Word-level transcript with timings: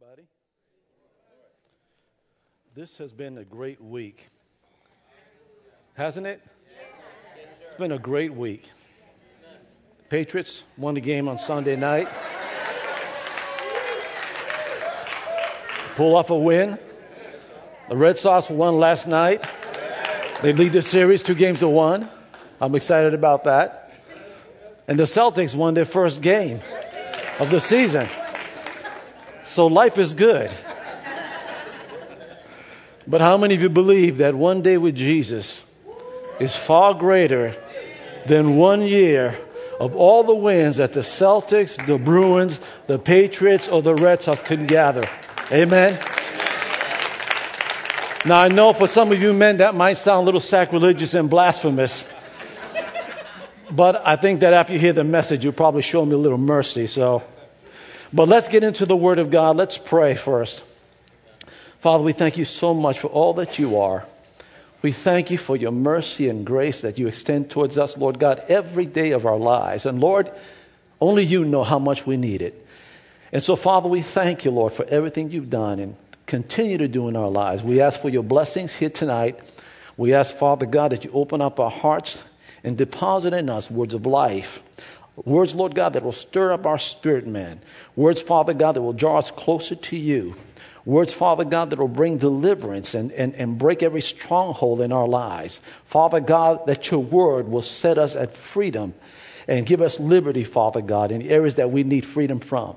everybody. 0.00 0.28
This 2.74 2.98
has 2.98 3.12
been 3.12 3.38
a 3.38 3.44
great 3.44 3.82
week. 3.82 4.28
Hasn't 5.94 6.26
it? 6.26 6.40
It's 7.66 7.74
been 7.74 7.92
a 7.92 7.98
great 7.98 8.32
week. 8.32 8.70
Patriots 10.08 10.62
won 10.76 10.94
the 10.94 11.00
game 11.00 11.26
on 11.26 11.36
Sunday 11.38 11.74
night. 11.74 12.06
Pull 15.96 16.14
off 16.14 16.30
a 16.30 16.36
win. 16.36 16.78
The 17.88 17.96
Red 17.96 18.18
Sox 18.18 18.48
won 18.48 18.78
last 18.78 19.08
night. 19.08 19.44
They 20.42 20.52
lead 20.52 20.72
the 20.72 20.82
series 20.82 21.24
two 21.24 21.34
games 21.34 21.58
to 21.60 21.68
one. 21.68 22.08
I'm 22.60 22.74
excited 22.76 23.14
about 23.14 23.44
that. 23.44 23.92
And 24.86 24.98
the 24.98 25.04
Celtics 25.04 25.56
won 25.56 25.74
their 25.74 25.84
first 25.84 26.22
game 26.22 26.60
of 27.40 27.50
the 27.50 27.58
season. 27.58 28.08
So 29.48 29.66
life 29.66 29.96
is 29.96 30.12
good. 30.12 30.52
But 33.06 33.22
how 33.22 33.38
many 33.38 33.54
of 33.54 33.62
you 33.62 33.70
believe 33.70 34.18
that 34.18 34.34
one 34.34 34.60
day 34.60 34.76
with 34.76 34.94
Jesus 34.94 35.62
is 36.38 36.54
far 36.54 36.92
greater 36.92 37.56
than 38.26 38.58
one 38.58 38.82
year 38.82 39.38
of 39.80 39.96
all 39.96 40.22
the 40.22 40.34
wins 40.34 40.76
that 40.76 40.92
the 40.92 41.00
Celtics, 41.00 41.84
the 41.86 41.96
Bruins, 41.96 42.60
the 42.88 42.98
Patriots, 42.98 43.70
or 43.70 43.80
the 43.80 43.94
Red 43.94 44.22
Sox 44.22 44.42
could 44.42 44.68
gather? 44.68 45.08
Amen. 45.50 45.98
Now, 48.26 48.42
I 48.42 48.48
know 48.48 48.74
for 48.74 48.86
some 48.86 49.10
of 49.12 49.22
you 49.22 49.32
men 49.32 49.56
that 49.56 49.74
might 49.74 49.94
sound 49.94 50.24
a 50.24 50.24
little 50.26 50.42
sacrilegious 50.42 51.14
and 51.14 51.30
blasphemous, 51.30 52.06
but 53.70 54.06
I 54.06 54.16
think 54.16 54.40
that 54.40 54.52
after 54.52 54.74
you 54.74 54.78
hear 54.78 54.92
the 54.92 55.04
message, 55.04 55.42
you'll 55.42 55.54
probably 55.54 55.82
show 55.82 56.04
me 56.04 56.12
a 56.12 56.18
little 56.18 56.36
mercy. 56.36 56.86
So, 56.86 57.22
but 58.12 58.28
let's 58.28 58.48
get 58.48 58.64
into 58.64 58.86
the 58.86 58.96
Word 58.96 59.18
of 59.18 59.30
God. 59.30 59.56
Let's 59.56 59.78
pray 59.78 60.14
first. 60.14 60.62
Father, 61.80 62.02
we 62.02 62.12
thank 62.12 62.36
you 62.36 62.44
so 62.44 62.74
much 62.74 62.98
for 62.98 63.08
all 63.08 63.34
that 63.34 63.58
you 63.58 63.78
are. 63.78 64.06
We 64.82 64.92
thank 64.92 65.30
you 65.30 65.38
for 65.38 65.56
your 65.56 65.72
mercy 65.72 66.28
and 66.28 66.46
grace 66.46 66.80
that 66.82 66.98
you 66.98 67.08
extend 67.08 67.50
towards 67.50 67.76
us, 67.78 67.96
Lord 67.96 68.18
God, 68.18 68.42
every 68.48 68.86
day 68.86 69.10
of 69.10 69.26
our 69.26 69.36
lives. 69.36 69.86
And 69.86 70.00
Lord, 70.00 70.30
only 71.00 71.24
you 71.24 71.44
know 71.44 71.64
how 71.64 71.78
much 71.78 72.06
we 72.06 72.16
need 72.16 72.42
it. 72.42 72.66
And 73.32 73.42
so, 73.42 73.56
Father, 73.56 73.88
we 73.88 74.02
thank 74.02 74.44
you, 74.44 74.50
Lord, 74.50 74.72
for 74.72 74.84
everything 74.86 75.30
you've 75.30 75.50
done 75.50 75.78
and 75.80 75.96
continue 76.26 76.78
to 76.78 76.88
do 76.88 77.08
in 77.08 77.16
our 77.16 77.28
lives. 77.28 77.62
We 77.62 77.80
ask 77.80 78.00
for 78.00 78.08
your 78.08 78.22
blessings 78.22 78.74
here 78.74 78.90
tonight. 78.90 79.38
We 79.96 80.14
ask, 80.14 80.34
Father 80.34 80.66
God, 80.66 80.92
that 80.92 81.04
you 81.04 81.10
open 81.12 81.40
up 81.40 81.58
our 81.58 81.70
hearts 81.70 82.22
and 82.64 82.76
deposit 82.76 83.32
in 83.32 83.50
us 83.50 83.70
words 83.70 83.94
of 83.94 84.06
life, 84.06 84.62
Words, 85.24 85.54
Lord 85.54 85.74
God, 85.74 85.94
that 85.94 86.02
will 86.04 86.12
stir 86.12 86.52
up 86.52 86.66
our 86.66 86.78
spirit, 86.78 87.26
man. 87.26 87.60
Words, 87.96 88.20
Father 88.22 88.54
God, 88.54 88.72
that 88.72 88.82
will 88.82 88.92
draw 88.92 89.18
us 89.18 89.30
closer 89.30 89.74
to 89.74 89.96
you. 89.96 90.36
Words, 90.84 91.12
Father 91.12 91.44
God, 91.44 91.70
that 91.70 91.78
will 91.78 91.88
bring 91.88 92.18
deliverance 92.18 92.94
and, 92.94 93.12
and, 93.12 93.34
and 93.34 93.58
break 93.58 93.82
every 93.82 94.00
stronghold 94.00 94.80
in 94.80 94.92
our 94.92 95.08
lives. 95.08 95.60
Father 95.84 96.20
God, 96.20 96.66
that 96.66 96.90
your 96.90 97.02
word 97.02 97.48
will 97.48 97.62
set 97.62 97.98
us 97.98 98.16
at 98.16 98.36
freedom 98.36 98.94
and 99.46 99.66
give 99.66 99.82
us 99.82 99.98
liberty, 99.98 100.44
Father 100.44 100.80
God, 100.80 101.10
in 101.10 101.22
areas 101.22 101.56
that 101.56 101.70
we 101.70 101.82
need 101.82 102.06
freedom 102.06 102.40
from. 102.40 102.76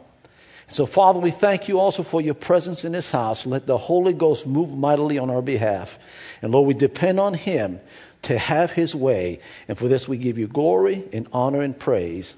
So, 0.72 0.86
Father, 0.86 1.20
we 1.20 1.32
thank 1.32 1.68
you 1.68 1.82
also 1.82 2.02
for 2.02 2.22
your 2.22 2.34
presence 2.34 2.86
in 2.86 2.94
this 2.94 3.12
house. 3.12 3.46
Let 3.46 3.68
the 3.68 3.78
Holy 3.78 4.14
Ghost 4.14 4.48
move 4.48 4.70
mightily 4.70 5.20
on 5.20 5.30
our 5.30 5.42
behalf. 5.42 6.00
And 6.42 6.54
Lord, 6.54 6.66
we 6.66 6.74
depend 6.74 7.20
on 7.20 7.34
him 7.34 7.82
to 8.22 8.38
have 8.38 8.72
his 8.72 8.96
way. 8.96 9.42
And 9.68 9.78
for 9.78 9.90
this, 9.90 10.08
we 10.08 10.16
give 10.16 10.38
you 10.38 10.48
glory 10.48 11.04
and 11.12 11.28
honor 11.34 11.60
and 11.62 11.78
praise. 11.78 12.36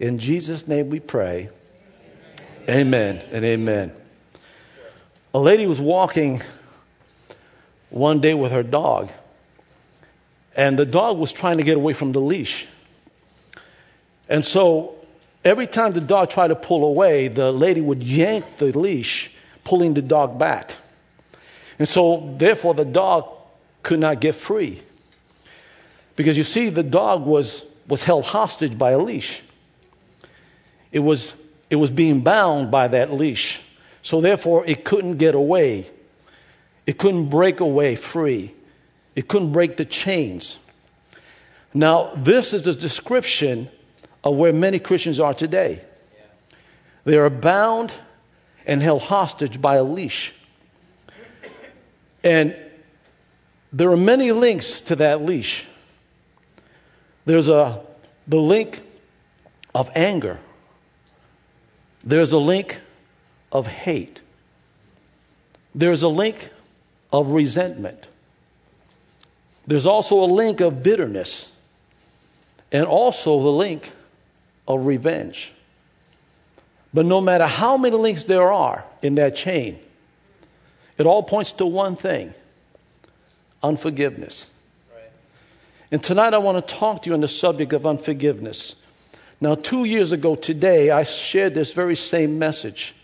In 0.00 0.18
Jesus' 0.18 0.66
name 0.66 0.90
we 0.90 0.98
pray. 0.98 1.48
Amen, 2.68 3.22
and 3.30 3.44
amen. 3.44 3.92
A 5.32 5.38
lady 5.38 5.66
was 5.66 5.80
walking 5.80 6.42
one 7.90 8.18
day 8.18 8.34
with 8.34 8.50
her 8.50 8.64
dog, 8.64 9.12
and 10.56 10.76
the 10.76 10.86
dog 10.86 11.18
was 11.18 11.32
trying 11.32 11.58
to 11.58 11.62
get 11.62 11.76
away 11.76 11.92
from 11.92 12.10
the 12.10 12.20
leash. 12.20 12.66
And 14.28 14.44
so 14.44 14.95
every 15.46 15.66
time 15.66 15.92
the 15.92 16.00
dog 16.00 16.28
tried 16.28 16.48
to 16.48 16.56
pull 16.56 16.84
away, 16.84 17.28
the 17.28 17.52
lady 17.52 17.80
would 17.80 18.02
yank 18.02 18.44
the 18.58 18.76
leash, 18.76 19.30
pulling 19.64 19.94
the 19.94 20.02
dog 20.02 20.38
back. 20.38 20.72
And 21.78 21.88
so, 21.88 22.34
therefore, 22.36 22.74
the 22.74 22.84
dog 22.84 23.28
could 23.82 24.00
not 24.00 24.20
get 24.20 24.34
free. 24.34 24.82
Because 26.16 26.36
you 26.36 26.44
see, 26.44 26.68
the 26.70 26.82
dog 26.82 27.24
was, 27.24 27.62
was 27.86 28.02
held 28.02 28.24
hostage 28.24 28.76
by 28.76 28.90
a 28.90 28.98
leash. 28.98 29.42
It 30.90 30.98
was, 30.98 31.34
it 31.70 31.76
was 31.76 31.90
being 31.90 32.22
bound 32.22 32.70
by 32.70 32.88
that 32.88 33.12
leash. 33.12 33.60
So 34.02 34.20
therefore, 34.20 34.64
it 34.66 34.84
couldn't 34.84 35.18
get 35.18 35.34
away. 35.34 35.88
It 36.86 36.98
couldn't 36.98 37.28
break 37.28 37.60
away 37.60 37.96
free. 37.96 38.54
It 39.14 39.28
couldn't 39.28 39.52
break 39.52 39.76
the 39.76 39.84
chains. 39.84 40.58
Now, 41.74 42.12
this 42.16 42.52
is 42.52 42.62
the 42.62 42.72
description 42.72 43.68
of 44.26 44.34
where 44.34 44.52
many 44.52 44.80
Christians 44.80 45.20
are 45.20 45.32
today. 45.32 45.80
They 47.04 47.16
are 47.16 47.30
bound 47.30 47.92
and 48.66 48.82
held 48.82 49.02
hostage 49.02 49.62
by 49.62 49.76
a 49.76 49.84
leash. 49.84 50.34
And 52.24 52.56
there 53.72 53.88
are 53.92 53.96
many 53.96 54.32
links 54.32 54.80
to 54.80 54.96
that 54.96 55.24
leash. 55.24 55.64
There's 57.24 57.48
a, 57.48 57.80
the 58.26 58.38
link 58.38 58.82
of 59.72 59.90
anger, 59.94 60.40
there's 62.02 62.32
a 62.32 62.38
link 62.38 62.80
of 63.52 63.68
hate, 63.68 64.22
there's 65.72 66.02
a 66.02 66.08
link 66.08 66.50
of 67.12 67.30
resentment, 67.30 68.08
there's 69.68 69.86
also 69.86 70.24
a 70.24 70.26
link 70.26 70.60
of 70.60 70.82
bitterness, 70.82 71.52
and 72.72 72.86
also 72.86 73.40
the 73.40 73.52
link 73.52 73.92
of 74.66 74.86
revenge. 74.86 75.52
But 76.92 77.06
no 77.06 77.20
matter 77.20 77.46
how 77.46 77.76
many 77.76 77.96
links 77.96 78.24
there 78.24 78.50
are 78.50 78.84
in 79.02 79.16
that 79.16 79.36
chain, 79.36 79.78
it 80.98 81.06
all 81.06 81.22
points 81.22 81.52
to 81.52 81.66
one 81.66 81.96
thing 81.96 82.32
unforgiveness. 83.62 84.46
And 85.90 86.02
tonight 86.02 86.34
I 86.34 86.38
want 86.38 86.66
to 86.66 86.74
talk 86.74 87.02
to 87.02 87.10
you 87.10 87.14
on 87.14 87.20
the 87.20 87.28
subject 87.28 87.72
of 87.72 87.86
unforgiveness. 87.86 88.74
Now, 89.40 89.54
two 89.54 89.84
years 89.84 90.12
ago 90.12 90.34
today, 90.34 90.90
I 90.90 91.04
shared 91.04 91.54
this 91.54 91.72
very 91.72 91.96
same 91.96 92.38
message, 92.38 92.94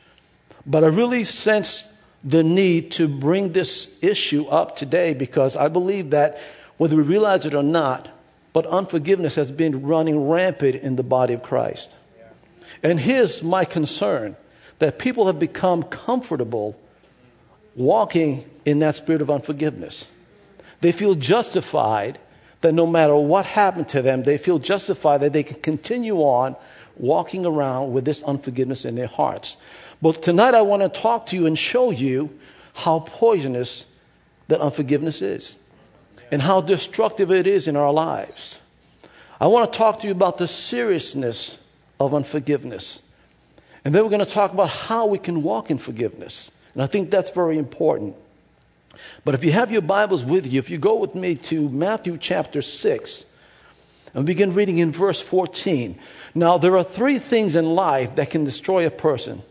but 0.66 0.82
I 0.82 0.88
really 0.88 1.24
sensed 1.24 1.88
the 2.24 2.42
need 2.42 2.92
to 2.92 3.08
bring 3.08 3.52
this 3.52 3.98
issue 4.02 4.46
up 4.46 4.76
today 4.76 5.12
because 5.12 5.56
I 5.56 5.68
believe 5.68 6.10
that 6.10 6.38
whether 6.76 6.96
we 6.96 7.02
realize 7.02 7.46
it 7.46 7.54
or 7.54 7.62
not, 7.62 8.08
but 8.52 8.66
unforgiveness 8.66 9.34
has 9.36 9.50
been 9.50 9.82
running 9.82 10.28
rampant 10.28 10.76
in 10.76 10.96
the 10.96 11.02
body 11.02 11.34
of 11.34 11.42
Christ. 11.42 11.94
And 12.82 13.00
here's 13.00 13.42
my 13.42 13.64
concern 13.64 14.36
that 14.78 14.98
people 14.98 15.26
have 15.26 15.38
become 15.38 15.82
comfortable 15.82 16.78
walking 17.74 18.48
in 18.64 18.80
that 18.80 18.96
spirit 18.96 19.22
of 19.22 19.30
unforgiveness. 19.30 20.06
They 20.80 20.92
feel 20.92 21.14
justified 21.14 22.18
that 22.60 22.72
no 22.72 22.86
matter 22.86 23.14
what 23.16 23.44
happened 23.44 23.88
to 23.90 24.02
them, 24.02 24.24
they 24.24 24.38
feel 24.38 24.58
justified 24.58 25.20
that 25.20 25.32
they 25.32 25.42
can 25.42 25.60
continue 25.60 26.18
on 26.18 26.56
walking 26.96 27.46
around 27.46 27.92
with 27.92 28.04
this 28.04 28.22
unforgiveness 28.22 28.84
in 28.84 28.94
their 28.96 29.06
hearts. 29.06 29.56
But 30.00 30.22
tonight 30.22 30.54
I 30.54 30.62
want 30.62 30.82
to 30.82 30.88
talk 30.88 31.26
to 31.26 31.36
you 31.36 31.46
and 31.46 31.58
show 31.58 31.90
you 31.90 32.36
how 32.74 33.00
poisonous 33.00 33.86
that 34.48 34.60
unforgiveness 34.60 35.22
is 35.22 35.56
and 36.32 36.42
how 36.42 36.60
destructive 36.60 37.30
it 37.30 37.46
is 37.46 37.68
in 37.68 37.76
our 37.76 37.92
lives. 37.92 38.58
I 39.40 39.46
want 39.46 39.72
to 39.72 39.78
talk 39.78 40.00
to 40.00 40.06
you 40.08 40.12
about 40.12 40.38
the 40.38 40.48
seriousness 40.48 41.58
of 42.00 42.14
unforgiveness. 42.14 43.02
And 43.84 43.94
then 43.94 44.02
we're 44.02 44.10
going 44.10 44.24
to 44.24 44.26
talk 44.26 44.52
about 44.52 44.70
how 44.70 45.06
we 45.06 45.18
can 45.18 45.44
walk 45.44 45.70
in 45.70 45.78
forgiveness. 45.78 46.50
And 46.74 46.82
I 46.82 46.86
think 46.86 47.10
that's 47.10 47.30
very 47.30 47.58
important. 47.58 48.16
But 49.24 49.34
if 49.34 49.44
you 49.44 49.52
have 49.52 49.70
your 49.70 49.82
Bibles 49.82 50.24
with 50.24 50.50
you, 50.50 50.58
if 50.58 50.70
you 50.70 50.78
go 50.78 50.96
with 50.96 51.14
me 51.14 51.36
to 51.36 51.68
Matthew 51.68 52.18
chapter 52.18 52.62
6, 52.62 53.32
and 54.14 54.26
begin 54.26 54.54
reading 54.54 54.78
in 54.78 54.92
verse 54.92 55.20
14. 55.20 55.98
Now, 56.34 56.58
there 56.58 56.76
are 56.76 56.84
three 56.84 57.18
things 57.18 57.56
in 57.56 57.64
life 57.74 58.16
that 58.16 58.30
can 58.30 58.44
destroy 58.44 58.86
a 58.86 58.90
person. 58.90 59.42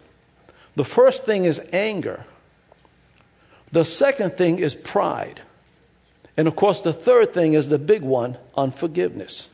The 0.75 0.85
first 0.85 1.25
thing 1.25 1.45
is 1.45 1.59
anger. 1.73 2.25
The 3.71 3.83
second 3.85 4.38
thing 4.38 4.59
is 4.59 4.75
pride. 4.75 5.41
And 6.37 6.47
of 6.47 6.55
course, 6.55 6.81
the 6.81 6.93
third 6.93 7.33
thing 7.33 7.53
is 7.53 7.69
the 7.69 7.77
big 7.77 8.01
one 8.01 8.37
unforgiveness. 8.55 9.49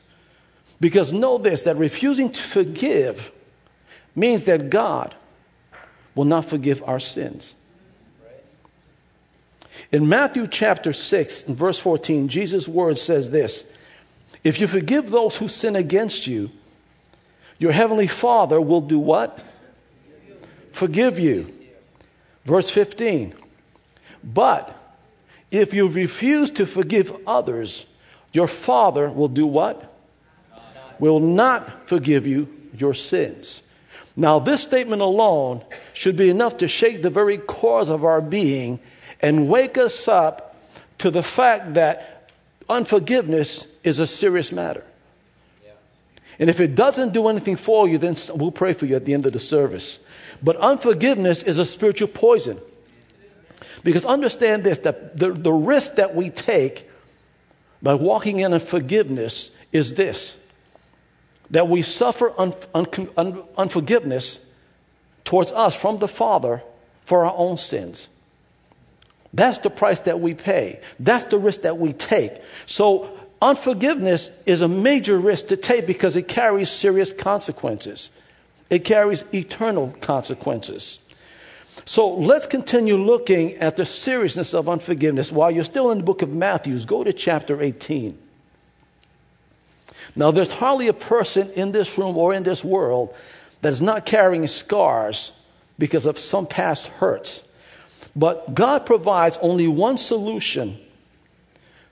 Because 0.79 1.11
know 1.11 1.37
this 1.37 1.63
that 1.63 1.75
refusing 1.75 2.31
to 2.31 2.41
forgive 2.41 3.31
means 4.15 4.45
that 4.45 4.69
God 4.69 5.15
will 6.15 6.25
not 6.25 6.45
forgive 6.45 6.83
our 6.83 6.99
sins. 6.99 7.53
In 9.91 10.09
Matthew 10.09 10.47
chapter 10.47 10.91
6 10.91 11.43
and 11.43 11.55
verse 11.55 11.79
14, 11.79 12.27
Jesus' 12.27 12.67
word 12.67 12.97
says 12.97 13.29
this 13.29 13.63
If 14.43 14.59
you 14.59 14.67
forgive 14.67 15.09
those 15.09 15.37
who 15.37 15.47
sin 15.47 15.75
against 15.75 16.27
you, 16.27 16.51
your 17.59 17.71
heavenly 17.71 18.07
Father 18.07 18.59
will 18.61 18.81
do 18.81 18.99
what? 18.99 19.43
Forgive 20.71 21.17
you. 21.17 21.53
Verse 22.45 22.69
15. 22.69 23.33
But 24.23 24.76
if 25.51 25.73
you 25.73 25.87
refuse 25.87 26.51
to 26.51 26.65
forgive 26.65 27.15
others, 27.25 27.85
your 28.33 28.47
Father 28.47 29.09
will 29.09 29.27
do 29.27 29.45
what? 29.45 29.93
Will 30.99 31.19
not 31.19 31.87
forgive 31.87 32.27
you 32.27 32.47
your 32.77 32.93
sins. 32.93 33.61
Now, 34.15 34.39
this 34.39 34.61
statement 34.61 35.01
alone 35.01 35.63
should 35.93 36.17
be 36.17 36.29
enough 36.29 36.57
to 36.57 36.67
shake 36.67 37.01
the 37.01 37.09
very 37.09 37.37
cores 37.37 37.89
of 37.89 38.03
our 38.03 38.19
being 38.19 38.79
and 39.21 39.47
wake 39.47 39.77
us 39.77 40.07
up 40.07 40.55
to 40.99 41.11
the 41.11 41.23
fact 41.23 41.75
that 41.75 42.31
unforgiveness 42.67 43.67
is 43.83 43.99
a 43.99 44.07
serious 44.07 44.51
matter. 44.51 44.83
And 46.39 46.49
if 46.49 46.59
it 46.59 46.75
doesn't 46.75 47.13
do 47.13 47.27
anything 47.27 47.55
for 47.55 47.87
you, 47.87 47.97
then 47.97 48.15
we'll 48.35 48.51
pray 48.51 48.73
for 48.73 48.85
you 48.85 48.95
at 48.95 49.05
the 49.05 49.13
end 49.13 49.25
of 49.25 49.33
the 49.33 49.39
service. 49.39 49.99
But 50.43 50.55
unforgiveness 50.57 51.41
is 51.43 51.57
a 51.57 51.65
spiritual 51.65 52.09
poison. 52.09 52.59
Because 53.83 54.05
understand 54.05 54.63
this 54.63 54.79
that 54.79 55.17
the, 55.17 55.31
the 55.31 55.51
risk 55.51 55.95
that 55.95 56.15
we 56.15 56.29
take 56.29 56.89
by 57.81 57.93
walking 57.93 58.39
in 58.39 58.53
unforgiveness 58.53 59.51
is 59.71 59.93
this 59.93 60.35
that 61.49 61.67
we 61.69 61.81
suffer 61.81 62.33
un, 62.37 62.53
un, 62.73 62.87
un, 63.15 63.43
unforgiveness 63.57 64.45
towards 65.23 65.51
us 65.53 65.79
from 65.79 65.97
the 65.99 66.07
Father 66.07 66.61
for 67.05 67.25
our 67.25 67.33
own 67.35 67.57
sins. 67.57 68.09
That's 69.33 69.59
the 69.59 69.69
price 69.69 70.01
that 70.01 70.19
we 70.19 70.33
pay. 70.33 70.81
That's 70.99 71.25
the 71.25 71.37
risk 71.37 71.61
that 71.61 71.77
we 71.77 71.93
take. 71.93 72.33
So, 72.65 73.09
unforgiveness 73.41 74.29
is 74.45 74.61
a 74.61 74.67
major 74.67 75.17
risk 75.17 75.47
to 75.47 75.57
take 75.57 75.85
because 75.85 76.15
it 76.15 76.27
carries 76.27 76.69
serious 76.69 77.13
consequences. 77.13 78.09
It 78.69 78.79
carries 78.79 79.23
eternal 79.33 79.95
consequences. 80.01 80.99
So 81.87 82.15
let's 82.15 82.45
continue 82.45 82.97
looking 82.97 83.55
at 83.55 83.77
the 83.77 83.85
seriousness 83.85 84.53
of 84.53 84.67
unforgiveness. 84.67 85.31
While 85.31 85.51
you're 85.51 85.63
still 85.63 85.89
in 85.91 85.99
the 85.99 86.03
book 86.03 86.21
of 86.21 86.29
Matthew, 86.33 86.77
go 86.81 87.01
to 87.01 87.13
chapter 87.13 87.61
18. 87.61 88.17
Now, 90.13 90.31
there's 90.31 90.51
hardly 90.51 90.89
a 90.89 90.93
person 90.93 91.49
in 91.51 91.71
this 91.71 91.97
room 91.97 92.17
or 92.17 92.33
in 92.33 92.43
this 92.43 92.61
world 92.61 93.15
that 93.61 93.71
is 93.71 93.81
not 93.81 94.05
carrying 94.05 94.45
scars 94.47 95.31
because 95.79 96.05
of 96.05 96.19
some 96.19 96.45
past 96.45 96.87
hurts. 96.87 97.41
But 98.17 98.53
God 98.53 98.85
provides 98.85 99.39
only 99.41 99.69
one 99.69 99.97
solution 99.97 100.77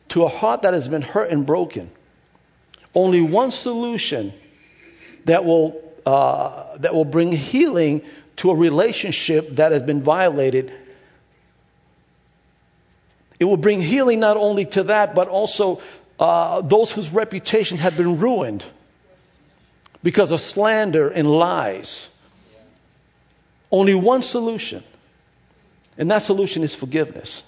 to 0.09 0.25
a 0.25 0.27
heart 0.27 0.63
that 0.63 0.74
has 0.74 0.89
been 0.89 1.03
hurt 1.03 1.30
and 1.31 1.45
broken. 1.45 1.89
Only 2.94 3.21
one 3.21 3.50
solution 3.50 4.33
that 5.24 5.45
will, 5.45 5.81
uh, 6.06 6.75
that 6.80 6.94
will 6.94 7.06
bring 7.06 7.31
healing 7.31 8.01
to 8.37 8.51
a 8.51 8.55
relationship 8.55 9.53
that 9.53 9.71
has 9.71 9.81
been 9.81 10.01
violated. 10.01 10.71
It 13.39 13.45
will 13.45 13.57
bring 13.57 13.81
healing 13.81 14.19
not 14.19 14.37
only 14.37 14.65
to 14.67 14.83
that, 14.83 15.15
but 15.15 15.27
also 15.27 15.81
uh, 16.19 16.61
those 16.61 16.91
whose 16.91 17.09
reputation 17.11 17.77
had 17.77 17.97
been 17.97 18.17
ruined 18.17 18.65
because 20.03 20.31
of 20.31 20.41
slander 20.41 21.09
and 21.09 21.29
lies. 21.29 22.09
Only 23.71 23.95
one 23.95 24.21
solution, 24.21 24.83
and 25.97 26.09
that 26.11 26.19
solution 26.19 26.63
is 26.63 26.73
forgiveness. 26.75 27.43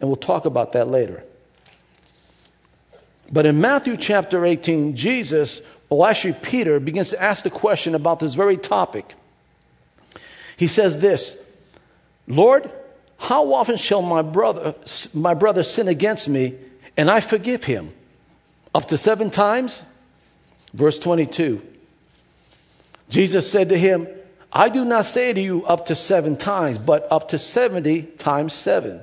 And 0.00 0.08
we'll 0.08 0.16
talk 0.16 0.46
about 0.46 0.72
that 0.72 0.88
later. 0.88 1.22
But 3.30 3.46
in 3.46 3.60
Matthew 3.60 3.96
chapter 3.96 4.44
18, 4.44 4.96
Jesus, 4.96 5.62
or 5.88 6.08
actually 6.08 6.34
Peter, 6.34 6.80
begins 6.80 7.10
to 7.10 7.22
ask 7.22 7.44
the 7.44 7.50
question 7.50 7.94
about 7.94 8.20
this 8.20 8.34
very 8.34 8.56
topic. 8.56 9.14
He 10.56 10.68
says 10.68 10.98
this 10.98 11.36
Lord, 12.26 12.70
how 13.18 13.52
often 13.54 13.76
shall 13.76 14.02
my 14.02 14.22
brother, 14.22 14.74
my 15.12 15.34
brother 15.34 15.62
sin 15.62 15.88
against 15.88 16.28
me 16.28 16.54
and 16.96 17.10
I 17.10 17.20
forgive 17.20 17.64
him? 17.64 17.92
Up 18.74 18.88
to 18.88 18.98
seven 18.98 19.30
times? 19.30 19.82
Verse 20.72 20.98
22. 20.98 21.62
Jesus 23.08 23.50
said 23.50 23.68
to 23.68 23.78
him, 23.78 24.08
I 24.52 24.68
do 24.68 24.84
not 24.84 25.04
say 25.04 25.32
to 25.32 25.40
you 25.40 25.64
up 25.66 25.86
to 25.86 25.96
seven 25.96 26.36
times, 26.36 26.78
but 26.78 27.06
up 27.10 27.28
to 27.28 27.38
70 27.38 28.02
times 28.02 28.52
seven. 28.52 29.02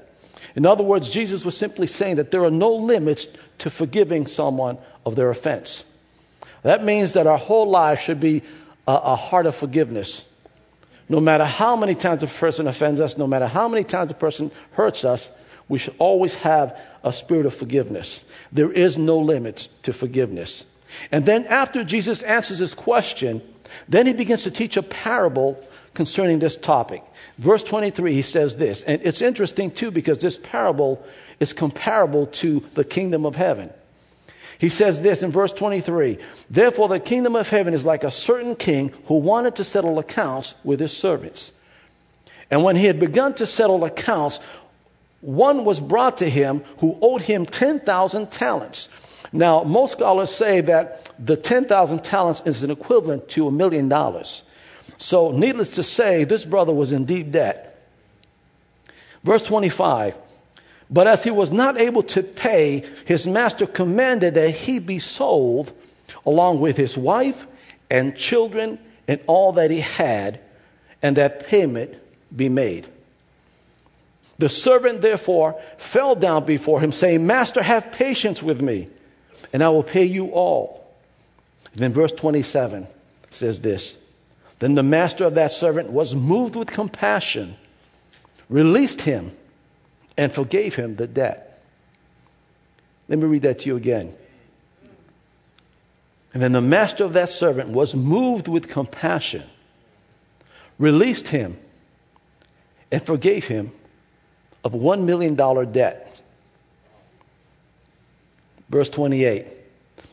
In 0.56 0.66
other 0.66 0.84
words, 0.84 1.10
Jesus 1.10 1.46
was 1.46 1.58
simply 1.58 1.88
saying 1.88 2.18
that 2.18 2.32
there 2.32 2.44
are 2.44 2.52
no 2.52 2.74
limits 2.74 3.28
to 3.60 3.70
forgiving 3.70 4.28
someone 4.28 4.78
of 5.06 5.16
their 5.16 5.30
offense. 5.30 5.84
That 6.64 6.84
means 6.84 7.14
that 7.14 7.28
our 7.28 7.38
whole 7.38 7.70
life 7.70 8.02
should 8.02 8.20
be 8.20 8.44
a, 8.88 8.92
a 8.92 9.16
heart 9.16 9.46
of 9.46 9.56
forgiveness. 9.56 10.26
No 11.12 11.20
matter 11.20 11.44
how 11.44 11.76
many 11.76 11.94
times 11.94 12.24
a 12.24 12.28
person 12.28 12.70
offends 12.70 13.02
us, 13.02 13.18
no 13.18 13.28
matter 13.28 13.46
how 13.46 13.68
many 13.68 13.84
times 13.84 14.12
a 14.12 14.14
person 14.14 14.50
hurts 14.72 15.04
us, 15.04 15.30
we 15.68 15.78
should 15.78 15.96
always 16.00 16.36
have 16.36 16.80
a 17.04 17.12
spirit 17.12 17.46
of 17.46 17.54
forgiveness. 17.54 18.24
There 18.54 18.72
is 18.72 18.98
no 18.98 19.20
limit 19.20 19.68
to 19.84 19.92
forgiveness. 19.92 20.66
And 21.12 21.26
then 21.26 21.46
after 21.48 21.84
Jesus 21.84 22.22
answers 22.22 22.60
this 22.60 22.74
question, 22.74 23.42
then 23.90 24.08
he 24.08 24.14
begins 24.14 24.44
to 24.44 24.52
teach 24.52 24.78
a 24.78 24.84
parable 24.84 25.62
concerning 25.96 26.40
this 26.40 26.56
topic. 26.56 27.04
Verse 27.40 27.64
23, 27.64 28.14
he 28.14 28.22
says 28.22 28.56
this, 28.56 28.82
and 28.84 29.02
it's 29.04 29.22
interesting 29.22 29.70
too 29.70 29.92
because 29.92 30.20
this 30.20 30.38
parable 30.38 31.06
is 31.42 31.52
comparable 31.52 32.28
to 32.28 32.64
the 32.76 32.86
kingdom 32.86 33.26
of 33.26 33.36
heaven. 33.36 33.70
He 34.62 34.70
says 34.70 35.02
this 35.02 35.24
in 35.24 35.32
verse 35.32 35.52
23 35.52 36.20
Therefore, 36.52 36.88
the 36.88 37.00
kingdom 37.00 37.36
of 37.36 37.50
heaven 37.50 37.74
is 37.74 37.84
like 37.84 38.04
a 38.04 38.12
certain 38.12 38.56
king 38.56 38.94
who 39.08 39.16
wanted 39.16 39.56
to 39.56 39.64
settle 39.64 39.98
accounts 39.98 40.54
with 40.64 40.80
his 40.80 40.96
servants. 40.96 41.52
And 42.52 42.64
when 42.64 42.76
he 42.76 42.86
had 42.86 43.00
begun 43.00 43.34
to 43.36 43.48
settle 43.48 43.84
accounts, 43.84 44.40
one 45.22 45.66
was 45.66 45.80
brought 45.80 46.20
to 46.20 46.30
him 46.30 46.64
who 46.78 46.96
owed 47.02 47.24
him 47.24 47.44
10,000 47.44 48.32
talents. 48.32 48.88
Now, 49.34 49.64
most 49.64 49.94
scholars 49.94 50.30
say 50.30 50.62
that 50.62 51.10
the 51.18 51.38
10,000 51.38 52.04
talents 52.04 52.44
is 52.46 52.62
an 52.62 52.70
equivalent 52.70 53.30
to 53.30 53.48
a 53.48 53.52
million 53.52 53.90
dollars. 53.90 54.44
So, 55.00 55.32
needless 55.32 55.72
to 55.72 55.82
say, 55.82 56.24
this 56.24 56.46
brother 56.46 56.72
was 56.72 56.92
in 56.92 57.06
deep 57.06 57.32
debt. 57.32 57.84
Verse 59.24 59.42
25 59.42 60.16
but 60.92 61.08
as 61.08 61.24
he 61.24 61.32
was 61.32 61.52
not 61.52 61.80
able 61.80 62.04
to 62.04 62.22
pay, 62.22 62.84
his 63.06 63.26
master 63.26 63.66
commanded 63.66 64.34
that 64.34 64.50
he 64.50 64.78
be 64.78 65.00
sold 65.00 65.72
along 66.26 66.60
with 66.60 66.76
his 66.76 66.98
wife 66.98 67.48
and 67.90 68.16
children 68.16 68.78
and 69.08 69.22
all 69.26 69.54
that 69.54 69.72
he 69.72 69.80
had, 69.80 70.42
and 71.02 71.16
that 71.16 71.48
payment 71.48 71.96
be 72.36 72.50
made. 72.50 72.88
The 74.38 74.50
servant 74.50 75.02
therefore 75.02 75.62
fell 75.78 76.16
down 76.16 76.46
before 76.46 76.82
him, 76.82 76.92
saying, 76.92 77.26
Master, 77.26 77.62
have 77.62 77.92
patience 77.94 78.44
with 78.44 78.62
me, 78.62 78.90
and 79.54 79.64
I 79.64 79.70
will 79.70 79.84
pay 79.84 80.06
you 80.06 80.32
all. 80.32 80.94
Then 81.74 81.94
verse 81.94 82.12
27 82.12 82.86
says 83.30 83.62
this 83.62 83.96
Then 84.60 84.76
the 84.76 84.84
master 84.84 85.24
of 85.24 85.36
that 85.36 85.54
servant 85.54 85.90
was 85.90 86.16
moved 86.16 86.56
with 86.56 86.68
compassion, 86.68 87.56
released 88.50 89.02
him 89.02 89.32
and 90.22 90.32
forgave 90.32 90.76
him 90.76 90.94
the 90.94 91.08
debt. 91.08 91.64
Let 93.10 93.18
me 93.18 93.26
read 93.26 93.42
that 93.42 93.58
to 93.60 93.70
you 93.70 93.76
again. 93.76 94.14
And 96.32 96.44
then 96.44 96.52
the 96.52 96.62
master 96.62 97.04
of 97.04 97.14
that 97.14 97.32
servant 97.32 97.70
was 97.70 97.96
moved 97.96 98.48
with 98.48 98.70
compassion, 98.70 99.42
released 100.78 101.30
him, 101.30 101.58
and 102.92 103.04
forgave 103.04 103.48
him 103.48 103.72
of 104.64 104.74
$1 104.74 105.06
million 105.06 105.36
debt. 105.72 106.22
Verse 108.70 108.90
28. 108.90 109.48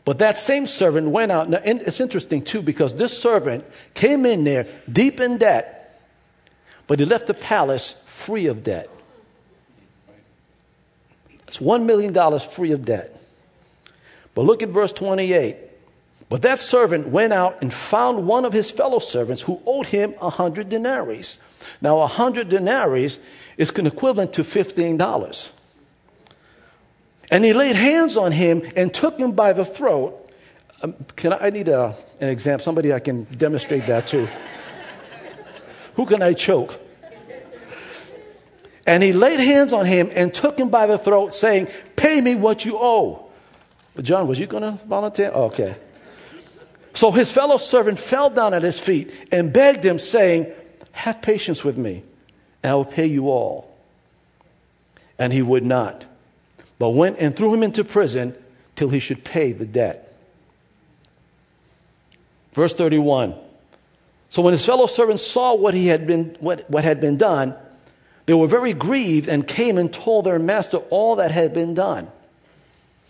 But 0.05 0.17
that 0.17 0.39
same 0.39 0.65
servant 0.65 1.09
went 1.09 1.31
out. 1.31 1.51
Now, 1.51 1.61
it's 1.63 1.99
interesting 1.99 2.41
too 2.41 2.63
because 2.63 2.95
this 2.95 3.15
servant 3.15 3.63
came 3.93 4.25
in 4.25 4.43
there 4.43 4.65
deep 4.91 5.19
in 5.19 5.37
debt, 5.37 6.01
but 6.87 6.97
he 6.99 7.05
left 7.05 7.27
the 7.27 7.35
palace 7.35 7.91
free 8.07 8.47
of 8.47 8.63
debt. 8.63 8.89
It's 11.49 11.57
$1 11.57 11.85
million 11.85 12.13
free 12.37 12.73
of 12.73 12.85
debt. 12.85 13.19
But 14.35 14.43
look 14.43 14.61
at 14.61 14.69
verse 14.69 14.91
28. 14.93 15.57
But 16.29 16.43
that 16.43 16.59
servant 16.59 17.07
went 17.07 17.33
out 17.33 17.57
and 17.63 17.73
found 17.73 18.27
one 18.27 18.45
of 18.45 18.53
his 18.53 18.69
fellow 18.69 18.99
servants 18.99 19.41
who 19.41 19.59
owed 19.65 19.87
him 19.87 20.13
a 20.21 20.29
hundred 20.29 20.69
denaries. 20.69 21.39
Now, 21.81 22.01
a 22.01 22.07
hundred 22.07 22.49
denaries 22.49 23.17
is 23.57 23.71
equivalent 23.71 24.33
to 24.33 24.43
$15. 24.43 25.49
And 27.31 27.43
he 27.43 27.53
laid 27.53 27.75
hands 27.75 28.15
on 28.15 28.31
him 28.31 28.61
and 28.75 28.93
took 28.93 29.17
him 29.17 29.31
by 29.31 29.53
the 29.53 29.65
throat. 29.65 30.31
Um, 30.83 30.93
can 31.15 31.33
I, 31.33 31.47
I 31.47 31.49
need 31.49 31.67
a, 31.67 31.95
an 32.19 32.29
example, 32.29 32.63
somebody 32.63 32.93
I 32.93 32.99
can 32.99 33.23
demonstrate 33.23 33.87
that 33.87 34.05
to. 34.07 34.29
Who 35.95 36.05
can 36.05 36.21
I 36.21 36.33
choke? 36.33 36.79
And 38.89 39.03
he 39.03 39.13
laid 39.13 39.39
hands 39.39 39.71
on 39.71 39.85
him 39.85 40.09
and 40.15 40.33
took 40.33 40.59
him 40.59 40.69
by 40.69 40.87
the 40.87 40.97
throat, 40.97 41.31
saying, 41.31 41.67
Pay 41.95 42.19
me 42.21 42.33
what 42.33 42.65
you 42.65 42.75
owe. 42.75 43.23
But 43.93 44.03
John, 44.03 44.27
was 44.27 44.39
you 44.39 44.47
going 44.47 44.63
to 44.63 44.83
volunteer? 44.87 45.29
Oh, 45.31 45.43
okay. 45.43 45.75
So 46.95 47.11
his 47.11 47.29
fellow 47.29 47.57
servant 47.57 47.99
fell 47.99 48.31
down 48.31 48.55
at 48.55 48.63
his 48.63 48.79
feet 48.79 49.11
and 49.31 49.53
begged 49.53 49.85
him, 49.85 49.99
saying, 49.99 50.47
Have 50.91 51.21
patience 51.21 51.63
with 51.63 51.77
me, 51.77 52.01
and 52.63 52.71
I 52.71 52.73
will 52.73 52.83
pay 52.83 53.05
you 53.05 53.29
all. 53.29 53.71
And 55.19 55.31
he 55.31 55.43
would 55.43 55.63
not, 55.63 56.03
but 56.79 56.89
went 56.89 57.17
and 57.19 57.35
threw 57.35 57.53
him 57.53 57.61
into 57.61 57.83
prison 57.83 58.33
till 58.75 58.89
he 58.89 58.99
should 58.99 59.23
pay 59.23 59.51
the 59.51 59.67
debt. 59.67 60.17
Verse 62.53 62.73
31. 62.73 63.35
So 64.31 64.41
when 64.41 64.53
his 64.53 64.65
fellow 64.65 64.87
servants 64.87 65.21
saw 65.21 65.53
what, 65.53 65.75
he 65.75 65.85
had 65.85 66.07
been, 66.07 66.35
what, 66.39 66.67
what 66.71 66.83
had 66.83 66.99
been 66.99 67.17
done, 67.17 67.55
they 68.29 68.35
were 68.35 68.45
very 68.45 68.73
grieved 68.73 69.27
and 69.27 69.47
came 69.47 69.79
and 69.79 69.91
told 69.91 70.25
their 70.25 70.37
master 70.37 70.77
all 70.91 71.15
that 71.15 71.31
had 71.31 71.51
been 71.51 71.73
done. 71.73 72.07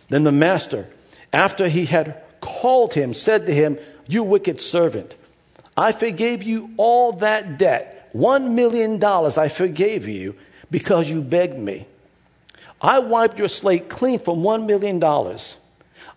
Then 0.07 0.23
the 0.23 0.31
master, 0.31 0.87
after 1.33 1.67
he 1.67 1.87
had 1.87 2.23
called 2.39 2.93
him, 2.93 3.13
said 3.13 3.45
to 3.45 3.53
him, 3.53 3.77
You 4.07 4.23
wicked 4.23 4.61
servant, 4.61 5.17
I 5.75 5.91
forgave 5.91 6.41
you 6.43 6.69
all 6.77 7.11
that 7.11 7.57
debt. 7.57 8.07
One 8.13 8.55
million 8.55 8.97
dollars 8.97 9.37
I 9.37 9.49
forgave 9.49 10.07
you 10.07 10.35
because 10.71 11.09
you 11.09 11.21
begged 11.21 11.59
me. 11.59 11.85
I 12.81 12.99
wiped 12.99 13.39
your 13.39 13.49
slate 13.49 13.89
clean 13.89 14.19
from 14.19 14.41
one 14.41 14.67
million 14.67 14.99
dollars. 14.99 15.57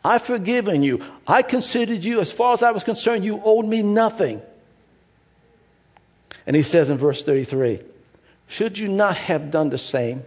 I've 0.04 0.22
forgiven 0.22 0.84
you. 0.84 1.02
I 1.26 1.42
considered 1.42 2.04
you, 2.04 2.20
as 2.20 2.30
far 2.30 2.52
as 2.52 2.62
I 2.62 2.70
was 2.70 2.84
concerned, 2.84 3.24
you 3.24 3.42
owed 3.44 3.66
me 3.66 3.82
nothing. 3.82 4.40
And 6.46 6.54
he 6.54 6.62
says 6.62 6.88
in 6.88 6.98
verse 6.98 7.24
33 7.24 7.80
Should 8.52 8.76
you 8.76 8.86
not 8.86 9.16
have 9.16 9.50
done 9.50 9.70
the 9.70 9.78
same 9.78 10.24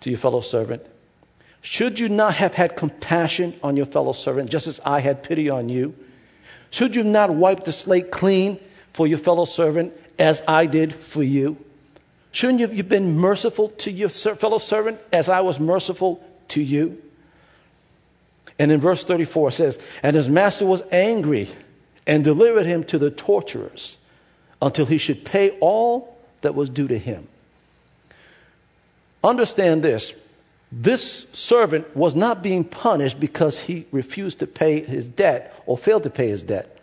to 0.00 0.10
your 0.10 0.18
fellow 0.18 0.42
servant? 0.42 0.84
Should 1.62 1.98
you 1.98 2.10
not 2.10 2.34
have 2.34 2.52
had 2.52 2.76
compassion 2.76 3.58
on 3.62 3.74
your 3.74 3.86
fellow 3.86 4.12
servant, 4.12 4.50
just 4.50 4.66
as 4.66 4.78
I 4.84 5.00
had 5.00 5.22
pity 5.22 5.48
on 5.48 5.70
you? 5.70 5.94
Should 6.68 6.94
you 6.94 7.04
not 7.04 7.30
wipe 7.30 7.64
the 7.64 7.72
slate 7.72 8.10
clean 8.10 8.60
for 8.92 9.06
your 9.06 9.16
fellow 9.16 9.46
servant, 9.46 9.94
as 10.18 10.42
I 10.46 10.66
did 10.66 10.94
for 10.94 11.22
you? 11.22 11.56
Shouldn't 12.32 12.60
you 12.60 12.68
have 12.68 12.88
been 12.88 13.16
merciful 13.16 13.70
to 13.78 13.90
your 13.90 14.10
fellow 14.10 14.58
servant, 14.58 15.00
as 15.10 15.30
I 15.30 15.40
was 15.40 15.58
merciful 15.58 16.22
to 16.48 16.60
you? 16.60 17.02
And 18.58 18.70
in 18.70 18.78
verse 18.78 19.04
34 19.04 19.48
it 19.48 19.52
says, 19.52 19.78
And 20.02 20.14
his 20.14 20.28
master 20.28 20.66
was 20.66 20.82
angry 20.92 21.48
and 22.06 22.22
delivered 22.22 22.66
him 22.66 22.84
to 22.84 22.98
the 22.98 23.10
torturers 23.10 23.96
until 24.60 24.84
he 24.84 24.98
should 24.98 25.24
pay 25.24 25.56
all 25.58 26.11
that 26.42 26.54
was 26.54 26.68
due 26.68 26.88
to 26.88 26.98
him. 26.98 27.26
Understand 29.24 29.82
this 29.82 30.14
this 30.74 31.28
servant 31.32 31.94
was 31.94 32.14
not 32.14 32.42
being 32.42 32.64
punished 32.64 33.20
because 33.20 33.60
he 33.60 33.86
refused 33.92 34.38
to 34.38 34.46
pay 34.46 34.80
his 34.80 35.06
debt 35.06 35.54
or 35.66 35.76
failed 35.76 36.04
to 36.04 36.10
pay 36.10 36.28
his 36.28 36.42
debt. 36.42 36.78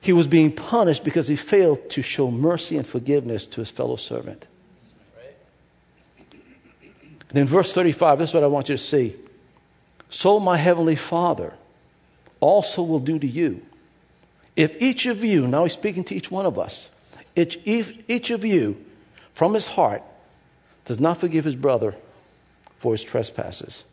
He 0.00 0.12
was 0.12 0.28
being 0.28 0.52
punished 0.52 1.02
because 1.02 1.26
he 1.26 1.34
failed 1.34 1.90
to 1.90 2.02
show 2.02 2.30
mercy 2.30 2.76
and 2.76 2.86
forgiveness 2.86 3.44
to 3.46 3.60
his 3.60 3.70
fellow 3.70 3.96
servant. 3.96 4.46
And 7.30 7.38
in 7.38 7.46
verse 7.46 7.72
35, 7.72 8.18
this 8.18 8.30
is 8.30 8.34
what 8.34 8.44
I 8.44 8.46
want 8.46 8.68
you 8.68 8.76
to 8.76 8.82
see. 8.82 9.16
So 10.08 10.38
my 10.38 10.56
heavenly 10.56 10.94
Father 10.94 11.54
also 12.38 12.82
will 12.82 13.00
do 13.00 13.18
to 13.18 13.26
you 13.26 13.62
if 14.56 14.80
each 14.80 15.06
of 15.06 15.24
you, 15.24 15.46
now 15.48 15.64
he's 15.64 15.72
speaking 15.72 16.04
to 16.04 16.14
each 16.14 16.30
one 16.30 16.46
of 16.46 16.58
us, 16.58 16.90
each, 17.36 17.58
each 17.66 18.30
of 18.30 18.44
you 18.44 18.76
from 19.32 19.54
his 19.54 19.66
heart 19.66 20.02
does 20.84 21.00
not 21.00 21.18
forgive 21.18 21.44
his 21.44 21.56
brother 21.56 21.94
for 22.78 22.92
his 22.92 23.02
trespasses. 23.02 23.84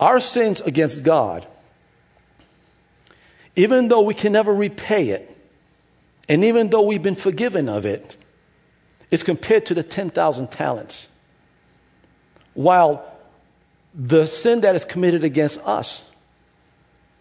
Our 0.00 0.20
sins 0.20 0.60
against 0.60 1.04
God, 1.04 1.46
even 3.54 3.88
though 3.88 4.00
we 4.00 4.14
can 4.14 4.32
never 4.32 4.52
repay 4.52 5.10
it, 5.10 5.28
and 6.28 6.44
even 6.44 6.70
though 6.70 6.82
we've 6.82 7.02
been 7.02 7.14
forgiven 7.14 7.68
of 7.68 7.86
it, 7.86 8.16
is 9.10 9.22
compared 9.22 9.66
to 9.66 9.74
the 9.74 9.82
10,000 9.82 10.50
talents. 10.50 11.08
While 12.54 13.04
the 13.94 14.26
sin 14.26 14.62
that 14.62 14.74
is 14.74 14.84
committed 14.84 15.22
against 15.22 15.60
us 15.60 16.04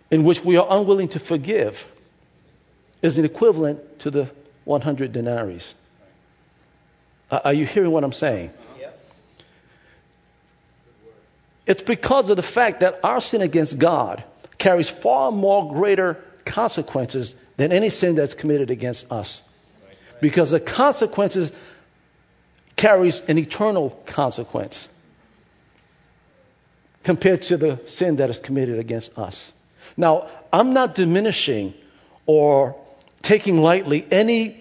in 0.10 0.24
which 0.24 0.44
we 0.44 0.58
are 0.58 0.68
unwilling 0.70 1.10
to 1.10 1.20
forgive 1.20 1.86
is 3.02 3.18
an 3.18 3.26
equivalent 3.26 4.00
to 4.00 4.12
the 4.12 4.30
100 4.66 5.12
denaries. 5.12 5.74
Uh, 7.30 7.40
are 7.46 7.54
you 7.54 7.66
hearing 7.66 7.92
what 7.92 8.04
I'm 8.04 8.12
saying? 8.12 8.52
It's 11.66 11.82
because 11.82 12.30
of 12.30 12.38
the 12.38 12.44
fact 12.44 12.80
that 12.82 13.00
our 13.04 13.22
sin 13.22 13.42
against 13.42 13.78
God 13.78 14.24
carries 14.58 14.90
far 14.90 15.32
more 15.32 15.72
greater 15.72 16.16
consequences 16.44 17.36
than 17.58 17.72
any 17.72 17.90
sin 17.90 18.16
that's 18.16 18.34
committed 18.34 18.72
against 18.72 19.12
us. 19.12 19.44
Because 20.20 20.52
the 20.52 20.60
consequences 20.60 21.52
carries 22.76 23.22
an 23.22 23.38
eternal 23.38 23.92
consequence 24.06 24.90
compared 27.04 27.42
to 27.44 27.58
the 27.58 27.80
sin 27.86 28.18
that 28.18 28.30
is 28.30 28.40
committed 28.40 28.78
against 28.78 29.18
us. 29.18 29.54
Now, 29.98 30.28
I'm 30.52 30.74
not 30.74 30.96
diminishing 30.96 31.74
or 32.26 32.76
taking 33.22 33.62
lightly 33.62 34.08
any 34.12 34.58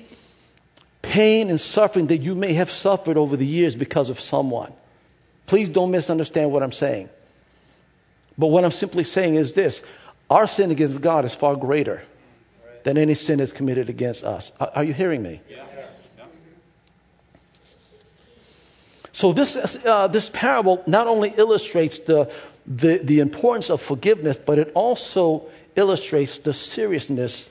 pain 1.03 1.51
and 1.51 1.61
suffering 1.61 2.09
that 2.09 2.19
you 2.19 2.35
may 2.35 2.53
have 2.55 2.71
suffered 2.71 3.17
over 3.17 3.37
the 3.37 3.47
years 3.47 3.75
because 3.75 4.11
of 4.11 4.21
someone. 4.21 4.73
Please 5.47 5.69
don't 5.69 5.91
misunderstand 5.91 6.53
what 6.53 6.63
I'm 6.63 6.73
saying. 6.73 7.09
But 8.39 8.49
what 8.49 8.65
I'm 8.65 8.73
simply 8.73 9.05
saying 9.05 9.35
is 9.35 9.53
this 9.53 9.83
our 10.29 10.47
sin 10.47 10.71
against 10.71 11.01
God 11.01 11.25
is 11.25 11.35
far 11.35 11.57
greater 11.57 12.03
than 12.85 12.97
any 12.97 13.15
sin 13.15 13.39
that's 13.39 13.53
committed 13.53 13.89
against 13.89 14.25
us. 14.25 14.53
Are, 14.61 14.85
you 14.85 14.95
hearing 14.95 15.23
me? 15.23 15.41
Yeah. 15.49 15.67
So, 19.13 19.33
this, 19.33 19.77
uh, 19.85 20.07
this 20.07 20.31
parable 20.33 20.83
not 20.87 21.07
only 21.07 21.35
illustrates 21.37 21.99
the, 21.99 22.33
the, 22.67 22.99
the 22.99 23.21
importance 23.21 23.69
of 23.69 23.83
forgiveness, 23.83 24.39
but 24.39 24.59
it 24.59 24.71
also 24.75 25.47
illustrates 25.77 26.39
the 26.39 26.53
seriousness 26.53 27.51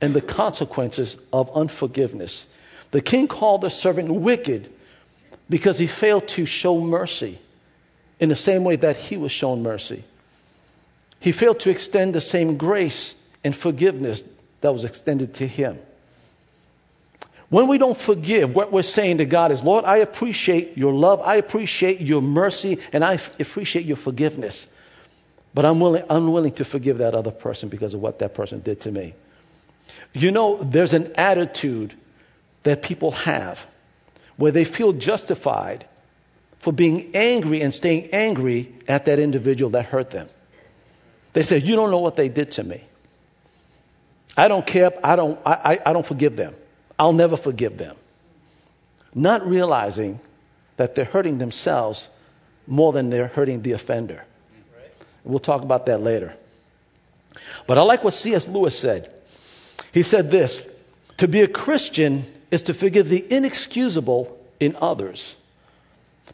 and 0.00 0.14
the 0.14 0.20
consequences 0.20 1.16
of 1.32 1.50
unforgiveness. 1.54 2.48
The 2.90 3.00
king 3.00 3.28
called 3.28 3.60
the 3.60 3.70
servant 3.70 4.10
wicked 4.10 4.72
because 5.48 5.78
he 5.78 5.86
failed 5.86 6.28
to 6.28 6.46
show 6.46 6.80
mercy 6.80 7.38
in 8.18 8.28
the 8.28 8.36
same 8.36 8.64
way 8.64 8.76
that 8.76 8.96
he 8.96 9.16
was 9.16 9.32
shown 9.32 9.62
mercy. 9.62 10.04
He 11.20 11.32
failed 11.32 11.60
to 11.60 11.70
extend 11.70 12.14
the 12.14 12.20
same 12.20 12.56
grace 12.56 13.14
and 13.44 13.54
forgiveness 13.54 14.22
that 14.60 14.72
was 14.72 14.84
extended 14.84 15.34
to 15.34 15.46
him. 15.46 15.78
When 17.50 17.66
we 17.66 17.78
don't 17.78 17.96
forgive, 17.96 18.54
what 18.54 18.70
we're 18.70 18.82
saying 18.82 19.18
to 19.18 19.24
God 19.24 19.50
is, 19.50 19.62
Lord, 19.64 19.84
I 19.84 19.98
appreciate 19.98 20.78
your 20.78 20.92
love, 20.92 21.20
I 21.20 21.34
appreciate 21.34 22.00
your 22.00 22.22
mercy, 22.22 22.78
and 22.92 23.04
I 23.04 23.14
appreciate 23.14 23.84
your 23.84 23.96
forgiveness. 23.96 24.68
But 25.52 25.64
I'm 25.64 25.80
willing, 25.80 26.04
unwilling 26.08 26.52
to 26.52 26.64
forgive 26.64 26.98
that 26.98 27.14
other 27.14 27.32
person 27.32 27.68
because 27.68 27.92
of 27.92 28.00
what 28.00 28.20
that 28.20 28.34
person 28.34 28.60
did 28.60 28.80
to 28.82 28.92
me. 28.92 29.14
You 30.12 30.30
know, 30.30 30.62
there's 30.62 30.92
an 30.92 31.12
attitude 31.16 31.94
that 32.62 32.82
people 32.82 33.12
have 33.12 33.66
where 34.36 34.52
they 34.52 34.64
feel 34.64 34.92
justified 34.92 35.86
for 36.58 36.72
being 36.72 37.10
angry 37.14 37.62
and 37.62 37.74
staying 37.74 38.10
angry 38.12 38.72
at 38.86 39.06
that 39.06 39.18
individual 39.18 39.70
that 39.70 39.86
hurt 39.86 40.10
them. 40.10 40.28
They 41.32 41.42
say, 41.42 41.58
You 41.58 41.76
don't 41.76 41.90
know 41.90 41.98
what 41.98 42.16
they 42.16 42.28
did 42.28 42.52
to 42.52 42.64
me. 42.64 42.82
I 44.36 44.48
don't 44.48 44.66
care. 44.66 44.92
I 45.04 45.16
don't, 45.16 45.38
I, 45.44 45.80
I, 45.84 45.92
don't 45.92 46.06
forgive 46.06 46.36
them. 46.36 46.54
I'll 46.98 47.12
never 47.12 47.36
forgive 47.36 47.76
them. 47.76 47.96
Not 49.14 49.46
realizing 49.46 50.20
that 50.76 50.94
they're 50.94 51.04
hurting 51.04 51.38
themselves 51.38 52.08
more 52.66 52.92
than 52.92 53.10
they're 53.10 53.26
hurting 53.26 53.62
the 53.62 53.72
offender. 53.72 54.24
We'll 55.24 55.40
talk 55.40 55.62
about 55.62 55.86
that 55.86 56.00
later. 56.00 56.34
But 57.66 57.78
I 57.78 57.82
like 57.82 58.04
what 58.04 58.14
C.S. 58.14 58.48
Lewis 58.48 58.78
said. 58.78 59.12
He 59.92 60.02
said 60.02 60.30
this 60.30 60.68
To 61.18 61.28
be 61.28 61.42
a 61.42 61.48
Christian 61.48 62.24
is 62.50 62.62
to 62.62 62.74
forgive 62.74 63.08
the 63.08 63.24
inexcusable 63.32 64.38
in 64.58 64.76
others 64.80 65.36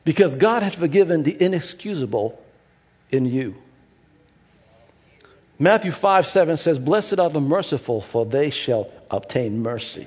because 0.05 0.37
God 0.37 0.63
had 0.63 0.75
forgiven 0.75 1.23
the 1.23 1.41
inexcusable 1.43 2.41
in 3.11 3.27
you. 3.27 3.57
Matthew 5.59 5.91
5 5.91 6.27
7 6.27 6.57
says, 6.57 6.79
Blessed 6.79 7.19
are 7.19 7.31
the 7.31 7.41
merciful, 7.41 8.01
for 8.01 8.27
they 8.27 8.51
shall 8.51 8.91
obtain 9.11 9.63
mercy. 9.63 10.07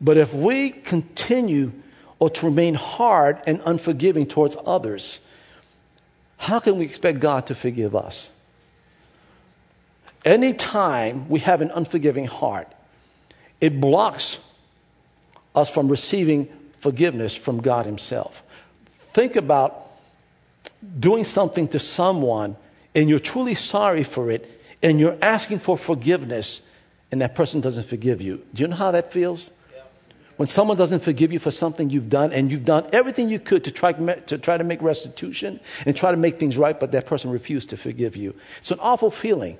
But 0.00 0.16
if 0.16 0.34
we 0.34 0.70
continue 0.70 1.72
or 2.18 2.30
to 2.30 2.46
remain 2.46 2.74
hard 2.74 3.40
and 3.46 3.60
unforgiving 3.64 4.26
towards 4.26 4.56
others, 4.66 5.20
how 6.36 6.60
can 6.60 6.78
we 6.78 6.84
expect 6.84 7.20
God 7.20 7.46
to 7.46 7.54
forgive 7.54 7.94
us? 7.94 8.30
Anytime 10.24 11.28
we 11.28 11.40
have 11.40 11.60
an 11.60 11.70
unforgiving 11.70 12.26
heart, 12.26 12.68
it 13.60 13.80
blocks 13.80 14.38
us 15.54 15.70
from 15.70 15.88
receiving 15.88 16.48
forgiveness 16.80 17.36
from 17.36 17.60
God 17.60 17.86
Himself. 17.86 18.42
Think 19.12 19.36
about 19.36 19.90
doing 20.98 21.24
something 21.24 21.68
to 21.68 21.78
someone 21.78 22.56
and 22.94 23.08
you're 23.08 23.18
truly 23.18 23.54
sorry 23.54 24.04
for 24.04 24.30
it 24.30 24.60
and 24.82 24.98
you're 24.98 25.16
asking 25.22 25.58
for 25.58 25.76
forgiveness 25.76 26.60
and 27.12 27.20
that 27.20 27.34
person 27.34 27.60
doesn't 27.60 27.86
forgive 27.86 28.20
you. 28.20 28.44
Do 28.54 28.62
you 28.62 28.68
know 28.68 28.76
how 28.76 28.90
that 28.90 29.12
feels? 29.12 29.50
When 30.36 30.48
someone 30.48 30.76
doesn't 30.76 31.00
forgive 31.00 31.32
you 31.32 31.38
for 31.38 31.52
something 31.52 31.90
you've 31.90 32.10
done, 32.10 32.32
and 32.32 32.50
you've 32.50 32.64
done 32.64 32.88
everything 32.92 33.28
you 33.28 33.38
could 33.38 33.62
to 33.64 33.70
try, 33.70 33.92
to 33.92 34.36
try 34.36 34.56
to 34.56 34.64
make 34.64 34.82
restitution 34.82 35.60
and 35.86 35.94
try 35.94 36.10
to 36.10 36.16
make 36.16 36.40
things 36.40 36.58
right, 36.58 36.78
but 36.78 36.90
that 36.90 37.06
person 37.06 37.30
refused 37.30 37.70
to 37.70 37.76
forgive 37.76 38.16
you. 38.16 38.34
It's 38.58 38.72
an 38.72 38.80
awful 38.80 39.12
feeling. 39.12 39.58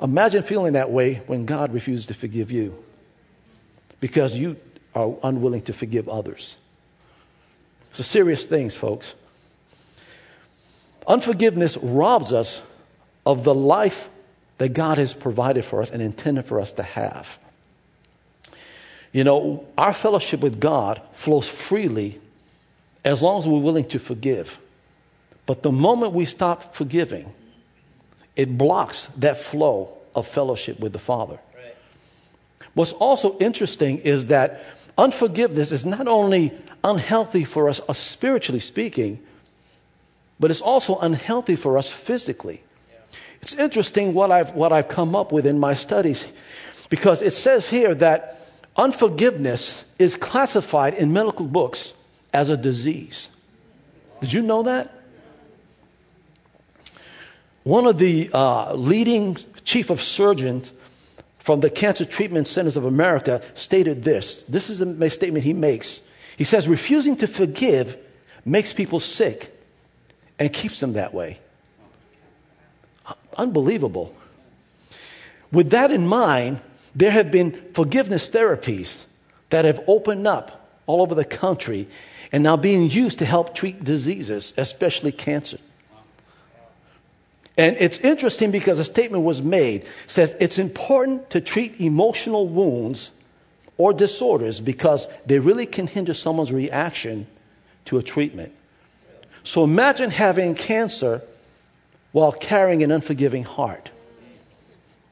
Imagine 0.00 0.42
feeling 0.42 0.72
that 0.74 0.90
way 0.90 1.22
when 1.26 1.46
God 1.46 1.72
refuses 1.72 2.06
to 2.06 2.14
forgive 2.14 2.50
you 2.50 2.82
because 4.00 4.36
you 4.36 4.56
are 4.94 5.14
unwilling 5.22 5.62
to 5.62 5.72
forgive 5.72 6.08
others. 6.08 6.56
It's 7.90 8.00
a 8.00 8.04
serious 8.04 8.44
thing, 8.44 8.70
folks. 8.70 9.14
Unforgiveness 11.06 11.76
robs 11.76 12.32
us 12.32 12.62
of 13.24 13.44
the 13.44 13.54
life 13.54 14.08
that 14.58 14.72
God 14.72 14.98
has 14.98 15.14
provided 15.14 15.64
for 15.64 15.82
us 15.82 15.90
and 15.90 16.02
intended 16.02 16.44
for 16.46 16.60
us 16.60 16.72
to 16.72 16.82
have. 16.82 17.38
You 19.12 19.22
know, 19.22 19.66
our 19.78 19.92
fellowship 19.92 20.40
with 20.40 20.60
God 20.60 21.00
flows 21.12 21.48
freely 21.48 22.20
as 23.04 23.22
long 23.22 23.38
as 23.38 23.46
we're 23.46 23.60
willing 23.60 23.86
to 23.88 23.98
forgive. 23.98 24.58
But 25.46 25.62
the 25.62 25.70
moment 25.70 26.14
we 26.14 26.24
stop 26.24 26.74
forgiving, 26.74 27.32
it 28.36 28.56
blocks 28.58 29.06
that 29.18 29.36
flow 29.36 29.90
of 30.14 30.26
fellowship 30.26 30.80
with 30.80 30.92
the 30.92 30.98
Father. 30.98 31.38
Right. 31.54 31.76
What's 32.74 32.92
also 32.92 33.38
interesting 33.38 33.98
is 33.98 34.26
that 34.26 34.64
unforgiveness 34.98 35.72
is 35.72 35.86
not 35.86 36.08
only 36.08 36.52
unhealthy 36.82 37.44
for 37.44 37.68
us 37.68 37.80
uh, 37.88 37.92
spiritually 37.92 38.60
speaking, 38.60 39.20
but 40.38 40.50
it's 40.50 40.60
also 40.60 40.98
unhealthy 40.98 41.56
for 41.56 41.78
us 41.78 41.88
physically. 41.88 42.62
It's 43.40 43.54
interesting 43.54 44.14
what 44.14 44.30
I've, 44.30 44.54
what 44.54 44.72
I've 44.72 44.88
come 44.88 45.14
up 45.14 45.30
with 45.30 45.46
in 45.46 45.58
my 45.58 45.74
studies 45.74 46.32
because 46.88 47.22
it 47.22 47.34
says 47.34 47.68
here 47.68 47.94
that 47.96 48.46
unforgiveness 48.76 49.84
is 49.98 50.16
classified 50.16 50.94
in 50.94 51.12
medical 51.12 51.46
books 51.46 51.94
as 52.32 52.50
a 52.50 52.56
disease. 52.56 53.30
Did 54.20 54.32
you 54.32 54.42
know 54.42 54.62
that? 54.64 54.92
One 57.64 57.86
of 57.86 57.98
the 57.98 58.30
uh, 58.32 58.74
leading 58.74 59.38
chief 59.64 59.90
of 59.90 60.00
surgeons 60.00 60.70
from 61.38 61.60
the 61.60 61.70
Cancer 61.70 62.04
Treatment 62.04 62.46
Centers 62.46 62.76
of 62.76 62.84
America 62.84 63.42
stated 63.54 64.02
this. 64.02 64.42
This 64.44 64.70
is 64.70 64.80
a 64.80 65.10
statement 65.10 65.44
he 65.44 65.54
makes. 65.54 66.00
He 66.36 66.44
says, 66.44 66.68
refusing 66.68 67.16
to 67.16 67.26
forgive 67.26 67.98
makes 68.44 68.72
people 68.72 69.00
sick 69.00 69.50
and 70.38 70.52
keeps 70.52 70.80
them 70.80 70.92
that 70.94 71.14
way. 71.14 71.38
Unbelievable. 73.36 74.14
With 75.50 75.70
that 75.70 75.90
in 75.90 76.06
mind, 76.06 76.60
there 76.94 77.10
have 77.10 77.30
been 77.30 77.52
forgiveness 77.72 78.28
therapies 78.28 79.04
that 79.50 79.64
have 79.64 79.80
opened 79.86 80.26
up 80.26 80.68
all 80.86 81.00
over 81.00 81.14
the 81.14 81.24
country 81.24 81.88
and 82.30 82.42
now 82.42 82.56
being 82.56 82.90
used 82.90 83.20
to 83.20 83.24
help 83.24 83.54
treat 83.54 83.84
diseases, 83.84 84.52
especially 84.56 85.12
cancer. 85.12 85.58
And 87.56 87.76
it's 87.78 87.98
interesting 87.98 88.50
because 88.50 88.78
a 88.78 88.84
statement 88.84 89.22
was 89.22 89.40
made 89.40 89.86
says 90.06 90.34
it's 90.40 90.58
important 90.58 91.30
to 91.30 91.40
treat 91.40 91.80
emotional 91.80 92.48
wounds 92.48 93.12
or 93.76 93.92
disorders 93.92 94.60
because 94.60 95.06
they 95.26 95.38
really 95.38 95.66
can 95.66 95.86
hinder 95.86 96.14
someone's 96.14 96.52
reaction 96.52 97.26
to 97.86 97.98
a 97.98 98.02
treatment. 98.02 98.52
So 99.44 99.62
imagine 99.62 100.10
having 100.10 100.54
cancer 100.54 101.22
while 102.12 102.32
carrying 102.32 102.82
an 102.82 102.90
unforgiving 102.90 103.44
heart. 103.44 103.90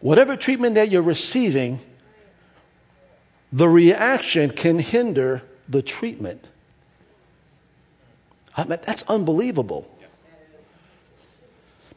Whatever 0.01 0.37
treatment 0.37 0.75
that 0.77 0.91
you're 0.91 1.03
receiving, 1.03 1.81
the 3.53 3.69
reaction 3.69 4.51
can 4.51 4.79
hinder 4.79 5.43
the 5.69 5.83
treatment. 5.83 6.49
I 8.57 8.65
mean, 8.65 8.79
that's 8.83 9.03
unbelievable. 9.09 9.89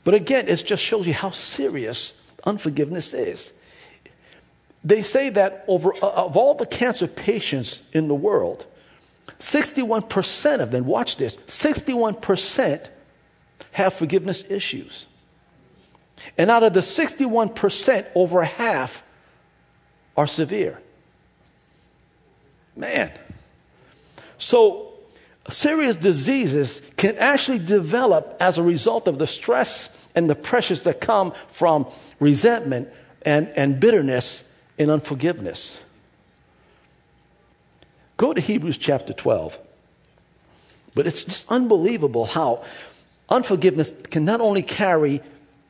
But 0.06 0.13
again, 0.13 0.48
it 0.48 0.63
just 0.63 0.82
shows 0.82 1.06
you 1.06 1.13
how 1.13 1.32
serious 1.32 2.22
unforgiveness 2.46 3.13
is. 3.13 3.52
They 4.84 5.02
say 5.02 5.32
that 5.32 5.65
over, 5.68 5.94
uh, 5.96 6.08
of 6.08 6.38
all 6.38 6.54
the 6.54 6.68
cancer 6.68 7.08
patients 7.08 7.82
in 7.91 8.08
the 8.08 8.15
world, 8.15 8.65
61% 9.39 10.60
of 10.60 10.72
them, 10.72 10.86
watch 10.86 11.18
this, 11.18 11.36
61% 11.36 12.88
have 13.72 13.94
forgiveness 13.94 14.44
issues. 14.48 15.08
And 16.38 16.52
out 16.52 16.63
of 16.63 16.74
the 16.74 16.82
61%, 16.82 18.06
over 18.13 18.44
half 18.44 19.02
are 20.15 20.28
severe. 20.28 20.80
Man. 22.76 23.12
So, 24.38 24.94
serious 25.49 25.95
diseases 25.95 26.81
can 26.97 27.17
actually 27.17 27.60
develop 27.60 28.38
as 28.39 28.58
a 28.58 28.63
result 28.63 29.08
of 29.08 29.19
the 29.19 29.27
stress 29.27 29.89
and 30.15 30.29
the 30.29 30.36
pressures 30.36 30.84
that 30.84 31.01
come 31.01 31.34
from 31.49 31.88
resentment 32.19 32.89
and, 33.21 33.49
and 33.49 33.79
bitterness 33.79 34.55
and 34.77 34.89
unforgiveness. 34.89 35.81
Go 38.17 38.34
to 38.34 38.41
Hebrews 38.41 38.77
chapter 38.77 39.13
12. 39.13 39.60
But 40.93 41.05
it's 41.05 41.23
just 41.23 41.51
unbelievable 41.51 42.25
how 42.25 42.63
Unforgiveness 43.29 43.91
can 44.12 44.23
not 44.23 44.39
only 44.39 44.62
carry 44.62 45.21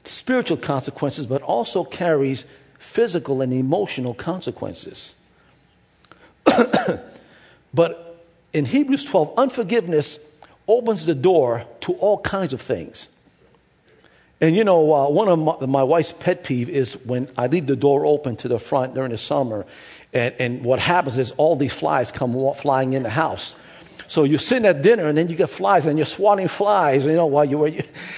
spiritual 0.04 0.58
consequences, 0.58 1.26
but 1.26 1.42
also 1.42 1.84
carries 1.84 2.46
physical 2.80 3.42
and 3.42 3.54
emotional 3.54 4.14
consequences. 4.14 5.16
but 7.74 8.15
in 8.56 8.64
Hebrews 8.64 9.04
12, 9.04 9.34
unforgiveness 9.38 10.18
opens 10.66 11.06
the 11.06 11.14
door 11.14 11.66
to 11.82 11.92
all 11.96 12.20
kinds 12.20 12.54
of 12.54 12.62
things. 12.62 13.10
And 14.40 14.56
you 14.56 14.64
know, 14.64 14.94
uh, 14.94 15.10
one 15.10 15.28
of 15.28 15.40
my, 15.40 15.66
my, 15.66 15.84
wife's 15.84 16.14
pet 16.14 16.46
peeve 16.46 16.70
is 16.70 16.94
when 17.06 17.28
I 17.38 17.48
leave 17.48 17.68
the 17.68 17.76
door 17.76 18.06
open 18.06 18.38
to 18.38 18.48
the 18.48 18.58
front 18.58 18.94
during 18.94 19.12
the 19.12 19.18
summer, 19.18 19.66
and, 20.14 20.34
and 20.40 20.64
what 20.64 20.80
happens 20.80 21.18
is 21.18 21.32
all 21.32 21.58
these 21.58 21.74
flies 21.74 22.14
come 22.14 22.54
flying 22.56 22.94
in 22.94 23.04
the 23.04 23.10
house. 23.10 23.58
So 24.08 24.24
you're 24.24 24.40
sitting 24.40 24.66
at 24.66 24.82
dinner 24.82 25.08
and 25.08 25.18
then 25.18 25.28
you 25.28 25.36
get 25.36 25.50
flies 25.50 25.86
and 25.86 25.98
you're 25.98 26.06
swatting 26.06 26.48
flies, 26.48 27.06
you 27.06 27.14
know, 27.14 27.26
while 27.26 27.46
you 27.46 27.58
were. 27.58 27.72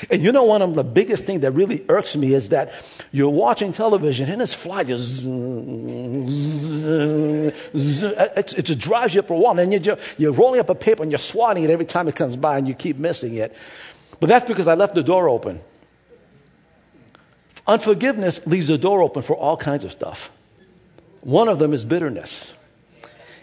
And 0.10 0.23
you 0.23 0.32
know, 0.32 0.43
one 0.43 0.62
of 0.62 0.76
the 0.76 0.84
biggest 0.84 1.26
things 1.26 1.41
that 1.41 1.52
really 1.52 1.86
irks 1.89 2.15
me 2.15 2.34
is 2.34 2.50
that 2.50 2.73
you're 3.12 3.30
watching 3.30 3.71
television 3.71 4.30
and 4.30 4.41
this 4.41 4.54
fly 4.54 4.84
just. 4.84 5.26
It, 8.38 8.65
just 8.65 8.80
drives 8.80 9.15
you 9.15 9.21
up 9.21 9.30
a 9.30 9.36
wall 9.36 9.58
and 9.58 9.86
you're, 9.86 9.97
you're 10.17 10.34
rolling 10.34 10.60
up 10.60 10.69
a 10.69 10.76
paper 10.76 11.04
and 11.04 11.12
you're 11.12 11.19
swatting 11.19 11.63
it 11.63 11.69
every 11.69 11.86
time 11.86 12.08
it 12.08 12.15
comes 12.15 12.36
by 12.36 12.58
and 12.58 12.67
you 12.67 12.73
keep 12.73 12.97
missing 12.97 13.36
it. 13.36 13.56
But 14.19 14.28
that's 14.28 14.45
because 14.45 14.67
I 14.67 14.76
left 14.76 14.95
the 14.95 15.04
door 15.04 15.30
open. 15.30 15.62
Unforgiveness 17.65 18.45
leaves 18.47 18.67
the 18.67 18.78
door 18.78 19.02
open 19.02 19.21
for 19.21 19.36
all 19.36 19.58
kinds 19.58 19.84
of 19.84 19.91
stuff. 19.91 20.32
One 21.21 21.50
of 21.50 21.60
them 21.60 21.73
is 21.73 21.84
bitterness. 21.84 22.54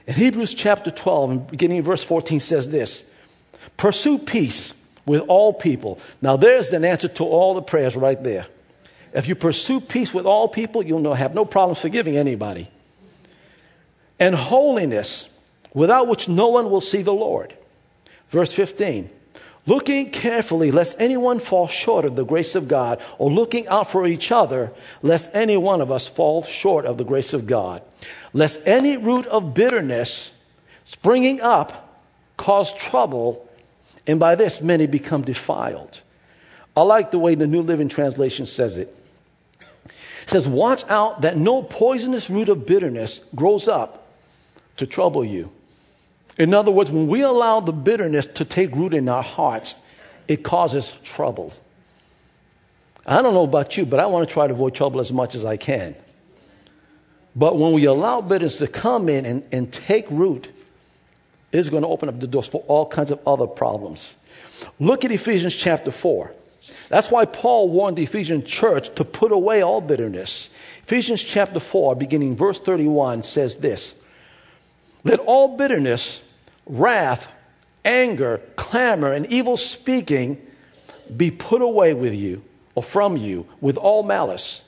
In 0.07 0.15
Hebrews 0.15 0.55
chapter 0.55 0.91
12, 0.91 1.51
beginning 1.51 1.79
in 1.79 1.83
verse 1.83 2.05
14, 2.05 2.41
says 2.41 2.71
this 2.71 3.11
Pursue 3.77 4.19
peace 4.19 4.75
with 5.07 5.23
all 5.23 5.53
people. 5.53 5.99
Now, 6.21 6.37
there's 6.37 6.71
an 6.73 6.85
answer 6.85 7.09
to 7.09 7.25
all 7.25 7.55
the 7.55 7.63
prayers 7.63 7.97
right 7.97 8.23
there. 8.23 8.47
If 9.13 9.29
you 9.29 9.35
pursue 9.35 9.81
peace 9.81 10.13
with 10.13 10.27
all 10.27 10.49
people, 10.49 10.83
you'll 10.83 11.15
have 11.15 11.35
no 11.35 11.45
problem 11.45 11.77
forgiving 11.77 12.17
anybody. 12.17 12.69
And 14.19 14.35
holiness, 14.35 15.29
without 15.73 16.09
which 16.09 16.29
no 16.29 16.49
one 16.49 16.71
will 16.71 16.81
see 16.81 17.03
the 17.03 17.13
Lord. 17.13 17.55
Verse 18.29 18.53
15 18.53 19.11
looking 19.67 20.11
carefully 20.11 20.71
lest 20.71 20.97
anyone 20.99 21.41
fall 21.41 21.69
short 21.69 22.05
of 22.05 22.17
the 22.17 22.25
grace 22.25 22.55
of 22.55 22.69
God, 22.69 23.01
or 23.19 23.31
looking 23.31 23.67
out 23.69 23.91
for 23.91 24.07
each 24.07 24.31
other 24.31 24.73
lest 25.03 25.31
any 25.33 25.57
one 25.57 25.81
of 25.81 25.91
us 25.91 26.09
fall 26.09 26.43
short 26.43 26.85
of 26.85 26.99
the 26.99 27.05
grace 27.05 27.33
of 27.33 27.47
God 27.47 27.83
lest 28.35 28.61
any 28.67 28.97
root 28.97 29.27
of 29.27 29.55
bitterness 29.55 30.33
springing 30.85 31.41
up 31.41 31.99
cause 32.37 32.75
trouble, 32.75 33.49
and 34.07 34.21
by 34.21 34.35
this 34.35 34.61
many 34.61 34.87
become 34.87 35.23
defiled. 35.23 36.03
I 36.77 36.83
like 36.83 37.13
the 37.13 37.19
way 37.19 37.37
the 37.37 37.47
New 37.47 37.63
Living 37.63 37.89
Translation 37.89 38.45
says 38.45 38.77
it. 38.77 38.95
It 39.87 40.31
says, 40.31 40.49
Watch 40.49 40.85
out 40.89 41.23
that 41.23 41.37
no 41.37 41.63
poisonous 41.63 42.29
root 42.29 42.49
of 42.49 42.67
bitterness 42.67 43.21
grows 43.35 43.69
up 43.69 44.09
to 44.77 44.87
trouble 44.87 45.25
you. 45.25 45.51
In 46.39 46.53
other 46.53 46.71
words, 46.71 46.91
when 46.91 47.07
we 47.07 47.23
allow 47.23 47.61
the 47.61 47.73
bitterness 47.73 48.27
to 48.27 48.45
take 48.45 48.75
root 48.75 48.95
in 48.95 49.09
our 49.09 49.23
hearts, 49.23 49.77
it 50.27 50.43
causes 50.43 50.93
trouble. 51.05 51.53
I 53.07 53.23
don't 53.23 53.35
know 53.35 53.45
about 53.45 53.77
you, 53.77 53.85
but 53.85 54.01
I 54.01 54.07
want 54.07 54.27
to 54.29 54.33
try 54.33 54.47
to 54.47 54.53
avoid 54.53 54.75
trouble 54.75 55.01
as 55.01 55.13
much 55.13 55.35
as 55.35 55.45
I 55.45 55.57
can. 55.57 55.95
But 57.37 57.59
when 57.59 57.73
we 57.73 57.85
allow 57.85 58.21
bitterness 58.21 58.57
to 58.57 58.69
come 58.69 59.09
in 59.09 59.27
and, 59.27 59.45
and 59.53 59.73
take 59.73 60.07
root, 60.11 60.51
it's 61.53 61.69
going 61.69 61.83
to 61.83 61.89
open 61.89 62.09
up 62.09 62.19
the 62.19 62.27
doors 62.27 62.49
for 62.49 62.63
all 62.67 62.87
kinds 62.87 63.11
of 63.11 63.21
other 63.27 63.47
problems. 63.47 64.15
Look 64.81 65.05
at 65.05 65.13
Ephesians 65.13 65.55
chapter 65.55 65.91
4. 65.91 66.33
That's 66.89 67.11
why 67.11 67.25
Paul 67.25 67.69
warned 67.69 67.97
the 67.97 68.03
Ephesian 68.03 68.45
church 68.45 68.95
to 68.97 69.05
put 69.05 69.33
away 69.33 69.63
all 69.63 69.81
bitterness. 69.81 70.51
Ephesians 70.83 71.23
chapter 71.23 71.61
4, 71.61 71.97
beginning 71.97 72.37
verse 72.37 72.59
31, 72.61 73.23
says 73.23 73.57
this 73.57 73.95
Let 75.03 75.21
all 75.21 75.57
bitterness, 75.57 76.23
wrath, 76.67 77.31
anger, 77.85 78.41
clamor, 78.57 79.13
and 79.13 79.27
evil 79.27 79.57
speaking 79.57 80.41
be 81.15 81.31
put 81.31 81.63
away 81.63 81.95
with 81.95 82.15
you 82.15 82.43
or 82.75 82.83
from 82.83 83.17
you 83.17 83.47
with 83.61 83.77
all 83.77 84.03
malice. 84.03 84.65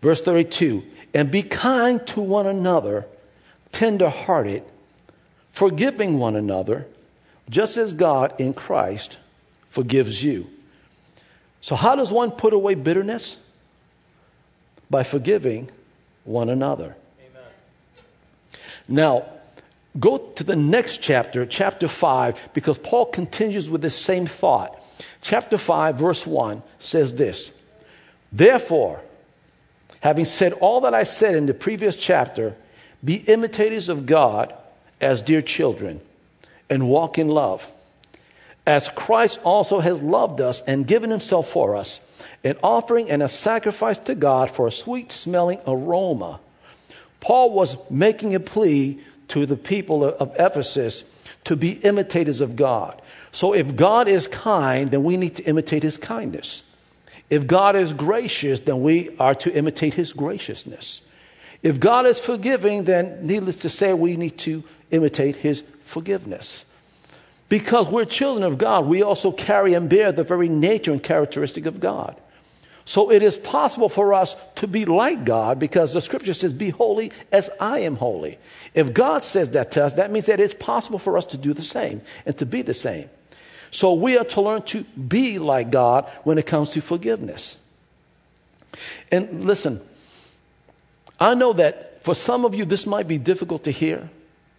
Verse 0.00 0.20
32 0.20 0.82
And 1.14 1.30
be 1.30 1.42
kind 1.42 2.04
to 2.08 2.20
one 2.20 2.46
another, 2.46 3.06
tender 3.70 4.10
hearted, 4.10 4.64
forgiving 5.50 6.18
one 6.18 6.36
another, 6.36 6.86
just 7.48 7.76
as 7.76 7.94
God 7.94 8.34
in 8.38 8.54
Christ 8.54 9.16
forgives 9.68 10.22
you. 10.22 10.48
So, 11.60 11.76
how 11.76 11.94
does 11.94 12.10
one 12.10 12.32
put 12.32 12.52
away 12.52 12.74
bitterness? 12.74 13.36
By 14.90 15.04
forgiving 15.04 15.70
one 16.24 16.50
another. 16.50 16.96
Amen. 17.18 17.48
Now, 18.88 19.24
go 19.98 20.18
to 20.18 20.44
the 20.44 20.56
next 20.56 20.98
chapter, 20.98 21.44
chapter 21.46 21.88
5, 21.88 22.50
because 22.54 22.78
Paul 22.78 23.06
continues 23.06 23.68
with 23.68 23.82
the 23.82 23.90
same 23.90 24.26
thought. 24.26 24.78
Chapter 25.20 25.58
5, 25.58 25.96
verse 25.96 26.26
1 26.26 26.62
says 26.78 27.14
this 27.14 27.50
Therefore, 28.32 29.00
having 30.00 30.24
said 30.24 30.52
all 30.54 30.82
that 30.82 30.94
I 30.94 31.04
said 31.04 31.34
in 31.34 31.46
the 31.46 31.54
previous 31.54 31.96
chapter, 31.96 32.56
be 33.04 33.16
imitators 33.16 33.88
of 33.88 34.06
God 34.06 34.54
as 35.00 35.22
dear 35.22 35.42
children 35.42 36.00
and 36.70 36.88
walk 36.88 37.18
in 37.18 37.28
love. 37.28 37.70
As 38.64 38.88
Christ 38.88 39.40
also 39.42 39.80
has 39.80 40.02
loved 40.02 40.40
us 40.40 40.60
and 40.62 40.86
given 40.86 41.10
himself 41.10 41.48
for 41.48 41.74
us, 41.74 41.98
an 42.44 42.56
offering 42.62 43.10
and 43.10 43.22
a 43.22 43.28
sacrifice 43.28 43.98
to 43.98 44.14
God 44.14 44.50
for 44.50 44.68
a 44.68 44.72
sweet 44.72 45.10
smelling 45.10 45.58
aroma. 45.66 46.38
Paul 47.20 47.52
was 47.52 47.90
making 47.90 48.34
a 48.34 48.40
plea 48.40 49.00
to 49.28 49.46
the 49.46 49.56
people 49.56 50.04
of 50.04 50.34
Ephesus 50.38 51.04
to 51.44 51.56
be 51.56 51.72
imitators 51.72 52.40
of 52.40 52.56
God. 52.56 53.00
So 53.32 53.54
if 53.54 53.74
God 53.74 54.08
is 54.08 54.28
kind, 54.28 54.90
then 54.90 55.02
we 55.02 55.16
need 55.16 55.36
to 55.36 55.44
imitate 55.44 55.82
his 55.82 55.98
kindness. 55.98 56.64
If 57.30 57.46
God 57.46 57.76
is 57.76 57.92
gracious, 57.92 58.60
then 58.60 58.82
we 58.82 59.16
are 59.18 59.34
to 59.36 59.52
imitate 59.54 59.94
his 59.94 60.12
graciousness. 60.12 61.02
If 61.62 61.80
God 61.80 62.06
is 62.06 62.18
forgiving, 62.18 62.84
then 62.84 63.26
needless 63.26 63.56
to 63.60 63.70
say, 63.70 63.94
we 63.94 64.16
need 64.16 64.36
to 64.38 64.62
imitate 64.90 65.36
his 65.36 65.62
forgiveness. 65.82 66.64
Because 67.48 67.90
we're 67.90 68.04
children 68.04 68.44
of 68.44 68.58
God, 68.58 68.86
we 68.86 69.02
also 69.02 69.32
carry 69.32 69.74
and 69.74 69.88
bear 69.88 70.12
the 70.12 70.24
very 70.24 70.48
nature 70.48 70.92
and 70.92 71.02
characteristic 71.02 71.66
of 71.66 71.80
God. 71.80 72.16
So 72.84 73.12
it 73.12 73.22
is 73.22 73.38
possible 73.38 73.88
for 73.88 74.12
us 74.12 74.34
to 74.56 74.66
be 74.66 74.84
like 74.84 75.24
God 75.24 75.58
because 75.58 75.92
the 75.92 76.00
scripture 76.00 76.34
says, 76.34 76.52
Be 76.52 76.70
holy 76.70 77.12
as 77.30 77.48
I 77.60 77.80
am 77.80 77.96
holy. 77.96 78.38
If 78.74 78.92
God 78.92 79.24
says 79.24 79.52
that 79.52 79.70
to 79.72 79.84
us, 79.84 79.94
that 79.94 80.10
means 80.10 80.26
that 80.26 80.40
it's 80.40 80.54
possible 80.54 80.98
for 80.98 81.16
us 81.16 81.24
to 81.26 81.36
do 81.36 81.52
the 81.52 81.62
same 81.62 82.02
and 82.26 82.36
to 82.38 82.46
be 82.46 82.62
the 82.62 82.74
same. 82.74 83.08
So 83.70 83.94
we 83.94 84.18
are 84.18 84.24
to 84.24 84.40
learn 84.40 84.62
to 84.62 84.82
be 84.82 85.38
like 85.38 85.70
God 85.70 86.10
when 86.24 86.38
it 86.38 86.46
comes 86.46 86.70
to 86.70 86.80
forgiveness. 86.80 87.56
And 89.10 89.44
listen, 89.44 89.80
I 91.20 91.34
know 91.34 91.52
that 91.54 92.02
for 92.02 92.14
some 92.14 92.44
of 92.44 92.54
you 92.54 92.64
this 92.64 92.86
might 92.86 93.06
be 93.06 93.18
difficult 93.18 93.64
to 93.64 93.70
hear, 93.70 94.10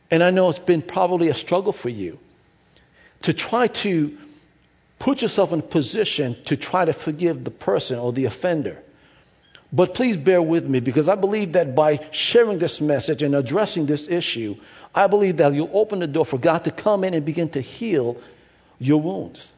and 0.10 0.24
I 0.24 0.32
know 0.32 0.50
it's 0.50 0.60
been 0.60 0.82
probably 0.82 1.28
a 1.28 1.36
struggle 1.36 1.74
for 1.74 1.90
you 1.90 2.20
to 3.24 3.34
try 3.34 3.68
to 3.68 4.18
put 5.04 5.22
yourself 5.22 5.52
in 5.52 5.60
a 5.60 5.62
position 5.62 6.34
to 6.46 6.56
try 6.56 6.86
to 6.86 6.94
forgive 6.94 7.44
the 7.44 7.52
person 7.52 8.00
or 8.00 8.14
the 8.14 8.24
offender. 8.24 8.82
But 9.74 9.94
please 9.94 10.16
bear 10.16 10.42
with 10.42 10.66
me 10.66 10.80
because 10.80 11.10
I 11.10 11.16
believe 11.16 11.52
that 11.54 11.76
by 11.76 12.08
sharing 12.12 12.58
this 12.58 12.80
message 12.80 13.22
and 13.22 13.36
addressing 13.36 13.86
this 13.86 14.08
issue, 14.08 14.56
I 14.96 15.08
believe 15.08 15.36
that 15.38 15.54
you'll 15.54 15.70
open 15.74 16.00
the 16.00 16.08
door 16.08 16.26
for 16.26 16.38
God 16.38 16.64
to 16.64 16.72
come 16.72 17.04
in 17.04 17.14
and 17.14 17.26
begin 17.26 17.50
to 17.50 17.60
heal 17.60 18.16
your 18.80 19.02
wounds 19.02 19.52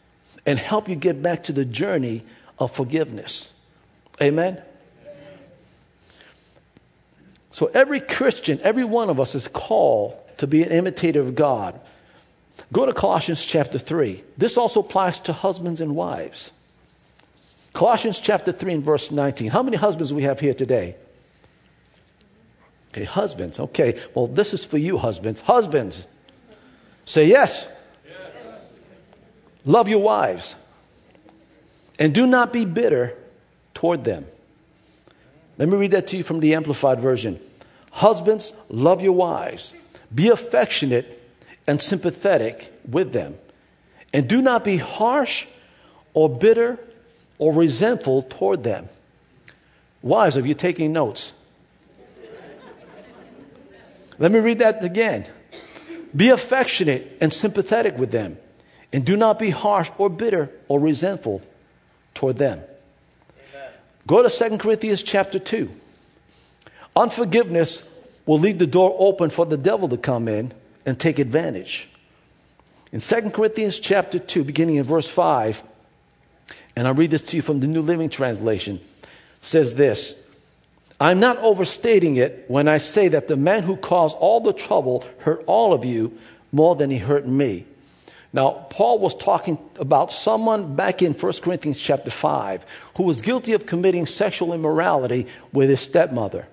and 0.47 0.57
help 0.57 0.89
you 0.89 0.95
get 0.95 1.21
back 1.21 1.43
to 1.43 1.51
the 1.51 1.63
journey 1.63 2.23
of 2.57 2.71
forgiveness. 2.71 3.53
Amen? 4.19 4.59
So, 7.51 7.67
every 7.67 7.99
Christian, 7.99 8.59
every 8.63 8.83
one 8.83 9.11
of 9.11 9.19
us 9.19 9.35
is 9.35 9.47
called 9.47 10.17
to 10.37 10.47
be 10.47 10.63
an 10.63 10.71
imitator 10.71 11.21
of 11.21 11.35
God. 11.35 11.79
Go 12.71 12.85
to 12.85 12.93
Colossians 12.93 13.43
chapter 13.45 13.77
3. 13.77 14.23
This 14.37 14.57
also 14.57 14.79
applies 14.79 15.19
to 15.21 15.33
husbands 15.33 15.81
and 15.81 15.95
wives. 15.95 16.51
Colossians 17.73 18.19
chapter 18.19 18.51
3 18.51 18.75
and 18.75 18.83
verse 18.83 19.11
19. 19.11 19.49
How 19.49 19.61
many 19.61 19.77
husbands 19.77 20.13
we 20.13 20.23
have 20.23 20.39
here 20.39 20.53
today? 20.53 20.95
Okay, 22.91 23.03
husbands. 23.03 23.59
Okay, 23.59 24.01
well, 24.13 24.27
this 24.27 24.53
is 24.53 24.63
for 24.63 24.77
you, 24.77 24.97
husbands. 24.97 25.41
Husbands, 25.41 26.07
say 27.03 27.25
yes. 27.25 27.67
yes. 28.07 28.15
Love 29.65 29.89
your 29.89 29.99
wives. 29.99 30.55
And 31.99 32.13
do 32.13 32.25
not 32.25 32.53
be 32.53 32.63
bitter 32.63 33.17
toward 33.73 34.05
them. 34.05 34.25
Let 35.57 35.67
me 35.69 35.75
read 35.75 35.91
that 35.91 36.07
to 36.07 36.17
you 36.17 36.23
from 36.23 36.39
the 36.39 36.55
Amplified 36.55 36.99
Version. 37.01 37.39
Husbands, 37.91 38.53
love 38.69 39.01
your 39.01 39.13
wives. 39.13 39.73
Be 40.13 40.29
affectionate 40.29 41.24
and 41.67 41.81
sympathetic 41.81 42.73
with 42.89 43.13
them. 43.13 43.35
And 44.13 44.27
do 44.27 44.41
not 44.41 44.63
be 44.63 44.77
harsh 44.77 45.45
or 46.13 46.29
bitter 46.29 46.79
or 47.37 47.53
resentful 47.53 48.23
toward 48.23 48.63
them. 48.63 48.87
Wives, 50.01 50.37
are 50.37 50.45
you 50.45 50.53
taking 50.53 50.93
notes? 50.93 51.33
Let 54.17 54.31
me 54.31 54.39
read 54.39 54.59
that 54.59 54.83
again. 54.83 55.27
Be 56.15 56.29
affectionate 56.29 57.17
and 57.19 57.33
sympathetic 57.33 57.97
with 57.97 58.11
them, 58.11 58.37
and 58.93 59.05
do 59.05 59.17
not 59.17 59.37
be 59.37 59.49
harsh 59.49 59.89
or 59.97 60.09
bitter 60.09 60.49
or 60.69 60.79
resentful 60.79 61.41
toward 62.13 62.37
them. 62.37 62.59
Amen. 62.59 63.69
Go 64.07 64.21
to 64.21 64.29
2 64.29 64.57
Corinthians 64.57 65.03
chapter 65.03 65.39
2. 65.39 65.69
Unforgiveness 66.95 67.83
will 68.25 68.39
leave 68.39 68.57
the 68.57 68.67
door 68.67 68.95
open 68.97 69.29
for 69.29 69.45
the 69.45 69.57
devil 69.57 69.89
to 69.89 69.97
come 69.97 70.29
in 70.29 70.53
and 70.85 70.99
take 70.99 71.19
advantage. 71.19 71.89
In 72.91 72.99
2 72.99 73.31
Corinthians 73.31 73.79
chapter 73.79 74.19
2, 74.19 74.43
beginning 74.43 74.75
in 74.75 74.83
verse 74.83 75.07
5, 75.07 75.63
and 76.75 76.87
I'll 76.87 76.93
read 76.93 77.11
this 77.11 77.21
to 77.23 77.35
you 77.35 77.41
from 77.41 77.59
the 77.59 77.67
New 77.67 77.81
Living 77.81 78.09
Translation, 78.09 78.79
says 79.41 79.75
this 79.75 80.15
I'm 80.99 81.19
not 81.19 81.37
overstating 81.39 82.15
it 82.15 82.45
when 82.47 82.67
I 82.67 82.77
say 82.77 83.09
that 83.09 83.27
the 83.27 83.35
man 83.35 83.63
who 83.63 83.75
caused 83.75 84.17
all 84.17 84.39
the 84.39 84.53
trouble 84.53 85.03
hurt 85.19 85.43
all 85.45 85.73
of 85.73 85.83
you 85.83 86.17
more 86.51 86.75
than 86.75 86.89
he 86.89 86.97
hurt 86.97 87.27
me. 87.27 87.65
Now, 88.31 88.65
Paul 88.69 88.99
was 88.99 89.15
talking 89.15 89.57
about 89.79 90.11
someone 90.11 90.75
back 90.75 91.01
in 91.01 91.13
1 91.13 91.33
Corinthians 91.41 91.79
chapter 91.79 92.11
5 92.11 92.65
who 92.97 93.03
was 93.03 93.21
guilty 93.21 93.53
of 93.53 93.65
committing 93.65 94.05
sexual 94.05 94.53
immorality 94.53 95.27
with 95.53 95.69
his 95.69 95.81
stepmother. 95.81 96.47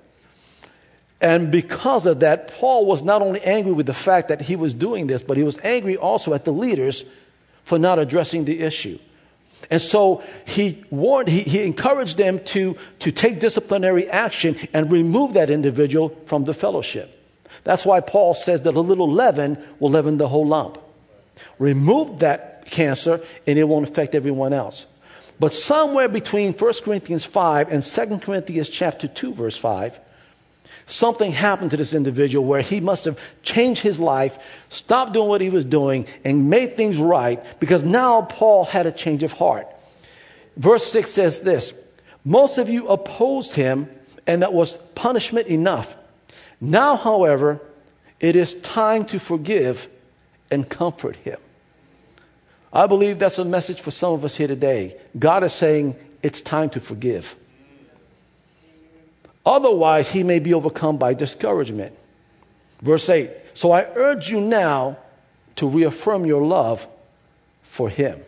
And 1.22 1.52
because 1.52 2.04
of 2.04 2.20
that, 2.20 2.48
Paul 2.48 2.84
was 2.84 3.02
not 3.02 3.22
only 3.22 3.40
angry 3.42 3.72
with 3.72 3.86
the 3.86 3.94
fact 3.94 4.28
that 4.28 4.40
he 4.40 4.56
was 4.56 4.74
doing 4.74 5.06
this, 5.06 5.22
but 5.22 5.36
he 5.36 5.44
was 5.44 5.56
angry 5.62 5.96
also 5.96 6.34
at 6.34 6.44
the 6.44 6.52
leaders 6.52 7.04
for 7.62 7.78
not 7.78 8.00
addressing 8.00 8.44
the 8.44 8.60
issue. 8.60 8.98
And 9.70 9.80
so 9.80 10.24
he 10.44 10.84
warned, 10.90 11.28
he, 11.28 11.42
he 11.42 11.62
encouraged 11.62 12.18
them 12.18 12.40
to, 12.46 12.76
to 12.98 13.12
take 13.12 13.38
disciplinary 13.38 14.10
action 14.10 14.56
and 14.72 14.90
remove 14.90 15.34
that 15.34 15.48
individual 15.48 16.08
from 16.26 16.44
the 16.44 16.52
fellowship. 16.52 17.16
That's 17.62 17.86
why 17.86 18.00
Paul 18.00 18.34
says 18.34 18.62
that 18.62 18.74
a 18.74 18.80
little 18.80 19.08
leaven 19.08 19.64
will 19.78 19.90
leaven 19.90 20.18
the 20.18 20.26
whole 20.26 20.46
lump. 20.46 20.78
Remove 21.60 22.18
that 22.18 22.66
cancer 22.66 23.20
and 23.46 23.58
it 23.58 23.64
won't 23.64 23.88
affect 23.88 24.16
everyone 24.16 24.52
else. 24.52 24.86
But 25.38 25.54
somewhere 25.54 26.08
between 26.08 26.52
1 26.52 26.72
Corinthians 26.82 27.24
5 27.24 27.70
and 27.70 27.82
2 27.82 28.18
Corinthians 28.18 28.68
chapter 28.68 29.06
2 29.06 29.34
verse 29.34 29.56
5, 29.56 30.00
something 30.86 31.32
happened 31.32 31.70
to 31.72 31.76
this 31.76 31.94
individual 31.94 32.44
where 32.44 32.62
he 32.62 32.80
must 32.80 33.04
have 33.04 33.18
changed 33.42 33.82
his 33.82 34.00
life, 34.00 34.38
stopped 34.68 35.12
doing 35.12 35.28
what 35.28 35.40
he 35.40 35.50
was 35.50 35.64
doing, 35.64 36.06
and 36.24 36.50
made 36.50 36.76
things 36.76 36.98
right 36.98 37.42
because 37.60 37.84
now 37.84 38.22
Paul 38.22 38.64
had 38.64 38.86
a 38.86 38.92
change 38.92 39.22
of 39.22 39.32
heart. 39.32 39.66
Verse 40.56 40.84
6 40.90 41.10
says 41.10 41.40
this 41.40 41.72
Most 42.24 42.58
of 42.58 42.68
you 42.68 42.88
opposed 42.88 43.54
him, 43.54 43.88
and 44.26 44.42
that 44.42 44.52
was 44.52 44.76
punishment 44.94 45.48
enough. 45.48 45.96
Now, 46.60 46.96
however, 46.96 47.60
it 48.20 48.36
is 48.36 48.54
time 48.54 49.04
to 49.06 49.18
forgive 49.18 49.88
and 50.50 50.68
comfort 50.68 51.16
him. 51.16 51.38
I 52.72 52.86
believe 52.86 53.18
that's 53.18 53.38
a 53.38 53.44
message 53.44 53.80
for 53.80 53.90
some 53.90 54.12
of 54.12 54.24
us 54.24 54.36
here 54.36 54.46
today. 54.46 54.96
God 55.18 55.44
is 55.44 55.52
saying 55.52 55.96
it's 56.22 56.40
time 56.40 56.70
to 56.70 56.80
forgive. 56.80 57.34
Otherwise, 59.44 60.10
he 60.10 60.22
may 60.22 60.38
be 60.38 60.54
overcome 60.54 60.96
by 60.96 61.14
discouragement. 61.14 61.96
Verse 62.80 63.08
8 63.08 63.30
So 63.54 63.72
I 63.72 63.86
urge 63.94 64.30
you 64.30 64.40
now 64.40 64.98
to 65.56 65.68
reaffirm 65.68 66.24
your 66.26 66.42
love 66.42 66.86
for 67.62 67.88
him. 67.88 68.20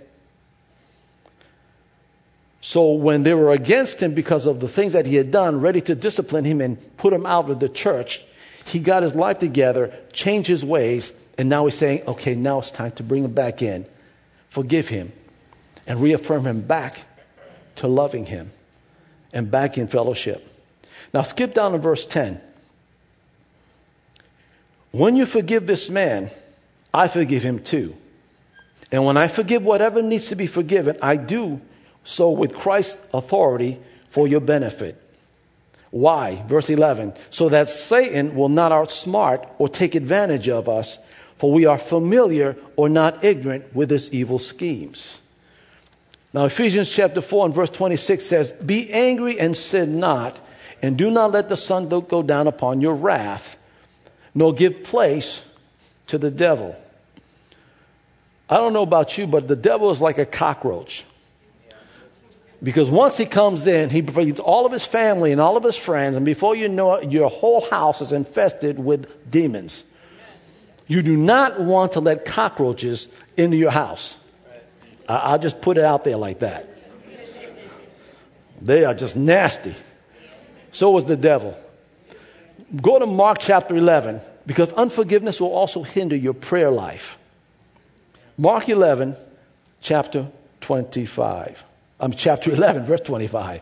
So 2.60 2.92
when 2.92 3.24
they 3.24 3.34
were 3.34 3.52
against 3.52 4.00
him 4.00 4.14
because 4.14 4.46
of 4.46 4.60
the 4.60 4.68
things 4.68 4.94
that 4.94 5.04
he 5.04 5.16
had 5.16 5.30
done, 5.30 5.60
ready 5.60 5.82
to 5.82 5.94
discipline 5.94 6.44
him 6.44 6.62
and 6.62 6.78
put 6.96 7.12
him 7.12 7.26
out 7.26 7.50
of 7.50 7.60
the 7.60 7.68
church, 7.68 8.24
he 8.64 8.78
got 8.78 9.02
his 9.02 9.14
life 9.14 9.38
together, 9.38 9.92
changed 10.12 10.48
his 10.48 10.64
ways, 10.64 11.12
and 11.36 11.50
now 11.50 11.66
he's 11.66 11.76
saying, 11.76 12.02
okay, 12.08 12.34
now 12.34 12.60
it's 12.60 12.70
time 12.70 12.92
to 12.92 13.02
bring 13.02 13.22
him 13.22 13.34
back 13.34 13.60
in, 13.60 13.84
forgive 14.48 14.88
him, 14.88 15.12
and 15.86 16.00
reaffirm 16.00 16.46
him 16.46 16.62
back 16.62 17.04
to 17.76 17.86
loving 17.86 18.24
him 18.24 18.50
and 19.34 19.50
back 19.50 19.76
in 19.76 19.86
fellowship. 19.86 20.53
Now 21.14 21.22
skip 21.22 21.54
down 21.54 21.72
to 21.72 21.78
verse 21.78 22.04
10. 22.06 22.40
When 24.90 25.14
you 25.14 25.26
forgive 25.26 25.66
this 25.66 25.88
man, 25.88 26.30
I 26.92 27.06
forgive 27.06 27.44
him 27.44 27.60
too. 27.60 27.94
And 28.90 29.04
when 29.04 29.16
I 29.16 29.28
forgive 29.28 29.64
whatever 29.64 30.02
needs 30.02 30.28
to 30.28 30.36
be 30.36 30.48
forgiven, 30.48 30.98
I 31.00 31.16
do 31.16 31.60
so 32.02 32.30
with 32.30 32.52
Christ's 32.52 32.98
authority 33.14 33.80
for 34.08 34.26
your 34.26 34.40
benefit. 34.40 35.00
Why? 35.90 36.42
Verse 36.48 36.68
11. 36.68 37.14
So 37.30 37.48
that 37.48 37.68
Satan 37.68 38.34
will 38.34 38.48
not 38.48 38.72
outsmart 38.72 39.48
or 39.58 39.68
take 39.68 39.94
advantage 39.94 40.48
of 40.48 40.68
us, 40.68 40.98
for 41.38 41.52
we 41.52 41.64
are 41.64 41.78
familiar 41.78 42.56
or 42.74 42.88
not 42.88 43.22
ignorant 43.22 43.74
with 43.74 43.90
his 43.90 44.12
evil 44.12 44.40
schemes. 44.40 45.20
Now, 46.32 46.46
Ephesians 46.46 46.92
chapter 46.92 47.20
4 47.20 47.46
and 47.46 47.54
verse 47.54 47.70
26 47.70 48.26
says, 48.26 48.52
Be 48.52 48.92
angry 48.92 49.38
and 49.38 49.56
sin 49.56 50.00
not, 50.00 50.40
and 50.84 50.98
do 50.98 51.10
not 51.10 51.32
let 51.32 51.48
the 51.48 51.56
sun 51.56 51.88
go 51.88 52.22
down 52.22 52.46
upon 52.46 52.80
your 52.80 52.94
wrath, 52.94 53.56
nor 54.34 54.52
give 54.52 54.84
place 54.84 55.42
to 56.08 56.18
the 56.18 56.30
devil. 56.30 56.76
I 58.48 58.58
don't 58.58 58.74
know 58.74 58.82
about 58.82 59.16
you, 59.16 59.26
but 59.26 59.48
the 59.48 59.56
devil 59.56 59.90
is 59.90 60.02
like 60.02 60.18
a 60.18 60.26
cockroach. 60.26 61.04
Because 62.62 62.90
once 62.90 63.16
he 63.16 63.26
comes 63.26 63.66
in, 63.66 63.90
he 63.90 64.02
feeds 64.02 64.40
all 64.40 64.66
of 64.66 64.72
his 64.72 64.84
family 64.84 65.32
and 65.32 65.40
all 65.40 65.56
of 65.56 65.64
his 65.64 65.76
friends, 65.76 66.16
and 66.16 66.24
before 66.24 66.54
you 66.54 66.68
know 66.68 66.94
it, 66.94 67.10
your 67.10 67.30
whole 67.30 67.68
house 67.68 68.00
is 68.00 68.12
infested 68.12 68.78
with 68.78 69.30
demons. 69.30 69.84
You 70.86 71.02
do 71.02 71.16
not 71.16 71.60
want 71.60 71.92
to 71.92 72.00
let 72.00 72.26
cockroaches 72.26 73.08
into 73.36 73.56
your 73.56 73.70
house. 73.70 74.16
I'll 75.08 75.38
just 75.38 75.60
put 75.62 75.78
it 75.78 75.84
out 75.84 76.04
there 76.04 76.16
like 76.16 76.40
that. 76.40 76.68
They 78.60 78.84
are 78.84 78.94
just 78.94 79.16
nasty. 79.16 79.74
So 80.74 80.96
is 80.98 81.04
the 81.04 81.16
devil. 81.16 81.56
Go 82.82 82.98
to 82.98 83.06
Mark 83.06 83.38
chapter 83.38 83.76
11 83.76 84.20
because 84.44 84.72
unforgiveness 84.72 85.40
will 85.40 85.52
also 85.52 85.84
hinder 85.84 86.16
your 86.16 86.34
prayer 86.34 86.70
life. 86.70 87.16
Mark 88.36 88.68
11, 88.68 89.16
chapter 89.80 90.26
25. 90.60 91.64
I'm 92.00 92.06
um, 92.06 92.12
chapter 92.12 92.50
11, 92.50 92.84
verse 92.84 93.00
25. 93.02 93.60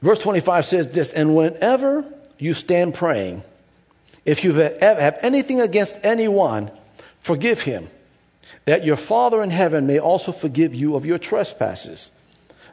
Verse 0.00 0.18
25 0.20 0.64
says 0.64 0.88
this 0.88 1.12
And 1.12 1.34
whenever 1.34 2.04
you 2.38 2.54
stand 2.54 2.94
praying, 2.94 3.42
if 4.24 4.44
you 4.44 4.52
have 4.52 5.18
anything 5.22 5.60
against 5.60 5.98
anyone, 6.04 6.70
forgive 7.18 7.62
him, 7.62 7.90
that 8.66 8.84
your 8.84 8.96
Father 8.96 9.42
in 9.42 9.50
heaven 9.50 9.88
may 9.88 9.98
also 9.98 10.30
forgive 10.30 10.72
you 10.72 10.94
of 10.94 11.04
your 11.04 11.18
trespasses. 11.18 12.12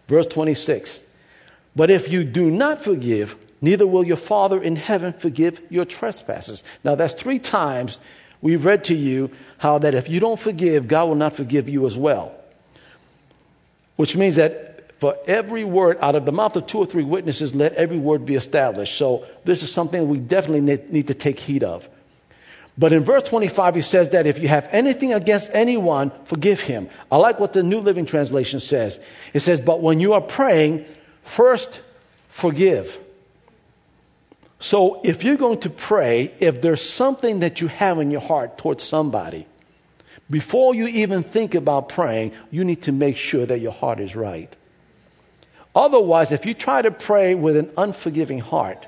Verse 0.07 0.27
26 0.27 1.01
But 1.75 1.89
if 1.89 2.11
you 2.11 2.23
do 2.23 2.49
not 2.49 2.83
forgive, 2.83 3.35
neither 3.61 3.87
will 3.87 4.03
your 4.03 4.17
Father 4.17 4.61
in 4.61 4.75
heaven 4.75 5.13
forgive 5.13 5.61
your 5.69 5.85
trespasses. 5.85 6.63
Now, 6.83 6.95
that's 6.95 7.13
three 7.13 7.39
times 7.39 7.99
we've 8.41 8.65
read 8.65 8.85
to 8.85 8.95
you 8.95 9.31
how 9.57 9.79
that 9.79 9.95
if 9.95 10.09
you 10.09 10.19
don't 10.19 10.39
forgive, 10.39 10.87
God 10.87 11.05
will 11.05 11.15
not 11.15 11.33
forgive 11.33 11.69
you 11.69 11.85
as 11.85 11.97
well. 11.97 12.33
Which 13.95 14.15
means 14.15 14.35
that 14.35 14.99
for 14.99 15.17
every 15.25 15.63
word 15.63 15.97
out 16.01 16.15
of 16.15 16.25
the 16.25 16.31
mouth 16.31 16.55
of 16.55 16.67
two 16.67 16.77
or 16.77 16.85
three 16.85 17.03
witnesses, 17.03 17.55
let 17.55 17.73
every 17.73 17.97
word 17.97 18.25
be 18.25 18.35
established. 18.35 18.97
So, 18.97 19.25
this 19.45 19.63
is 19.63 19.71
something 19.71 20.07
we 20.07 20.19
definitely 20.19 20.77
need 20.89 21.07
to 21.07 21.13
take 21.13 21.39
heed 21.39 21.63
of. 21.63 21.87
But 22.77 22.93
in 22.93 23.03
verse 23.03 23.23
25, 23.23 23.75
he 23.75 23.81
says 23.81 24.09
that 24.11 24.25
if 24.25 24.39
you 24.39 24.47
have 24.47 24.67
anything 24.71 25.13
against 25.13 25.49
anyone, 25.53 26.11
forgive 26.23 26.61
him. 26.61 26.89
I 27.11 27.17
like 27.17 27.39
what 27.39 27.53
the 27.53 27.63
New 27.63 27.79
Living 27.79 28.05
Translation 28.05 28.59
says. 28.59 28.99
It 29.33 29.41
says, 29.41 29.59
But 29.59 29.81
when 29.81 29.99
you 29.99 30.13
are 30.13 30.21
praying, 30.21 30.85
first 31.23 31.81
forgive. 32.29 32.97
So 34.59 35.01
if 35.03 35.23
you're 35.23 35.37
going 35.37 35.59
to 35.61 35.69
pray, 35.69 36.33
if 36.39 36.61
there's 36.61 36.87
something 36.87 37.39
that 37.39 37.61
you 37.61 37.67
have 37.67 37.99
in 37.99 38.11
your 38.11 38.21
heart 38.21 38.57
towards 38.57 38.83
somebody, 38.83 39.47
before 40.29 40.73
you 40.73 40.87
even 40.87 41.23
think 41.23 41.55
about 41.55 41.89
praying, 41.89 42.31
you 42.51 42.63
need 42.63 42.83
to 42.83 42.91
make 42.91 43.17
sure 43.17 43.45
that 43.45 43.59
your 43.59 43.73
heart 43.73 43.99
is 43.99 44.15
right. 44.15 44.55
Otherwise, 45.75 46.31
if 46.31 46.45
you 46.45 46.53
try 46.53 46.81
to 46.81 46.91
pray 46.91 47.35
with 47.35 47.57
an 47.57 47.71
unforgiving 47.77 48.39
heart, 48.39 48.85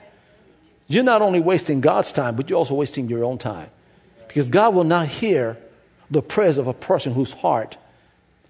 you're 0.87 1.03
not 1.03 1.21
only 1.21 1.39
wasting 1.39 1.81
God's 1.81 2.11
time, 2.11 2.35
but 2.35 2.49
you're 2.49 2.59
also 2.59 2.75
wasting 2.75 3.07
your 3.07 3.23
own 3.23 3.37
time. 3.37 3.69
Because 4.27 4.47
God 4.47 4.73
will 4.73 4.83
not 4.83 5.07
hear 5.07 5.57
the 6.09 6.21
prayers 6.21 6.57
of 6.57 6.67
a 6.67 6.73
person 6.73 7.13
whose 7.13 7.33
heart 7.33 7.77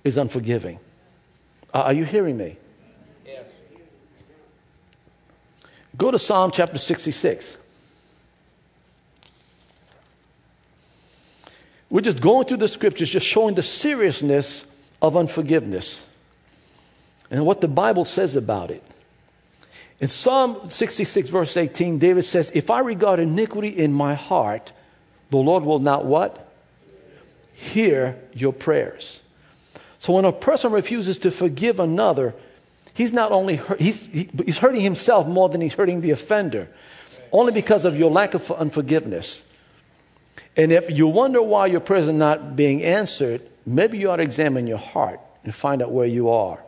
is 0.03 0.17
unforgiving. 0.17 0.79
Uh, 1.73 1.79
are 1.79 1.93
you 1.93 2.05
hearing 2.05 2.37
me? 2.37 2.57
Yes. 3.25 3.45
Go 5.97 6.11
to 6.11 6.19
Psalm 6.19 6.51
chapter 6.51 6.77
66. 6.77 7.57
We're 11.89 12.01
just 12.01 12.21
going 12.21 12.47
through 12.47 12.57
the 12.57 12.67
scriptures, 12.67 13.09
just 13.09 13.25
showing 13.25 13.53
the 13.53 13.63
seriousness 13.63 14.65
of 15.01 15.15
unforgiveness 15.15 16.05
and 17.29 17.45
what 17.45 17.61
the 17.61 17.67
Bible 17.67 18.05
says 18.05 18.35
about 18.35 18.71
it. 18.71 18.83
In 20.03 20.09
Psalm 20.09 20.69
66, 20.69 21.29
verse 21.29 21.55
18, 21.55 21.97
David 21.97 22.25
says, 22.25 22.51
If 22.53 22.69
I 22.69 22.81
regard 22.81 23.21
iniquity 23.21 23.69
in 23.69 23.93
my 23.93 24.15
heart, 24.15 24.73
the 25.29 25.37
Lord 25.37 25.63
will 25.63 25.79
not 25.79 26.03
what? 26.03 26.51
Hear 27.53 28.19
your 28.33 28.51
prayers. 28.51 29.23
So 29.99 30.11
when 30.11 30.25
a 30.25 30.33
person 30.33 30.73
refuses 30.73 31.19
to 31.19 31.31
forgive 31.31 31.79
another, 31.79 32.35
he's 32.93 33.13
not 33.13 33.31
only 33.31 33.55
hurt, 33.55 33.79
he's, 33.79 34.05
he, 34.07 34.29
he's 34.43 34.57
hurting 34.57 34.81
himself 34.81 35.25
more 35.25 35.47
than 35.47 35.61
he's 35.61 35.73
hurting 35.73 36.01
the 36.01 36.11
offender, 36.11 36.67
only 37.31 37.53
because 37.53 37.85
of 37.85 37.97
your 37.97 38.11
lack 38.11 38.33
of 38.33 38.51
unforgiveness. 38.51 39.41
And 40.57 40.73
if 40.73 40.89
you 40.89 41.07
wonder 41.07 41.41
why 41.41 41.67
your 41.67 41.79
prayers 41.79 42.09
are 42.09 42.11
not 42.11 42.57
being 42.57 42.83
answered, 42.83 43.41
maybe 43.65 43.99
you 43.99 44.11
ought 44.11 44.17
to 44.17 44.23
examine 44.23 44.67
your 44.67 44.79
heart 44.79 45.21
and 45.45 45.55
find 45.55 45.81
out 45.81 45.93
where 45.93 46.07
you 46.07 46.29
are. 46.29 46.61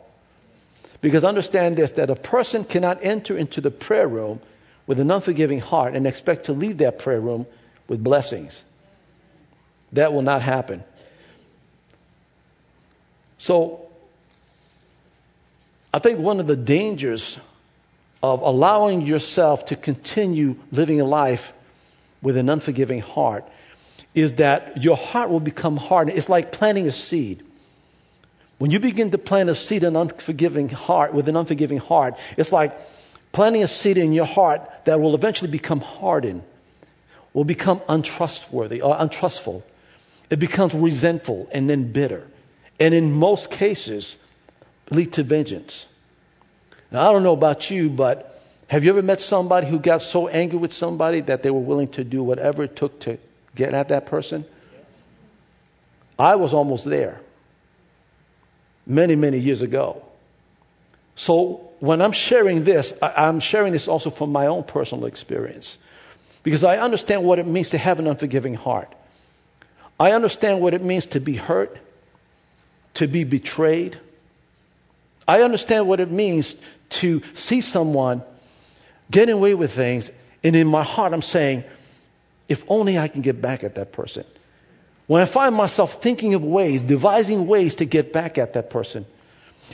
Because 1.00 1.24
understand 1.24 1.76
this 1.76 1.92
that 1.92 2.10
a 2.10 2.16
person 2.16 2.64
cannot 2.64 2.98
enter 3.02 3.36
into 3.36 3.60
the 3.60 3.70
prayer 3.70 4.08
room 4.08 4.40
with 4.86 5.00
an 5.00 5.10
unforgiving 5.10 5.60
heart 5.60 5.94
and 5.94 6.06
expect 6.06 6.44
to 6.44 6.52
leave 6.52 6.78
that 6.78 6.98
prayer 6.98 7.20
room 7.20 7.46
with 7.88 8.02
blessings. 8.02 8.64
That 9.92 10.12
will 10.12 10.22
not 10.22 10.42
happen. 10.42 10.82
So, 13.38 13.86
I 15.92 15.98
think 15.98 16.18
one 16.18 16.40
of 16.40 16.46
the 16.46 16.56
dangers 16.56 17.38
of 18.22 18.42
allowing 18.42 19.02
yourself 19.02 19.66
to 19.66 19.76
continue 19.76 20.56
living 20.72 21.00
a 21.00 21.04
life 21.04 21.52
with 22.22 22.36
an 22.36 22.48
unforgiving 22.48 23.00
heart 23.00 23.44
is 24.14 24.34
that 24.34 24.82
your 24.82 24.96
heart 24.96 25.30
will 25.30 25.40
become 25.40 25.76
hardened. 25.76 26.18
It's 26.18 26.28
like 26.28 26.50
planting 26.50 26.86
a 26.86 26.90
seed. 26.90 27.45
When 28.58 28.70
you 28.70 28.80
begin 28.80 29.10
to 29.10 29.18
plant 29.18 29.50
a 29.50 29.54
seed 29.54 29.84
in 29.84 29.96
unforgiving 29.96 30.68
heart 30.70 31.12
with 31.12 31.28
an 31.28 31.36
unforgiving 31.36 31.78
heart, 31.78 32.18
it's 32.36 32.52
like 32.52 32.76
planting 33.32 33.62
a 33.62 33.68
seed 33.68 33.98
in 33.98 34.12
your 34.12 34.24
heart 34.24 34.62
that 34.86 35.00
will 35.00 35.14
eventually 35.14 35.50
become 35.50 35.80
hardened, 35.80 36.42
will 37.34 37.44
become 37.44 37.82
untrustworthy 37.88 38.80
or 38.80 38.96
untrustful. 38.98 39.62
It 40.30 40.38
becomes 40.38 40.74
resentful 40.74 41.48
and 41.52 41.68
then 41.68 41.92
bitter. 41.92 42.26
And 42.80 42.94
in 42.94 43.12
most 43.12 43.50
cases, 43.50 44.16
lead 44.90 45.12
to 45.14 45.22
vengeance. 45.22 45.86
Now, 46.90 47.08
I 47.08 47.12
don't 47.12 47.22
know 47.22 47.32
about 47.32 47.70
you, 47.70 47.90
but 47.90 48.42
have 48.68 48.84
you 48.84 48.90
ever 48.90 49.02
met 49.02 49.20
somebody 49.20 49.66
who 49.66 49.78
got 49.78 50.00
so 50.00 50.28
angry 50.28 50.58
with 50.58 50.72
somebody 50.72 51.20
that 51.20 51.42
they 51.42 51.50
were 51.50 51.60
willing 51.60 51.88
to 51.88 52.04
do 52.04 52.22
whatever 52.22 52.64
it 52.64 52.74
took 52.74 52.98
to 53.00 53.18
get 53.54 53.74
at 53.74 53.88
that 53.88 54.06
person? 54.06 54.46
I 56.18 56.36
was 56.36 56.54
almost 56.54 56.86
there 56.86 57.20
many, 58.86 59.16
many 59.16 59.38
years 59.38 59.62
ago. 59.62 60.02
So 61.14 61.70
when 61.80 62.00
I'm 62.00 62.12
sharing 62.12 62.64
this, 62.64 62.92
I'm 63.02 63.40
sharing 63.40 63.72
this 63.72 63.88
also 63.88 64.10
from 64.10 64.30
my 64.30 64.46
own 64.46 64.64
personal 64.64 65.06
experience 65.06 65.78
because 66.42 66.62
I 66.62 66.78
understand 66.78 67.24
what 67.24 67.38
it 67.38 67.46
means 67.46 67.70
to 67.70 67.78
have 67.78 67.98
an 67.98 68.06
unforgiving 68.06 68.54
heart. 68.54 68.92
I 69.98 70.12
understand 70.12 70.60
what 70.60 70.74
it 70.74 70.82
means 70.82 71.06
to 71.06 71.20
be 71.20 71.34
hurt, 71.34 71.76
to 72.94 73.06
be 73.06 73.24
betrayed. 73.24 73.98
I 75.26 75.42
understand 75.42 75.88
what 75.88 76.00
it 76.00 76.10
means 76.10 76.54
to 76.90 77.22
see 77.34 77.60
someone 77.60 78.22
getting 79.10 79.34
away 79.34 79.54
with 79.54 79.72
things, 79.72 80.10
and 80.44 80.54
in 80.54 80.66
my 80.66 80.84
heart, 80.84 81.12
I'm 81.12 81.22
saying, 81.22 81.64
if 82.48 82.64
only 82.68 82.98
I 82.98 83.08
can 83.08 83.22
get 83.22 83.40
back 83.40 83.64
at 83.64 83.74
that 83.76 83.92
person. 83.92 84.24
When 85.06 85.22
I 85.22 85.24
find 85.24 85.54
myself 85.54 86.02
thinking 86.02 86.34
of 86.34 86.42
ways, 86.44 86.82
devising 86.82 87.46
ways 87.46 87.76
to 87.76 87.84
get 87.84 88.12
back 88.12 88.38
at 88.38 88.54
that 88.54 88.70
person. 88.70 89.06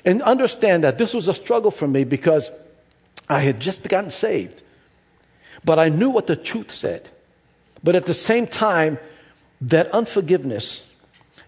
And 0.05 0.23
understand 0.23 0.85
that 0.85 0.99
this 0.99 1.15
was 1.15 1.29
a 1.29 1.35
struggle 1.35 1.71
for 1.71 1.87
me 1.87 2.05
because 2.05 2.51
I 3.29 3.41
had 3.41 3.61
just 3.61 3.89
gotten 3.89 4.11
saved. 4.11 4.63
But 5.65 5.79
I 5.79 5.89
knew 5.89 6.11
what 6.11 6.27
the 6.27 6.37
truth 6.37 6.71
said. 6.71 7.09
But 7.85 7.95
at 7.95 8.07
the 8.07 8.15
same 8.15 8.47
time, 8.47 8.99
that 9.63 9.91
unforgiveness, 9.93 10.91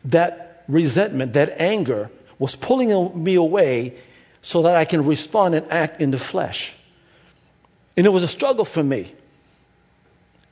that 0.05 0.65
resentment, 0.69 1.35
that 1.35 1.61
anger 1.61 2.11
was 2.39 2.57
pulling 2.57 3.23
me 3.23 3.35
away 3.35 3.95
so 4.43 4.63
that 4.63 4.77
I 4.77 4.85
can 4.85 5.05
respond 5.05 5.55
and 5.55 5.71
act 5.71 6.01
in 6.01 6.11
the 6.11 6.19
flesh. 6.19 6.75
And 7.97 8.07
it 8.07 8.11
was 8.11 8.23
a 8.23 8.29
struggle 8.29 8.65
for 8.65 8.83
me. 8.83 9.13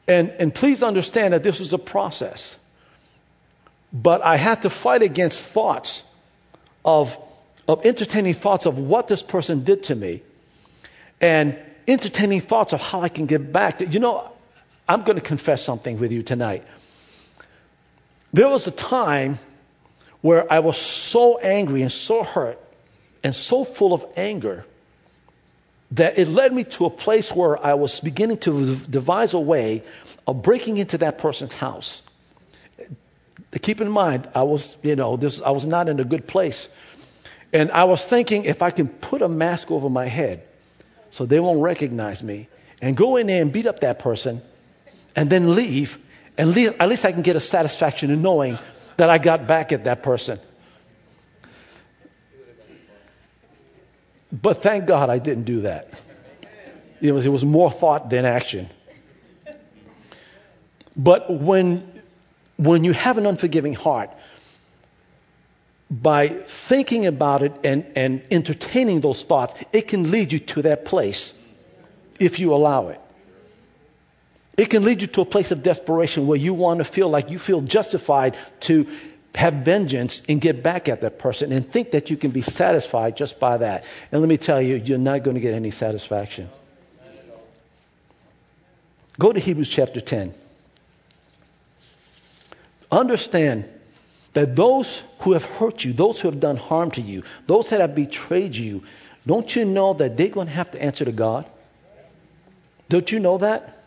And, 0.08 0.30
and 0.38 0.54
please 0.54 0.82
understand 0.82 1.34
that 1.34 1.42
this 1.42 1.60
was 1.60 1.72
a 1.72 1.78
process. 1.78 2.56
But 3.92 4.22
I 4.22 4.36
had 4.36 4.62
to 4.62 4.70
fight 4.70 5.02
against 5.02 5.42
thoughts 5.42 6.02
of, 6.84 7.18
of 7.68 7.84
entertaining 7.84 8.34
thoughts 8.34 8.66
of 8.66 8.78
what 8.78 9.08
this 9.08 9.22
person 9.22 9.64
did 9.64 9.82
to 9.84 9.94
me 9.94 10.22
and 11.20 11.56
entertaining 11.86 12.40
thoughts 12.40 12.72
of 12.72 12.80
how 12.80 13.02
I 13.02 13.08
can 13.08 13.26
get 13.26 13.52
back. 13.52 13.78
To, 13.78 13.86
you 13.86 14.00
know, 14.00 14.30
I'm 14.88 15.02
going 15.02 15.16
to 15.16 15.22
confess 15.22 15.62
something 15.62 15.98
with 15.98 16.12
you 16.12 16.22
tonight. 16.22 16.64
There 18.32 18.48
was 18.48 18.66
a 18.66 18.70
time 18.70 19.38
where 20.22 20.50
I 20.50 20.60
was 20.60 20.78
so 20.78 21.38
angry 21.38 21.82
and 21.82 21.92
so 21.92 22.22
hurt 22.22 22.58
and 23.22 23.34
so 23.34 23.64
full 23.64 23.92
of 23.92 24.04
anger 24.16 24.64
that 25.92 26.18
it 26.18 26.28
led 26.28 26.54
me 26.54 26.64
to 26.64 26.86
a 26.86 26.90
place 26.90 27.32
where 27.32 27.64
I 27.64 27.74
was 27.74 28.00
beginning 28.00 28.38
to 28.38 28.76
devise 28.76 29.34
a 29.34 29.40
way 29.40 29.82
of 30.26 30.42
breaking 30.42 30.78
into 30.78 30.96
that 30.98 31.18
person's 31.18 31.52
house. 31.52 32.02
To 33.52 33.58
keep 33.58 33.80
in 33.80 33.90
mind, 33.90 34.28
I 34.34 34.42
was, 34.42 34.76
you 34.82 34.96
know, 34.96 35.16
this, 35.16 35.40
I 35.42 35.50
was 35.50 35.66
not 35.66 35.88
in 35.88 36.00
a 36.00 36.04
good 36.04 36.26
place. 36.26 36.68
And 37.52 37.70
I 37.70 37.84
was 37.84 38.04
thinking 38.04 38.44
if 38.44 38.62
I 38.62 38.70
can 38.70 38.88
put 38.88 39.22
a 39.22 39.28
mask 39.28 39.70
over 39.70 39.90
my 39.90 40.06
head 40.06 40.42
so 41.10 41.26
they 41.26 41.38
won't 41.38 41.60
recognize 41.60 42.22
me 42.22 42.48
and 42.80 42.96
go 42.96 43.16
in 43.16 43.26
there 43.26 43.42
and 43.42 43.52
beat 43.52 43.66
up 43.66 43.80
that 43.80 43.98
person 43.98 44.40
and 45.14 45.28
then 45.28 45.54
leave, 45.54 45.98
and 46.38 46.54
leave, 46.54 46.74
at 46.80 46.88
least 46.88 47.04
I 47.04 47.12
can 47.12 47.20
get 47.20 47.36
a 47.36 47.40
satisfaction 47.40 48.10
in 48.10 48.22
knowing 48.22 48.58
that 48.96 49.10
I 49.10 49.18
got 49.18 49.46
back 49.46 49.70
at 49.72 49.84
that 49.84 50.02
person. 50.02 50.38
But 54.32 54.62
thank 54.62 54.86
God 54.86 55.10
I 55.10 55.18
didn't 55.18 55.44
do 55.44 55.60
that. 55.62 55.90
It 57.02 57.12
was, 57.12 57.26
it 57.26 57.28
was 57.28 57.44
more 57.44 57.70
thought 57.70 58.08
than 58.08 58.24
action. 58.24 58.70
But 60.96 61.30
when, 61.30 61.91
when 62.66 62.84
you 62.84 62.92
have 62.92 63.18
an 63.18 63.26
unforgiving 63.26 63.74
heart, 63.74 64.10
by 65.90 66.28
thinking 66.28 67.06
about 67.06 67.42
it 67.42 67.52
and, 67.62 67.84
and 67.94 68.22
entertaining 68.30 69.02
those 69.02 69.24
thoughts, 69.24 69.62
it 69.72 69.88
can 69.88 70.10
lead 70.10 70.32
you 70.32 70.38
to 70.38 70.62
that 70.62 70.86
place 70.86 71.34
if 72.18 72.38
you 72.38 72.54
allow 72.54 72.88
it. 72.88 73.00
It 74.56 74.70
can 74.70 74.84
lead 74.84 75.02
you 75.02 75.08
to 75.08 75.20
a 75.20 75.24
place 75.24 75.50
of 75.50 75.62
desperation 75.62 76.26
where 76.26 76.38
you 76.38 76.54
want 76.54 76.78
to 76.78 76.84
feel 76.84 77.08
like 77.08 77.30
you 77.30 77.38
feel 77.38 77.60
justified 77.60 78.36
to 78.60 78.86
have 79.34 79.54
vengeance 79.54 80.22
and 80.28 80.40
get 80.40 80.62
back 80.62 80.88
at 80.88 81.00
that 81.00 81.18
person 81.18 81.52
and 81.52 81.70
think 81.70 81.90
that 81.90 82.10
you 82.10 82.16
can 82.16 82.30
be 82.30 82.42
satisfied 82.42 83.16
just 83.16 83.40
by 83.40 83.56
that. 83.58 83.84
And 84.10 84.20
let 84.20 84.28
me 84.28 84.36
tell 84.36 84.60
you, 84.60 84.76
you're 84.76 84.98
not 84.98 85.22
going 85.22 85.34
to 85.34 85.40
get 85.40 85.54
any 85.54 85.70
satisfaction. 85.70 86.48
Go 89.18 89.32
to 89.32 89.40
Hebrews 89.40 89.68
chapter 89.68 90.00
10. 90.00 90.34
Understand 92.92 93.64
that 94.34 94.54
those 94.54 95.02
who 95.20 95.32
have 95.32 95.44
hurt 95.44 95.84
you, 95.84 95.94
those 95.94 96.20
who 96.20 96.28
have 96.28 96.40
done 96.40 96.58
harm 96.58 96.90
to 96.92 97.00
you, 97.00 97.24
those 97.46 97.70
that 97.70 97.80
have 97.80 97.94
betrayed 97.94 98.54
you, 98.54 98.84
don't 99.26 99.56
you 99.56 99.64
know 99.64 99.94
that 99.94 100.16
they're 100.16 100.28
going 100.28 100.46
to 100.46 100.52
have 100.52 100.70
to 100.72 100.82
answer 100.82 101.04
to 101.04 101.12
God? 101.12 101.46
Don't 102.90 103.10
you 103.10 103.18
know 103.18 103.38
that? 103.38 103.78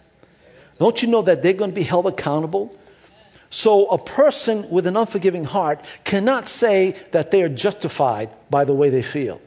Don't 0.79 1.01
you 1.01 1.07
know 1.07 1.21
that 1.21 1.43
they're 1.43 1.53
going 1.53 1.69
to 1.71 1.75
be 1.75 1.83
held 1.83 2.07
accountable? 2.07 2.75
So, 3.51 3.85
a 3.87 3.97
person 3.97 4.69
with 4.69 4.87
an 4.87 4.97
unforgiving 4.97 5.45
heart 5.45 5.85
cannot 6.03 6.47
say 6.47 6.95
that 7.11 7.31
they 7.31 7.43
are 7.43 7.49
justified 7.49 8.29
by 8.49 8.65
the 8.65 8.73
way 8.73 8.89
they 8.89 9.03
feel. 9.03 9.39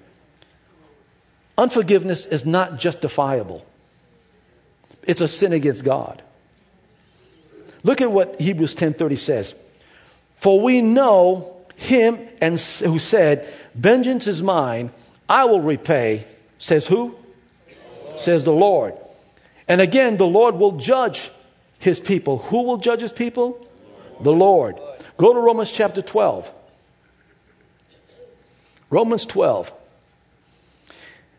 Unforgiveness 1.59 2.25
is 2.25 2.47
not 2.47 2.79
justifiable, 2.79 3.67
it's 5.03 5.21
a 5.21 5.29
sin 5.29 5.53
against 5.53 5.85
God. 5.85 6.23
Look 7.83 8.01
at 8.01 8.11
what 8.11 8.41
Hebrews 8.41 8.75
10:30 8.75 9.17
says. 9.17 9.55
For 10.37 10.61
we 10.61 10.81
know 10.83 11.57
him 11.77 12.19
and 12.41 12.59
who 12.59 12.99
said, 12.99 13.47
"Vengeance 13.75 14.27
is 14.27 14.43
mine; 14.43 14.91
I 15.29 15.45
will 15.45 15.61
repay." 15.61 16.25
Says 16.59 16.87
who? 16.87 17.15
Says 18.17 18.45
the 18.45 18.53
Lord. 18.53 18.95
And 19.69 19.81
again, 19.81 20.17
the 20.17 20.27
Lord 20.27 20.57
will 20.57 20.73
judge 20.73 21.31
his 21.79 22.01
people. 22.01 22.39
Who 22.39 22.63
will 22.63 22.79
judge 22.79 23.01
his 23.01 23.13
people? 23.13 23.65
The 24.21 24.33
Lord. 24.33 24.81
Go 25.17 25.33
to 25.33 25.39
Romans 25.39 25.71
chapter 25.71 26.03
12. 26.03 26.51
Romans 28.91 29.27
12. 29.27 29.73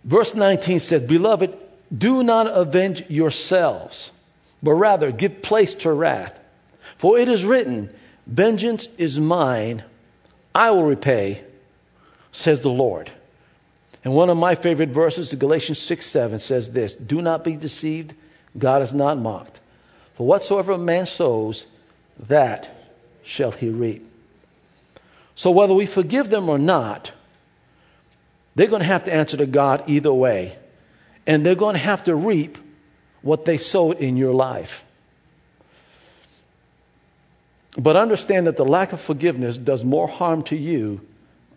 Verse 0.04 0.36
19 0.36 0.80
says, 0.80 1.02
Beloved, 1.02 1.54
do 1.96 2.24
not 2.24 2.48
avenge 2.48 3.04
yourselves, 3.10 4.12
but 4.62 4.74
rather 4.74 5.12
give 5.12 5.42
place 5.42 5.74
to 5.74 5.92
wrath. 5.92 6.38
For 6.98 7.18
it 7.18 7.30
is 7.30 7.46
written, 7.46 7.90
Vengeance 8.28 8.88
is 8.98 9.20
mine, 9.20 9.84
I 10.54 10.72
will 10.72 10.84
repay, 10.84 11.44
says 12.32 12.62
the 12.62 12.70
Lord. 12.70 13.12
And 14.04 14.14
one 14.14 14.30
of 14.30 14.38
my 14.38 14.56
favorite 14.56 14.90
verses, 14.90 15.34
Galatians 15.34 15.80
6 15.80 16.06
7, 16.06 16.40
says 16.40 16.72
this 16.72 16.96
Do 16.96 17.22
not 17.22 17.44
be 17.44 17.56
deceived, 17.56 18.14
God 18.58 18.82
is 18.82 18.94
not 18.94 19.18
mocked. 19.18 19.60
For 20.16 20.26
whatsoever 20.26 20.74
a 20.74 20.78
man 20.78 21.06
sows, 21.06 21.66
that 22.28 22.94
shall 23.24 23.52
he 23.52 23.70
reap. 23.70 24.06
So 25.36 25.52
whether 25.52 25.74
we 25.74 25.86
forgive 25.86 26.30
them 26.30 26.50
or 26.50 26.58
not, 26.58 27.14
they're 28.56 28.68
going 28.68 28.82
to 28.82 28.88
have 28.88 29.06
to 29.06 29.14
answer 29.14 29.38
to 29.38 29.46
God 29.46 29.84
either 29.88 30.14
way. 30.14 30.58
And 31.26 31.46
they're 31.46 31.56
going 31.56 31.76
to 31.76 31.82
have 31.82 32.04
to 32.06 32.16
reap 32.16 32.58
what 33.22 33.46
they 33.46 33.58
sowed 33.58 33.98
in 34.00 34.18
your 34.18 34.34
life. 34.34 34.84
But 37.78 37.96
understand 37.96 38.48
that 38.48 38.58
the 38.58 38.66
lack 38.66 38.94
of 38.94 39.02
forgiveness 39.02 39.58
does 39.58 39.84
more 39.84 40.08
harm 40.08 40.44
to 40.44 40.56
you 40.56 41.02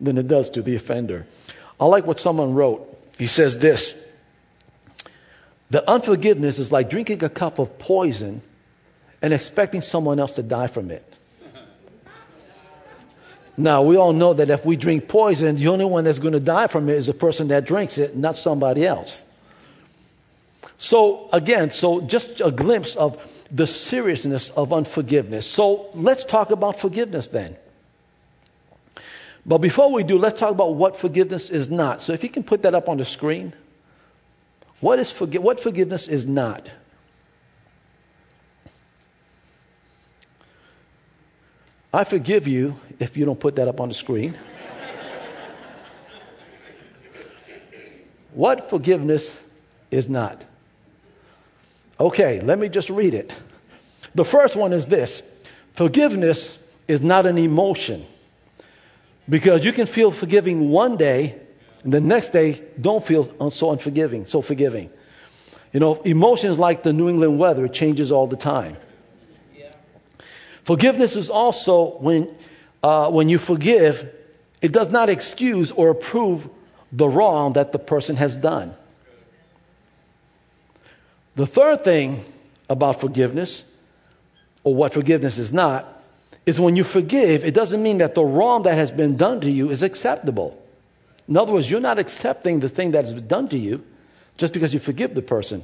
than 0.01 0.19
it 0.19 0.29
does 0.29 0.51
to 0.51 0.63
the 0.63 0.75
offender. 0.75 1.27
I 1.81 1.87
like 1.87 2.07
what 2.07 2.21
someone 2.21 2.55
wrote. 2.55 2.89
He 3.19 3.27
says 3.27 3.59
this 3.59 3.95
that 5.71 5.89
unforgiveness 5.89 6.59
is 6.59 6.71
like 6.71 6.91
drinking 6.91 7.25
a 7.25 7.31
cup 7.31 7.59
of 7.59 7.79
poison 7.79 8.43
and 9.23 9.33
expecting 9.33 9.81
someone 9.81 10.21
else 10.21 10.33
to 10.33 10.43
die 10.43 10.67
from 10.67 10.91
it. 10.91 11.03
Now, 13.57 13.83
we 13.83 13.97
all 13.97 14.13
know 14.13 14.35
that 14.35 14.51
if 14.51 14.67
we 14.67 14.77
drink 14.77 15.09
poison, 15.09 15.57
the 15.57 15.69
only 15.69 15.85
one 15.85 16.05
that's 16.05 16.19
going 16.19 16.33
to 16.33 16.41
die 16.41 16.67
from 16.67 16.89
it 16.89 16.97
is 16.97 17.07
the 17.07 17.15
person 17.15 17.49
that 17.49 17.65
drinks 17.65 17.97
it, 17.99 18.17
not 18.17 18.37
somebody 18.37 18.87
else. 18.87 19.23
So, 20.83 21.29
again, 21.33 21.71
so 21.71 22.01
just 22.01 22.41
a 22.41 22.51
glimpse 22.51 22.97
of 22.97 23.17
the 23.53 23.69
seriousness 23.69 24.51
of 24.51 24.73
unforgiveness. 24.73 25.47
So, 25.47 25.89
let's 25.95 26.25
talk 26.25 26.51
about 26.51 26.81
forgiveness 26.81 27.29
then. 27.29 27.57
But 29.47 29.59
before 29.59 29.93
we 29.93 30.03
do, 30.03 30.19
let's 30.19 30.41
talk 30.41 30.51
about 30.51 30.75
what 30.75 30.97
forgiveness 30.97 31.51
is 31.51 31.71
not. 31.71 32.03
So, 32.03 32.13
if 32.13 32.25
you 32.25 32.31
can 32.31 32.43
put 32.43 32.65
that 32.65 32.75
up 32.75 32.89
on 32.89 32.97
the 32.97 33.05
screen. 33.05 33.53
What, 34.81 34.99
is 34.99 35.13
forgi- 35.13 35.39
what 35.39 35.61
forgiveness 35.61 36.09
is 36.09 36.27
not? 36.27 36.69
I 41.95 42.03
forgive 42.03 42.49
you 42.49 42.75
if 42.99 43.17
you 43.17 43.25
don't 43.25 43.39
put 43.39 43.55
that 43.55 43.69
up 43.69 43.81
on 43.81 43.89
the 43.89 43.95
screen. 43.95 44.35
what 48.33 48.69
forgiveness 48.69 49.33
is 49.93 50.09
not? 50.09 50.45
Okay, 52.03 52.41
let 52.41 52.59
me 52.59 52.69
just 52.69 52.91
read 52.91 53.15
it. 53.15 53.33
The 54.17 54.25
first 54.25 54.57
one 54.57 54.73
is 54.73 54.87
this 54.87 55.23
forgiveness 55.75 56.67
is 56.89 57.01
not 57.01 57.27
an 57.27 57.39
emotion 57.39 58.05
because 59.29 59.65
you 59.65 59.73
can 59.73 59.87
feel 59.87 60.11
forgiving 60.11 60.71
one 60.71 60.97
day 60.97 61.39
and 61.85 61.93
the 61.93 62.01
next 62.01 62.31
day 62.31 62.61
don't 62.81 63.05
feel 63.05 63.51
so 63.51 63.71
unforgiving, 63.71 64.27
so 64.27 64.43
forgiving. 64.43 64.91
You 65.73 65.79
know, 65.79 66.03
emotions 66.03 66.59
like 66.59 66.83
the 66.83 66.93
New 66.93 67.09
England 67.09 67.39
weather, 67.39 67.67
it 67.67 67.73
changes 67.73 68.11
all 68.11 68.27
the 68.27 68.37
time. 68.37 68.77
Forgiveness 70.65 71.15
is 71.15 71.31
also 71.31 71.99
when, 71.99 72.29
uh, 72.83 73.11
when 73.11 73.29
you 73.29 73.39
forgive, 73.39 74.13
it 74.61 74.73
does 74.73 74.91
not 74.91 75.09
excuse 75.09 75.71
or 75.71 75.91
approve 75.91 76.49
the 76.91 77.09
wrong 77.09 77.53
that 77.53 77.71
the 77.71 77.79
person 77.79 78.17
has 78.17 78.35
done. 78.35 78.75
The 81.35 81.47
third 81.47 81.85
thing 81.85 82.25
about 82.69 83.01
forgiveness, 83.01 83.65
or 84.65 84.75
what 84.75 84.93
forgiveness 84.93 85.39
is 85.39 85.53
not, 85.53 86.03
is 86.45 86.59
when 86.59 86.77
you 86.77 86.85
forgive, 86.85 87.45
it 87.45 87.55
doesn't 87.55 87.83
mean 87.83 87.99
that 87.99 88.15
the 88.15 88.25
wrong 88.25 88.65
that 88.65 88.75
has 88.75 88.91
been 88.91 89.17
done 89.17 89.41
to 89.41 89.51
you 89.51 89.71
is 89.71 89.83
acceptable. 89.83 90.61
In 91.29 91.37
other 91.37 91.53
words, 91.53 91.71
you're 91.71 91.81
not 91.81 91.99
accepting 91.99 92.61
the 92.61 92.69
thing 92.69 92.91
that's 92.91 93.13
done 93.13 93.49
to 93.49 93.59
you 93.59 93.85
just 94.37 94.53
because 94.53 94.75
you 94.75 94.81
forgive 94.81 95.15
the 95.15 95.23
person. 95.23 95.63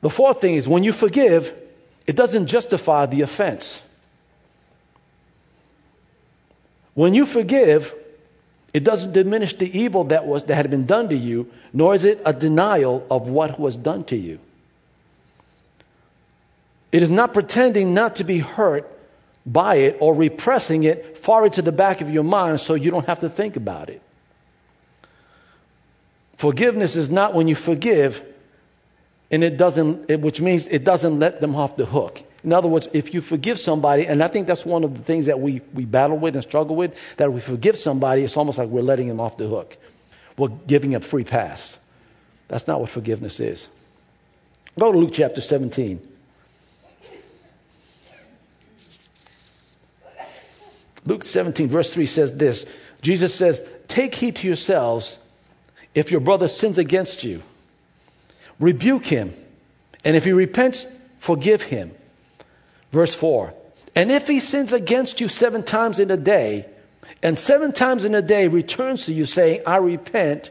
The 0.00 0.10
fourth 0.10 0.40
thing 0.40 0.54
is 0.54 0.66
when 0.66 0.82
you 0.82 0.92
forgive, 0.92 1.54
it 2.06 2.16
doesn't 2.16 2.46
justify 2.46 3.06
the 3.06 3.20
offense. 3.20 3.82
When 6.94 7.14
you 7.14 7.26
forgive, 7.26 7.94
it 8.74 8.84
doesn't 8.84 9.12
diminish 9.12 9.54
the 9.54 9.78
evil 9.78 10.04
that, 10.04 10.26
was, 10.26 10.44
that 10.44 10.54
had 10.54 10.70
been 10.70 10.86
done 10.86 11.08
to 11.10 11.16
you, 11.16 11.50
nor 11.72 11.94
is 11.94 12.04
it 12.04 12.22
a 12.24 12.32
denial 12.32 13.06
of 13.10 13.28
what 13.28 13.60
was 13.60 13.76
done 13.76 14.04
to 14.04 14.16
you. 14.16 14.38
It 16.90 17.02
is 17.02 17.10
not 17.10 17.32
pretending 17.32 17.94
not 17.94 18.16
to 18.16 18.24
be 18.24 18.38
hurt 18.38 18.88
by 19.44 19.76
it 19.76 19.96
or 20.00 20.14
repressing 20.14 20.84
it 20.84 21.18
far 21.18 21.44
into 21.44 21.62
the 21.62 21.72
back 21.72 22.00
of 22.00 22.10
your 22.10 22.22
mind 22.22 22.60
so 22.60 22.74
you 22.74 22.90
don't 22.90 23.06
have 23.06 23.20
to 23.20 23.28
think 23.28 23.56
about 23.56 23.90
it. 23.90 24.00
Forgiveness 26.36 26.96
is 26.96 27.10
not 27.10 27.34
when 27.34 27.48
you 27.48 27.54
forgive 27.54 28.22
and 29.30 29.42
it 29.42 29.56
doesn't, 29.56 30.10
it, 30.10 30.20
which 30.20 30.40
means 30.40 30.66
it 30.66 30.84
doesn't 30.84 31.18
let 31.18 31.40
them 31.40 31.54
off 31.54 31.76
the 31.76 31.86
hook. 31.86 32.22
In 32.44 32.52
other 32.52 32.68
words, 32.68 32.88
if 32.92 33.14
you 33.14 33.20
forgive 33.20 33.60
somebody, 33.60 34.06
and 34.06 34.22
I 34.22 34.28
think 34.28 34.46
that's 34.46 34.66
one 34.66 34.82
of 34.82 34.96
the 34.96 35.02
things 35.02 35.26
that 35.26 35.38
we, 35.38 35.60
we 35.72 35.84
battle 35.84 36.18
with 36.18 36.34
and 36.34 36.42
struggle 36.42 36.74
with, 36.74 37.16
that 37.16 37.32
we 37.32 37.40
forgive 37.40 37.78
somebody, 37.78 38.22
it's 38.22 38.36
almost 38.36 38.58
like 38.58 38.68
we're 38.68 38.82
letting 38.82 39.08
them 39.08 39.20
off 39.20 39.36
the 39.36 39.46
hook. 39.46 39.76
We're 40.36 40.48
giving 40.48 40.94
a 40.94 41.00
free 41.00 41.24
pass. 41.24 41.78
That's 42.48 42.66
not 42.66 42.80
what 42.80 42.90
forgiveness 42.90 43.38
is. 43.38 43.68
Go 44.78 44.90
to 44.90 44.98
Luke 44.98 45.12
chapter 45.12 45.40
17. 45.40 46.08
Luke 51.04 51.24
17, 51.24 51.68
verse 51.68 51.92
3 51.92 52.06
says 52.06 52.36
this 52.36 52.64
Jesus 53.02 53.34
says, 53.34 53.66
Take 53.88 54.14
heed 54.14 54.36
to 54.36 54.46
yourselves 54.46 55.18
if 55.94 56.10
your 56.10 56.20
brother 56.20 56.48
sins 56.48 56.78
against 56.78 57.22
you, 57.24 57.42
rebuke 58.58 59.04
him, 59.04 59.34
and 60.04 60.16
if 60.16 60.24
he 60.24 60.32
repents, 60.32 60.86
forgive 61.18 61.62
him. 61.62 61.92
Verse 62.92 63.14
4 63.14 63.52
And 63.96 64.12
if 64.12 64.28
he 64.28 64.38
sins 64.38 64.72
against 64.72 65.20
you 65.20 65.28
seven 65.28 65.64
times 65.64 65.98
in 65.98 66.10
a 66.10 66.16
day, 66.16 66.66
and 67.22 67.38
seven 67.38 67.72
times 67.72 68.04
in 68.04 68.14
a 68.14 68.22
day 68.22 68.46
returns 68.48 69.06
to 69.06 69.12
you 69.12 69.26
saying, 69.26 69.62
I 69.66 69.76
repent, 69.76 70.50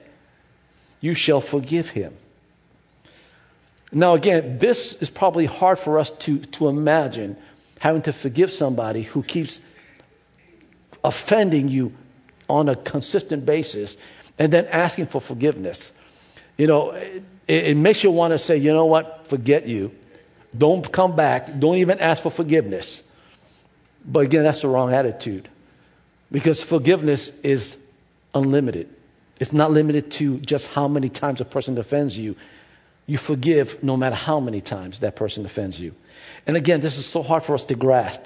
you 1.00 1.14
shall 1.14 1.42
forgive 1.42 1.90
him. 1.90 2.16
Now, 3.92 4.14
again, 4.14 4.60
this 4.60 4.96
is 4.96 5.10
probably 5.10 5.46
hard 5.46 5.78
for 5.78 6.00
us 6.00 6.12
to, 6.12 6.40
to 6.40 6.70
imagine 6.70 7.36
having 7.80 8.02
to 8.04 8.14
forgive 8.14 8.52
somebody 8.52 9.04
who 9.04 9.22
keeps 9.24 9.60
offending 11.04 11.68
you 11.68 11.94
on 12.48 12.70
a 12.70 12.76
consistent 12.76 13.46
basis 13.46 13.98
and 14.40 14.54
then 14.54 14.66
asking 14.68 15.08
for 15.08 15.20
forgiveness. 15.20 15.92
You 16.58 16.68
know, 16.68 16.92
it, 16.92 17.24
it 17.48 17.78
makes 17.78 18.04
you 18.04 18.12
want 18.12 18.32
to 18.32 18.38
say, 18.38 18.58
you 18.58 18.72
know 18.72 18.86
what, 18.86 19.28
forget 19.28 19.68
you. 19.68 19.92
Don't 20.58 20.92
come 20.92 21.16
back. 21.16 21.60
Don't 21.60 21.78
even 21.78 22.00
ask 22.00 22.24
for 22.24 22.32
forgiveness. 22.32 23.04
But 24.06 24.22
again, 24.22 24.44
that's 24.44 24.62
the 24.62 24.68
wrong 24.68 24.94
attitude 24.94 25.48
because 26.32 26.64
forgiveness 26.64 27.32
is 27.44 27.78
unlimited. 28.34 28.90
It's 29.40 29.54
not 29.54 29.72
limited 29.72 30.12
to 30.12 30.40
just 30.40 30.68
how 30.68 30.88
many 30.88 31.10
times 31.10 31.42
a 31.42 31.46
person 31.46 31.78
offends 31.78 32.18
you. 32.18 32.36
You 33.08 33.18
forgive 33.18 33.84
no 33.84 33.98
matter 33.98 34.16
how 34.16 34.40
many 34.40 34.62
times 34.62 35.00
that 35.00 35.16
person 35.16 35.46
offends 35.46 35.80
you. 35.80 35.96
And 36.48 36.56
again, 36.56 36.80
this 36.82 36.98
is 36.98 37.06
so 37.06 37.24
hard 37.24 37.44
for 37.44 37.56
us 37.56 37.66
to 37.66 37.76
grasp. 37.76 38.22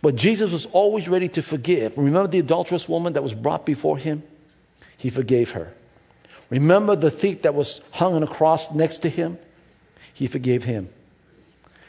But 0.00 0.14
Jesus 0.14 0.52
was 0.52 0.66
always 0.66 1.08
ready 1.08 1.28
to 1.30 1.42
forgive. 1.42 1.98
Remember 1.98 2.28
the 2.28 2.38
adulterous 2.38 2.88
woman 2.88 3.14
that 3.14 3.22
was 3.22 3.34
brought 3.34 3.66
before 3.66 3.98
him? 3.98 4.22
He 4.96 5.10
forgave 5.10 5.50
her. 5.52 5.72
Remember 6.50 6.96
the 6.96 7.10
thief 7.10 7.42
that 7.42 7.54
was 7.54 7.80
hung 7.92 8.14
on 8.14 8.22
a 8.22 8.26
cross 8.26 8.72
next 8.72 8.98
to 8.98 9.08
him? 9.08 9.38
He 10.14 10.26
forgave 10.26 10.64
him. 10.64 10.88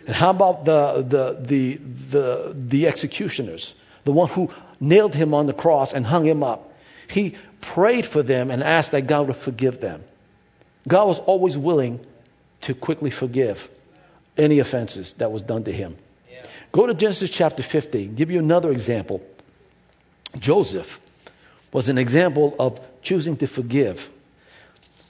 And 0.06 0.16
how 0.16 0.30
about 0.32 0.66
the, 0.66 1.04
the, 1.08 1.38
the, 1.40 1.76
the, 2.10 2.56
the 2.56 2.88
executioners? 2.88 3.76
The 4.06 4.12
one 4.12 4.30
who 4.30 4.50
nailed 4.80 5.16
him 5.16 5.34
on 5.34 5.46
the 5.46 5.54
cross 5.54 5.94
and 5.94 6.06
hung 6.06 6.26
him 6.26 6.44
up. 6.44 6.74
He 7.10 7.36
prayed 7.62 8.06
for 8.06 8.24
them 8.24 8.50
and 8.52 8.64
asked 8.64 8.92
that 8.92 9.08
God 9.08 9.28
would 9.28 9.36
forgive 9.36 9.82
them. 9.82 10.04
God 10.88 11.06
was 11.06 11.20
always 11.20 11.58
willing 11.58 12.00
to 12.62 12.74
quickly 12.74 13.10
forgive 13.10 13.70
any 14.38 14.60
offenses 14.60 15.14
that 15.14 15.32
was 15.32 15.42
done 15.42 15.64
to 15.66 15.72
him. 15.72 15.98
Go 16.72 16.86
to 16.86 16.94
Genesis 16.94 17.30
chapter 17.30 17.64
50. 17.64 18.08
Give 18.08 18.30
you 18.30 18.40
another 18.40 18.72
example. 18.72 19.22
Joseph 20.38 21.00
was 21.72 21.90
an 21.90 21.98
example 21.98 22.56
of 22.60 22.80
choosing 23.02 23.36
to 23.38 23.48
forgive. 23.48 24.10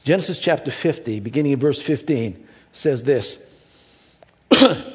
Genesis 0.03 0.39
chapter 0.39 0.71
50, 0.71 1.19
beginning 1.19 1.51
in 1.51 1.59
verse 1.59 1.81
15, 1.81 2.47
says 2.71 3.03
this 3.03 3.39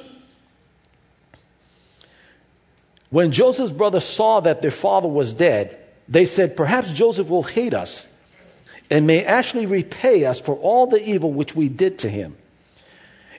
When 3.15 3.31
Joseph's 3.31 3.71
brothers 3.71 4.03
saw 4.03 4.41
that 4.41 4.61
their 4.61 4.73
father 4.73 5.07
was 5.07 5.33
dead, 5.33 5.79
they 6.09 6.27
said, 6.27 6.57
Perhaps 6.57 6.91
Joseph 6.91 7.29
will 7.29 7.45
hate 7.45 7.73
us 7.73 8.09
and 8.91 9.07
may 9.07 9.25
actually 9.25 9.67
repay 9.67 10.25
us 10.25 10.41
for 10.41 10.57
all 10.57 10.89
the 10.89 11.01
evil 11.09 11.33
which 11.33 11.55
we 11.55 11.69
did 11.69 12.01
to 12.01 12.09
him. 12.11 12.37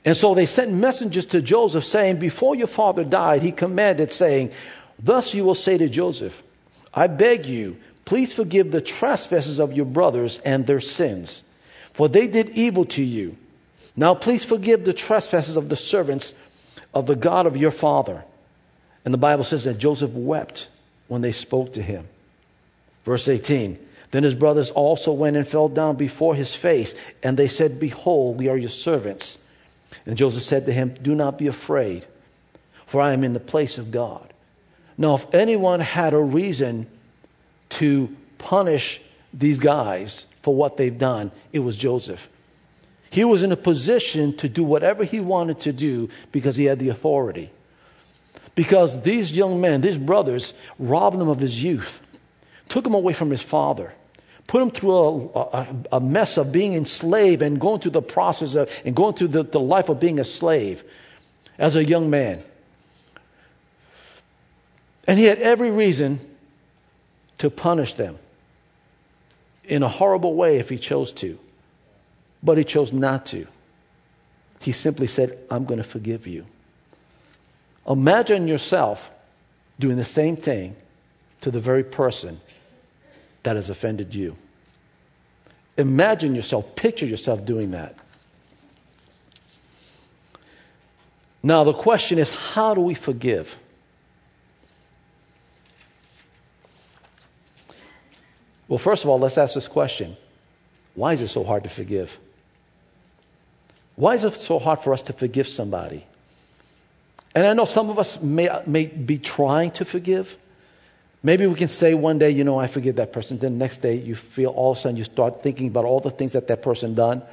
And 0.05 0.15
so 0.15 0.33
they 0.33 0.45
sent 0.45 0.71
messengers 0.71 1.25
to 1.25 1.41
Joseph 1.41 1.83
saying, 1.83 2.19
Before 2.19 2.55
your 2.55 2.67
father 2.67 3.03
died, 3.03 3.41
he 3.41 3.51
commanded, 3.51 4.13
saying, 4.13 4.51
Thus 4.97 5.33
you 5.33 5.43
will 5.43 5.55
say 5.55 5.77
to 5.77 5.89
Joseph, 5.89 6.41
I 6.93 7.07
beg 7.07 7.45
you, 7.45 7.75
please 8.05 8.31
forgive 8.31 8.71
the 8.71 8.79
trespasses 8.79 9.59
of 9.59 9.73
your 9.73 9.85
brothers 9.85 10.39
and 10.45 10.65
their 10.65 10.79
sins, 10.79 11.43
for 11.91 12.07
they 12.07 12.27
did 12.27 12.51
evil 12.51 12.85
to 12.85 13.03
you. 13.03 13.35
Now 13.95 14.13
please 14.13 14.43
forgive 14.43 14.83
the 14.83 14.93
trespasses 14.93 15.55
of 15.55 15.69
the 15.69 15.77
servants 15.77 16.33
of 16.93 17.05
the 17.05 17.15
God 17.15 17.45
of 17.45 17.57
your 17.57 17.71
father. 17.71 18.23
And 19.03 19.13
the 19.13 19.19
Bible 19.19 19.43
says 19.43 19.65
that 19.65 19.77
Joseph 19.77 20.11
wept 20.11 20.67
when 21.07 21.21
they 21.21 21.31
spoke 21.31 21.73
to 21.73 21.81
him. 21.81 22.07
Verse 23.03 23.27
18 23.27 23.77
Then 24.11 24.23
his 24.23 24.35
brothers 24.35 24.71
also 24.71 25.11
went 25.11 25.37
and 25.37 25.47
fell 25.47 25.69
down 25.69 25.95
before 25.95 26.35
his 26.35 26.55
face, 26.55 26.95
and 27.21 27.37
they 27.37 27.47
said, 27.47 27.79
Behold, 27.79 28.39
we 28.39 28.49
are 28.49 28.57
your 28.57 28.69
servants. 28.69 29.37
And 30.05 30.17
Joseph 30.17 30.43
said 30.43 30.65
to 30.65 30.73
him, 30.73 30.95
Do 31.01 31.15
not 31.15 31.37
be 31.37 31.47
afraid, 31.47 32.05
for 32.87 33.01
I 33.01 33.13
am 33.13 33.23
in 33.23 33.33
the 33.33 33.39
place 33.39 33.77
of 33.77 33.91
God. 33.91 34.33
Now, 34.97 35.15
if 35.15 35.33
anyone 35.33 35.81
had 35.81 36.13
a 36.13 36.19
reason 36.19 36.87
to 37.69 38.15
punish 38.37 39.01
these 39.33 39.59
guys 39.59 40.25
for 40.41 40.55
what 40.55 40.77
they've 40.77 40.97
done, 40.97 41.31
it 41.51 41.59
was 41.59 41.75
Joseph. 41.75 42.27
He 43.09 43.23
was 43.23 43.43
in 43.43 43.51
a 43.51 43.57
position 43.57 44.35
to 44.37 44.49
do 44.49 44.63
whatever 44.63 45.03
he 45.03 45.19
wanted 45.19 45.61
to 45.61 45.73
do 45.73 46.09
because 46.31 46.57
he 46.57 46.65
had 46.65 46.79
the 46.79 46.89
authority. 46.89 47.51
Because 48.55 49.01
these 49.01 49.31
young 49.31 49.61
men, 49.61 49.81
these 49.81 49.97
brothers, 49.97 50.53
robbed 50.79 51.17
him 51.17 51.27
of 51.27 51.39
his 51.39 51.61
youth, 51.61 52.01
took 52.69 52.85
him 52.85 52.93
away 52.93 53.13
from 53.13 53.29
his 53.29 53.41
father 53.41 53.93
put 54.47 54.61
him 54.61 54.71
through 54.71 55.31
a, 55.33 55.39
a, 55.39 55.67
a, 55.93 55.99
mess 55.99 56.37
of 56.37 56.51
being 56.51 56.73
enslaved 56.73 57.41
and 57.41 57.59
going 57.59 57.81
through 57.81 57.91
the 57.91 58.01
process 58.01 58.55
of, 58.55 58.69
and 58.85 58.95
going 58.95 59.13
through 59.13 59.29
the, 59.29 59.43
the 59.43 59.59
life 59.59 59.89
of 59.89 59.99
being 59.99 60.19
a 60.19 60.23
slave 60.23 60.83
as 61.57 61.75
a 61.75 61.83
young 61.83 62.09
man. 62.09 62.43
And 65.07 65.19
he 65.19 65.25
had 65.25 65.39
every 65.39 65.71
reason 65.71 66.19
to 67.37 67.49
punish 67.49 67.93
them 67.93 68.17
in 69.63 69.83
a 69.83 69.89
horrible 69.89 70.35
way 70.35 70.57
if 70.57 70.69
he 70.69 70.77
chose 70.77 71.11
to. 71.13 71.39
But 72.45 72.59
he 72.59 72.63
chose 72.63 72.93
not 72.93 73.25
to. 73.27 73.47
He 74.61 74.71
simply 74.71 75.07
said, 75.07 75.37
I'm 75.49 75.65
going 75.65 75.79
to 75.79 75.83
forgive 75.83 76.27
you. 76.27 76.45
Imagine 77.87 78.47
yourself 78.47 79.09
doing 79.79 79.97
the 79.97 80.05
same 80.05 80.37
thing 80.37 80.75
to 81.41 81.49
the 81.49 81.59
very 81.59 81.83
person 81.83 82.39
that 83.43 83.55
has 83.55 83.69
offended 83.69 84.13
you. 84.13 84.37
Imagine 85.77 86.35
yourself, 86.35 86.75
picture 86.75 87.05
yourself 87.05 87.43
doing 87.45 87.71
that. 87.71 87.95
Now, 91.43 91.63
the 91.63 91.73
question 91.73 92.17
is 92.17 92.33
how 92.33 92.73
do 92.75 92.81
we 92.81 92.93
forgive? 92.93 93.57
Well, 98.67 98.79
first 98.79 99.03
of 99.03 99.09
all, 99.09 99.19
let's 99.19 99.37
ask 99.37 99.55
this 99.55 99.67
question 99.67 100.15
Why 100.93 101.13
is 101.13 101.21
it 101.21 101.27
so 101.27 101.43
hard 101.43 101.63
to 101.63 101.69
forgive? 101.69 102.19
Why 103.95 104.15
is 104.15 104.23
it 104.23 104.33
so 104.33 104.59
hard 104.59 104.79
for 104.79 104.93
us 104.93 105.01
to 105.03 105.13
forgive 105.13 105.47
somebody? 105.47 106.05
And 107.33 107.45
I 107.45 107.53
know 107.53 107.65
some 107.65 107.89
of 107.89 107.99
us 107.99 108.21
may, 108.21 108.49
may 108.65 108.85
be 108.85 109.17
trying 109.17 109.71
to 109.71 109.85
forgive. 109.85 110.37
Maybe 111.23 111.47
we 111.47 111.55
can 111.55 111.67
say 111.67 111.93
one 111.93 112.19
day, 112.19 112.29
you 112.29 112.43
know, 112.43 112.57
I 112.57 112.67
forgive 112.67 112.97
that 112.97 113.11
person. 113.11 113.37
Then 113.37 113.53
the 113.53 113.59
next 113.59 113.79
day, 113.79 113.95
you 113.95 114.15
feel 114.15 114.51
all 114.51 114.71
of 114.71 114.77
a 114.77 114.81
sudden 114.81 114.97
you 114.97 115.03
start 115.03 115.43
thinking 115.43 115.67
about 115.67 115.85
all 115.85 115.99
the 115.99 116.11
things 116.11 116.33
that 116.33 116.47
that 116.47 116.61
person 116.61 116.93
done, 116.93 117.23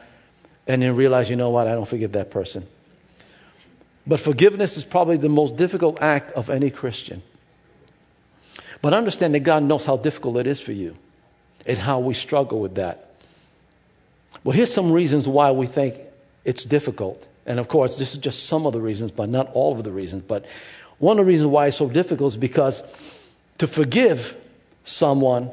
and 0.66 0.82
then 0.82 0.96
realize, 0.96 1.28
you 1.28 1.36
know 1.36 1.50
what, 1.50 1.66
I 1.66 1.74
don't 1.74 1.88
forgive 1.88 2.12
that 2.12 2.30
person. 2.30 2.66
But 4.06 4.18
forgiveness 4.18 4.76
is 4.76 4.84
probably 4.84 5.16
the 5.16 5.28
most 5.28 5.56
difficult 5.56 6.00
act 6.00 6.32
of 6.32 6.50
any 6.50 6.70
Christian. 6.70 7.22
But 8.80 8.94
understand 8.94 9.34
that 9.34 9.40
God 9.40 9.62
knows 9.62 9.84
how 9.84 9.96
difficult 9.96 10.36
it 10.38 10.46
is 10.46 10.60
for 10.60 10.72
you 10.72 10.96
and 11.66 11.78
how 11.78 12.00
we 12.00 12.14
struggle 12.14 12.60
with 12.60 12.74
that. 12.76 13.14
Well, 14.42 14.56
here's 14.56 14.72
some 14.72 14.90
reasons 14.90 15.28
why 15.28 15.52
we 15.52 15.66
think 15.66 15.94
it's 16.45 16.64
difficult. 16.64 17.26
And 17.47 17.59
of 17.59 17.68
course, 17.68 17.97
this 17.97 18.12
is 18.12 18.18
just 18.18 18.47
some 18.47 18.66
of 18.66 18.72
the 18.72 18.80
reasons, 18.80 19.11
but 19.11 19.28
not 19.28 19.51
all 19.53 19.72
of 19.72 19.84
the 19.84 19.90
reasons. 19.90 20.22
But 20.26 20.47
one 20.99 21.18
of 21.18 21.26
the 21.26 21.30
reasons 21.30 21.49
why 21.49 21.66
it's 21.66 21.76
so 21.76 21.88
difficult 21.88 22.34
is 22.34 22.36
because 22.36 22.82
to 23.59 23.66
forgive 23.66 24.36
someone, 24.84 25.51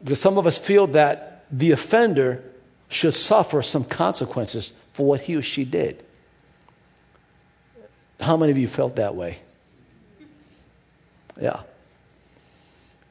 because 0.00 0.20
some 0.20 0.38
of 0.38 0.46
us 0.46 0.58
feel 0.58 0.88
that 0.88 1.44
the 1.50 1.70
offender 1.72 2.42
should 2.88 3.14
suffer 3.14 3.62
some 3.62 3.84
consequences 3.84 4.72
for 4.92 5.06
what 5.06 5.20
he 5.20 5.36
or 5.36 5.42
she 5.42 5.64
did. 5.64 6.02
How 8.20 8.36
many 8.36 8.52
of 8.52 8.58
you 8.58 8.68
felt 8.68 8.96
that 8.96 9.14
way? 9.14 9.38
Yeah. 11.40 11.62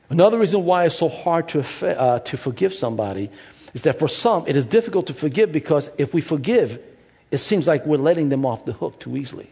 Another 0.10 0.38
reason 0.38 0.66
why 0.66 0.86
it's 0.86 0.95
so 0.95 1.10
hard 1.10 1.49
to, 1.49 1.62
uh, 1.99 2.20
to 2.20 2.38
forgive 2.38 2.74
somebody 2.74 3.30
is 3.74 3.84
that 3.84 3.99
for 3.99 4.07
some, 4.07 4.45
it 4.47 4.57
is 4.57 4.65
difficult 4.65 5.07
to 5.07 5.13
forgive 5.13 5.51
because 5.51 5.89
if 5.97 6.13
we 6.13 6.22
forgive, 6.22 6.82
it 7.32 7.38
seems 7.38 7.67
like 7.67 7.86
we're 7.86 7.97
letting 7.97 8.30
them 8.30 8.45
off 8.45 8.65
the 8.65 8.74
hook 8.74 8.99
too 8.99 9.15
easily. 9.15 9.49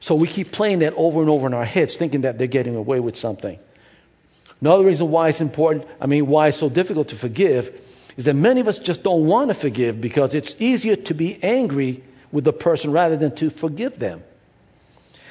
So 0.00 0.16
we 0.16 0.26
keep 0.26 0.50
playing 0.50 0.80
that 0.80 0.94
over 0.94 1.20
and 1.20 1.30
over 1.30 1.46
in 1.46 1.54
our 1.54 1.64
heads, 1.64 1.96
thinking 1.96 2.22
that 2.22 2.36
they're 2.36 2.48
getting 2.48 2.74
away 2.74 2.98
with 2.98 3.16
something. 3.16 3.58
Another 4.60 4.84
reason 4.84 5.10
why 5.10 5.28
it's 5.28 5.40
important, 5.40 5.86
I 6.00 6.06
mean, 6.06 6.26
why 6.26 6.48
it's 6.48 6.56
so 6.56 6.68
difficult 6.68 7.08
to 7.08 7.16
forgive, 7.16 7.80
is 8.16 8.24
that 8.24 8.34
many 8.34 8.60
of 8.60 8.68
us 8.68 8.78
just 8.78 9.04
don't 9.04 9.26
want 9.26 9.48
to 9.48 9.54
forgive 9.54 10.00
because 10.00 10.34
it's 10.34 10.60
easier 10.60 10.96
to 10.96 11.14
be 11.14 11.42
angry 11.42 12.02
with 12.32 12.44
the 12.44 12.52
person 12.52 12.90
rather 12.90 13.16
than 13.16 13.34
to 13.36 13.50
forgive 13.50 13.98
them. 13.98 14.22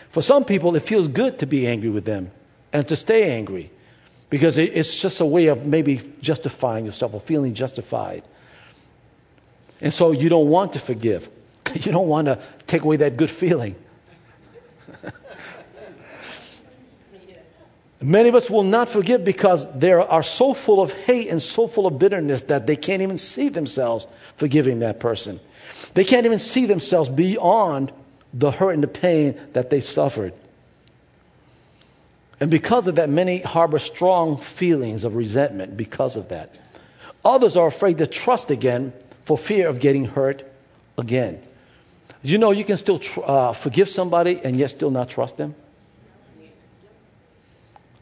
For 0.10 0.22
some 0.22 0.46
people, 0.46 0.76
it 0.76 0.84
feels 0.84 1.08
good 1.08 1.40
to 1.40 1.46
be 1.46 1.68
angry 1.68 1.90
with 1.90 2.06
them 2.06 2.32
and 2.74 2.88
to 2.88 2.96
stay 2.96 3.32
angry 3.32 3.72
because 4.32 4.58
it's 4.58 5.00
just 5.00 5.20
a 5.20 5.26
way 5.26 5.48
of 5.48 5.66
maybe 5.66 6.02
justifying 6.22 6.86
yourself 6.86 7.14
or 7.14 7.20
feeling 7.20 7.54
justified. 7.54 8.24
And 9.82 9.94
so 9.94 10.14
you 10.14 10.30
don't 10.30 10.48
want 10.48 10.74
to 10.74 10.80
forgive. 10.80 11.30
You 11.74 11.92
don't 11.94 12.10
want 12.10 12.26
to 12.26 12.38
take 12.68 12.82
away 12.82 12.98
that 12.98 13.16
good 13.16 13.30
feeling. 13.30 13.76
Many 18.02 18.28
of 18.28 18.36
us 18.36 18.50
will 18.50 18.64
not 18.64 18.90
forgive 18.90 19.24
because 19.24 19.72
they 19.80 19.94
are 19.94 20.24
so 20.24 20.54
full 20.54 20.82
of 20.82 20.92
hate 20.92 21.30
and 21.30 21.42
so 21.42 21.68
full 21.68 21.88
of 21.88 21.98
bitterness 21.98 22.44
that 22.44 22.68
they 22.68 22.76
can't 22.76 23.02
even 23.02 23.18
see 23.18 23.48
themselves 23.48 24.06
forgiving 24.36 24.80
that 24.80 25.00
person. 25.00 25.40
They 25.94 26.04
can't 26.04 26.26
even 26.26 26.40
see 26.40 26.66
themselves 26.66 27.10
beyond 27.10 27.94
the 28.34 28.52
hurt 28.52 28.72
and 28.72 28.84
the 28.84 28.88
pain 28.88 29.40
that 29.54 29.70
they 29.70 29.80
suffered. 29.80 30.34
And 32.42 32.50
because 32.50 32.88
of 32.88 32.96
that, 32.96 33.08
many 33.08 33.40
harbor 33.40 33.78
strong 33.78 34.38
feelings 34.38 35.04
of 35.04 35.16
resentment 35.16 35.78
because 35.78 36.18
of 36.18 36.30
that. 36.30 36.56
Others 37.24 37.56
are 37.56 37.68
afraid 37.68 38.00
to 38.00 38.08
trust 38.08 38.50
again 38.50 38.94
for 39.26 39.38
fear 39.38 39.70
of 39.70 39.80
getting 39.80 40.06
hurt 40.06 40.44
again. 40.98 41.42
You 42.24 42.40
know, 42.40 42.50
you 42.50 42.66
can 42.66 42.78
still 42.78 42.98
tr- 42.98 43.22
uh, 43.24 43.54
forgive 43.54 43.90
somebody 43.90 44.42
and 44.44 44.56
yet 44.56 44.72
still 44.72 44.90
not 44.90 45.08
trust 45.08 45.38
them. 45.38 45.54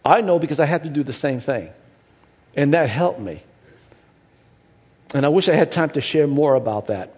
I 0.06 0.22
know 0.22 0.40
because 0.40 0.62
I 0.62 0.66
had 0.66 0.84
to 0.86 0.90
do 0.90 1.04
the 1.04 1.14
same 1.14 1.42
thing. 1.42 1.70
And 2.56 2.74
that 2.74 2.90
helped 2.90 3.20
me. 3.20 3.44
And 5.14 5.26
I 5.26 5.30
wish 5.30 5.50
I 5.50 5.54
had 5.54 5.70
time 5.70 5.90
to 5.92 6.02
share 6.02 6.28
more 6.28 6.56
about 6.56 6.86
that. 6.86 7.14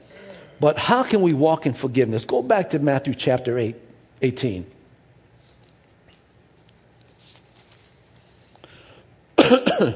But 0.59 0.78
how 0.80 1.03
can 1.03 1.22
we 1.22 1.34
walk 1.34 1.67
in 1.67 1.74
forgiveness? 1.74 2.26
Go 2.26 2.41
back 2.41 2.72
to 2.72 2.80
Matthew 2.80 3.13
chapter 3.13 3.59
8, 3.59 3.76
18. 4.24 4.65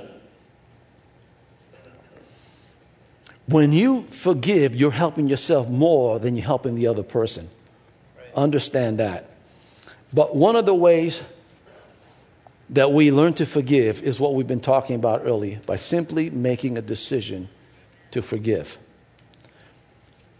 when 3.47 3.71
you 3.71 4.03
forgive, 4.03 4.75
you're 4.75 4.91
helping 4.91 5.27
yourself 5.27 5.69
more 5.69 6.19
than 6.19 6.35
you're 6.35 6.45
helping 6.45 6.75
the 6.75 6.87
other 6.87 7.03
person. 7.03 7.49
Right. 8.17 8.33
Understand 8.35 8.99
that. 8.99 9.29
But 10.13 10.35
one 10.35 10.55
of 10.55 10.65
the 10.65 10.75
ways 10.75 11.21
that 12.69 12.91
we 12.91 13.11
learn 13.11 13.33
to 13.35 13.45
forgive 13.45 14.01
is 14.01 14.19
what 14.19 14.33
we've 14.33 14.47
been 14.47 14.61
talking 14.61 14.95
about 14.95 15.21
earlier 15.25 15.59
by 15.65 15.75
simply 15.75 16.29
making 16.29 16.77
a 16.77 16.81
decision 16.81 17.49
to 18.11 18.21
forgive. 18.21 18.77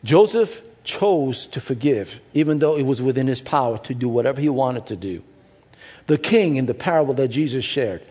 Joseph 0.03 0.61
chose 0.83 1.45
to 1.47 1.59
forgive, 1.59 2.19
even 2.33 2.59
though 2.59 2.77
it 2.77 2.83
was 2.83 3.01
within 3.01 3.27
his 3.27 3.41
power 3.41 3.77
to 3.79 3.93
do 3.93 4.07
whatever 4.07 4.39
he 4.39 4.49
wanted 4.49 4.85
to 4.87 4.95
do. 4.95 5.21
The 6.07 6.17
king 6.17 6.55
in 6.55 6.67
the 6.67 6.73
parable 6.73 7.13
that 7.15 7.29
Jesus 7.29 7.65
shared, 7.65 8.01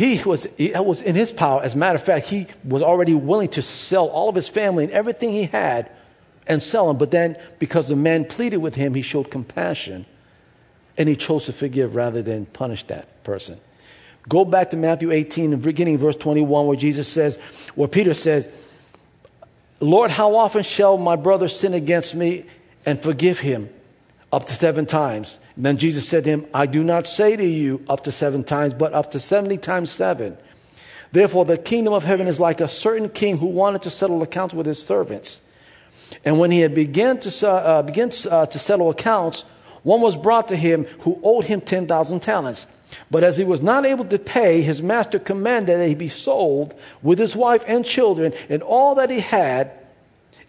he 0.00 0.22
was, 0.22 0.48
was 0.58 1.02
in 1.02 1.14
his 1.14 1.30
power. 1.30 1.62
As 1.62 1.74
a 1.74 1.78
matter 1.78 1.96
of 1.96 2.02
fact, 2.02 2.26
he 2.26 2.46
was 2.64 2.82
already 2.82 3.12
willing 3.12 3.48
to 3.48 3.60
sell 3.60 4.08
all 4.08 4.30
of 4.30 4.34
his 4.34 4.48
family 4.48 4.84
and 4.84 4.92
everything 4.94 5.30
he 5.30 5.44
had 5.44 5.90
and 6.46 6.62
sell 6.62 6.88
them. 6.88 6.96
But 6.96 7.10
then, 7.10 7.36
because 7.58 7.88
the 7.88 7.96
man 7.96 8.24
pleaded 8.24 8.56
with 8.56 8.74
him, 8.74 8.94
he 8.94 9.02
showed 9.02 9.30
compassion 9.30 10.06
and 10.96 11.06
he 11.06 11.16
chose 11.16 11.44
to 11.44 11.52
forgive 11.52 11.96
rather 11.96 12.22
than 12.22 12.46
punish 12.46 12.84
that 12.84 13.22
person. 13.24 13.60
Go 14.26 14.46
back 14.46 14.70
to 14.70 14.78
Matthew 14.78 15.12
18 15.12 15.52
and 15.52 15.62
beginning 15.62 15.98
verse 15.98 16.16
21 16.16 16.66
where 16.66 16.78
Jesus 16.78 17.06
says, 17.06 17.36
where 17.74 17.88
Peter 17.88 18.14
says, 18.14 18.48
Lord, 19.80 20.10
how 20.10 20.34
often 20.34 20.62
shall 20.62 20.96
my 20.96 21.16
brother 21.16 21.46
sin 21.46 21.74
against 21.74 22.14
me 22.14 22.46
and 22.86 23.02
forgive 23.02 23.38
him? 23.38 23.68
Up 24.32 24.46
to 24.46 24.54
seven 24.54 24.86
times. 24.86 25.40
And 25.56 25.64
then 25.64 25.76
Jesus 25.76 26.08
said 26.08 26.24
to 26.24 26.30
him, 26.30 26.46
I 26.54 26.66
do 26.66 26.84
not 26.84 27.06
say 27.06 27.34
to 27.34 27.44
you 27.44 27.84
up 27.88 28.04
to 28.04 28.12
seven 28.12 28.44
times, 28.44 28.74
but 28.74 28.92
up 28.92 29.10
to 29.12 29.20
70 29.20 29.58
times 29.58 29.90
seven. 29.90 30.36
Therefore, 31.12 31.44
the 31.44 31.58
kingdom 31.58 31.92
of 31.92 32.04
heaven 32.04 32.28
is 32.28 32.38
like 32.38 32.60
a 32.60 32.68
certain 32.68 33.08
king 33.08 33.38
who 33.38 33.46
wanted 33.46 33.82
to 33.82 33.90
settle 33.90 34.22
accounts 34.22 34.54
with 34.54 34.66
his 34.66 34.80
servants. 34.80 35.40
And 36.24 36.38
when 36.38 36.50
he 36.50 36.60
had 36.60 36.74
begun 36.74 37.18
to, 37.20 37.48
uh, 37.48 37.82
began, 37.82 38.10
uh, 38.30 38.46
to 38.46 38.58
settle 38.58 38.90
accounts, 38.90 39.42
one 39.82 40.00
was 40.00 40.16
brought 40.16 40.48
to 40.48 40.56
him 40.56 40.84
who 41.00 41.18
owed 41.22 41.44
him 41.44 41.60
10,000 41.60 42.20
talents. 42.20 42.66
But 43.10 43.24
as 43.24 43.36
he 43.36 43.44
was 43.44 43.62
not 43.62 43.86
able 43.86 44.04
to 44.04 44.18
pay, 44.18 44.62
his 44.62 44.82
master 44.82 45.18
commanded 45.18 45.78
that 45.78 45.88
he 45.88 45.94
be 45.94 46.08
sold 46.08 46.74
with 47.02 47.18
his 47.18 47.36
wife 47.36 47.64
and 47.66 47.84
children 47.84 48.32
and 48.48 48.62
all 48.62 48.96
that 48.96 49.10
he 49.10 49.20
had, 49.20 49.72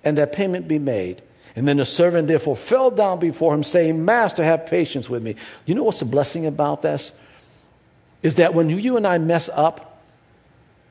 and 0.03 0.17
that 0.17 0.33
payment 0.33 0.67
be 0.67 0.79
made. 0.79 1.21
And 1.55 1.67
then 1.67 1.77
the 1.77 1.85
servant 1.85 2.27
therefore 2.27 2.55
fell 2.55 2.91
down 2.91 3.19
before 3.19 3.53
him, 3.53 3.63
saying, 3.63 4.03
Master, 4.05 4.43
have 4.43 4.65
patience 4.67 5.09
with 5.09 5.21
me. 5.21 5.35
You 5.65 5.75
know 5.75 5.83
what's 5.83 5.99
the 5.99 6.05
blessing 6.05 6.45
about 6.45 6.81
this? 6.81 7.11
Is 8.23 8.35
that 8.35 8.53
when 8.53 8.69
you 8.69 8.97
and 8.97 9.05
I 9.05 9.17
mess 9.17 9.49
up, 9.49 10.01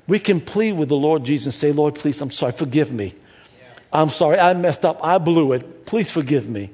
we 0.06 0.18
can 0.18 0.40
plead 0.40 0.72
with 0.72 0.88
the 0.88 0.96
Lord 0.96 1.24
Jesus 1.24 1.54
say, 1.54 1.72
Lord, 1.72 1.94
please, 1.94 2.20
I'm 2.20 2.30
sorry, 2.30 2.52
forgive 2.52 2.92
me. 2.92 3.14
I'm 3.92 4.10
sorry, 4.10 4.38
I 4.38 4.54
messed 4.54 4.84
up, 4.84 4.98
I 5.04 5.18
blew 5.18 5.52
it. 5.52 5.86
Please 5.86 6.10
forgive 6.10 6.48
me. 6.48 6.70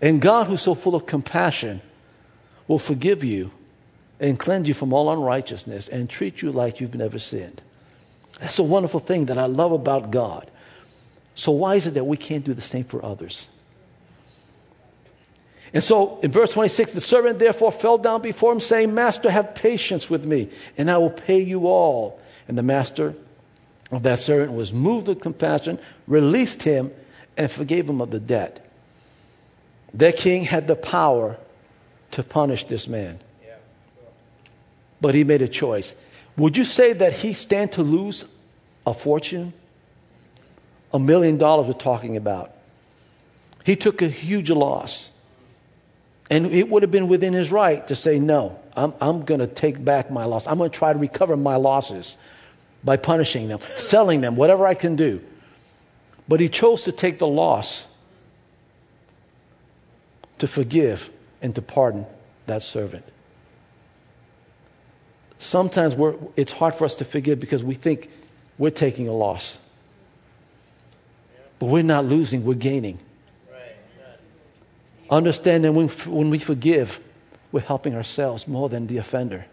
And 0.00 0.20
God, 0.20 0.46
who's 0.46 0.62
so 0.62 0.74
full 0.74 0.94
of 0.94 1.06
compassion, 1.06 1.80
will 2.68 2.78
forgive 2.78 3.24
you 3.24 3.50
and 4.20 4.38
cleanse 4.38 4.68
you 4.68 4.74
from 4.74 4.92
all 4.92 5.10
unrighteousness 5.12 5.88
and 5.88 6.08
treat 6.08 6.42
you 6.42 6.52
like 6.52 6.80
you've 6.80 6.94
never 6.94 7.18
sinned. 7.18 7.62
That's 8.40 8.58
a 8.58 8.62
wonderful 8.62 9.00
thing 9.00 9.26
that 9.26 9.38
I 9.38 9.46
love 9.46 9.72
about 9.72 10.10
God. 10.10 10.50
So, 11.34 11.52
why 11.52 11.74
is 11.74 11.86
it 11.86 11.94
that 11.94 12.04
we 12.04 12.16
can't 12.16 12.44
do 12.44 12.54
the 12.54 12.60
same 12.60 12.84
for 12.84 13.04
others? 13.04 13.48
And 15.74 15.82
so 15.82 16.20
in 16.20 16.30
verse 16.30 16.52
26, 16.52 16.92
the 16.92 17.00
servant 17.00 17.40
therefore 17.40 17.72
fell 17.72 17.98
down 17.98 18.22
before 18.22 18.52
him, 18.52 18.60
saying, 18.60 18.94
Master, 18.94 19.28
have 19.28 19.56
patience 19.56 20.08
with 20.08 20.24
me, 20.24 20.48
and 20.78 20.88
I 20.88 20.98
will 20.98 21.10
pay 21.10 21.40
you 21.40 21.66
all. 21.66 22.20
And 22.46 22.56
the 22.56 22.62
master 22.62 23.14
of 23.90 24.04
that 24.04 24.20
servant 24.20 24.52
was 24.52 24.72
moved 24.72 25.08
with 25.08 25.20
compassion, 25.20 25.80
released 26.06 26.62
him, 26.62 26.92
and 27.36 27.50
forgave 27.50 27.90
him 27.90 28.00
of 28.00 28.12
the 28.12 28.20
debt. 28.20 28.70
The 29.92 30.12
king 30.12 30.44
had 30.44 30.68
the 30.68 30.76
power 30.76 31.38
to 32.12 32.22
punish 32.22 32.64
this 32.64 32.86
man. 32.86 33.18
But 35.00 35.16
he 35.16 35.24
made 35.24 35.42
a 35.42 35.48
choice. 35.48 35.92
Would 36.36 36.56
you 36.56 36.64
say 36.64 36.92
that 36.92 37.12
he 37.12 37.32
stand 37.32 37.72
to 37.72 37.82
lose 37.82 38.24
a 38.86 38.94
fortune? 38.94 39.52
A 40.94 40.98
million 40.98 41.36
dollars 41.36 41.66
we're 41.66 41.74
talking 41.74 42.16
about. 42.16 42.52
He 43.64 43.76
took 43.76 44.00
a 44.00 44.08
huge 44.08 44.48
loss. 44.48 45.10
And 46.30 46.46
it 46.46 46.70
would 46.70 46.82
have 46.82 46.90
been 46.90 47.08
within 47.08 47.34
his 47.34 47.52
right 47.52 47.86
to 47.88 47.94
say, 47.94 48.18
no, 48.18 48.58
I'm, 48.76 48.94
I'm 49.00 49.24
going 49.24 49.40
to 49.40 49.46
take 49.46 49.84
back 49.84 50.10
my 50.10 50.24
loss. 50.24 50.46
I'm 50.46 50.56
going 50.56 50.70
to 50.70 50.78
try 50.78 50.92
to 50.92 50.98
recover 50.98 51.36
my 51.36 51.56
losses 51.56 52.16
by 52.82 52.96
punishing 52.96 53.48
them, 53.48 53.58
selling 53.76 54.20
them, 54.20 54.36
whatever 54.36 54.66
I 54.66 54.74
can 54.74 54.96
do. 54.96 55.22
But 56.28 56.40
he 56.40 56.48
chose 56.48 56.84
to 56.84 56.92
take 56.92 57.18
the 57.18 57.26
loss 57.26 57.86
to 60.38 60.46
forgive 60.46 61.10
and 61.42 61.54
to 61.54 61.62
pardon 61.62 62.06
that 62.46 62.62
servant. 62.62 63.04
Sometimes 65.38 65.94
it's 66.36 66.52
hard 66.52 66.74
for 66.74 66.84
us 66.84 66.94
to 66.96 67.04
forgive 67.04 67.38
because 67.38 67.62
we 67.62 67.74
think 67.74 68.08
we're 68.56 68.70
taking 68.70 69.08
a 69.08 69.12
loss. 69.12 69.58
We're 71.64 71.82
not 71.82 72.04
losing, 72.04 72.44
we're 72.44 72.54
gaining. 72.54 72.98
Understand 75.10 75.64
that 75.64 75.72
when, 75.72 75.88
when 75.88 76.30
we 76.30 76.38
forgive, 76.38 76.98
we're 77.52 77.60
helping 77.60 77.94
ourselves 77.94 78.48
more 78.48 78.68
than 78.68 78.86
the 78.86 78.98
offender. 78.98 79.46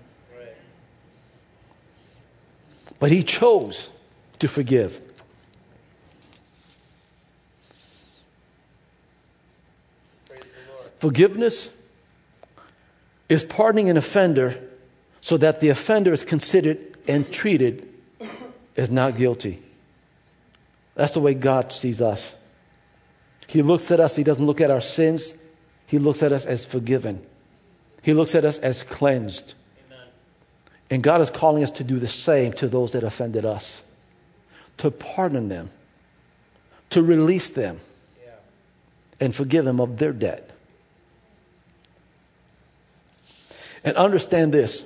But 2.99 3.11
he 3.11 3.23
chose 3.23 3.89
to 4.39 4.47
forgive. 4.47 5.01
Forgiveness 10.99 11.69
is 13.27 13.43
pardoning 13.43 13.89
an 13.89 13.97
offender 13.97 14.59
so 15.19 15.35
that 15.37 15.59
the 15.59 15.69
offender 15.69 16.13
is 16.13 16.23
considered 16.23 16.77
and 17.07 17.31
treated 17.31 17.87
as 18.77 18.91
not 18.91 19.17
guilty. 19.17 19.63
That's 21.01 21.13
the 21.13 21.19
way 21.19 21.33
God 21.33 21.71
sees 21.71 21.99
us. 21.99 22.35
He 23.47 23.63
looks 23.63 23.89
at 23.89 23.99
us, 23.99 24.15
He 24.15 24.23
doesn't 24.23 24.45
look 24.45 24.61
at 24.61 24.69
our 24.69 24.81
sins, 24.81 25.33
He 25.87 25.97
looks 25.97 26.21
at 26.21 26.31
us 26.31 26.45
as 26.45 26.63
forgiven. 26.63 27.25
He 28.03 28.13
looks 28.13 28.35
at 28.35 28.45
us 28.45 28.59
as 28.59 28.83
cleansed. 28.83 29.55
Amen. 29.87 30.05
And 30.91 31.01
God 31.01 31.21
is 31.21 31.31
calling 31.31 31.63
us 31.63 31.71
to 31.71 31.83
do 31.83 31.97
the 31.97 32.07
same 32.07 32.53
to 32.53 32.67
those 32.67 32.91
that 32.91 33.03
offended 33.03 33.45
us, 33.45 33.81
to 34.77 34.91
pardon 34.91 35.49
them, 35.49 35.71
to 36.91 37.01
release 37.01 37.49
them, 37.49 37.79
yeah. 38.23 38.33
and 39.19 39.35
forgive 39.35 39.65
them 39.65 39.79
of 39.79 39.97
their 39.97 40.13
debt. 40.13 40.51
And 43.83 43.97
understand 43.97 44.53
this 44.53 44.83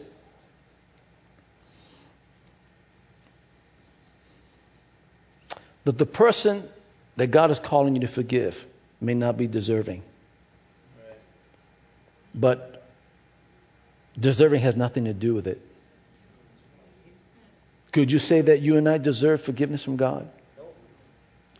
that 5.85 5.97
the 5.97 6.05
person 6.05 6.67
that 7.15 7.27
God 7.27 7.51
is 7.51 7.59
calling 7.59 7.95
you 7.95 8.01
to 8.01 8.07
forgive 8.07 8.65
may 8.99 9.13
not 9.13 9.37
be 9.37 9.47
deserving. 9.47 10.03
But 12.33 12.83
deserving 14.19 14.61
has 14.61 14.75
nothing 14.75 15.05
to 15.05 15.13
do 15.13 15.33
with 15.33 15.47
it. 15.47 15.61
Could 17.93 18.11
you 18.11 18.19
say 18.19 18.41
that 18.41 18.59
you 18.59 18.75
and 18.75 18.89
I 18.89 18.97
deserve 18.97 19.41
forgiveness 19.41 19.83
from 19.83 19.95
God? 19.95 20.27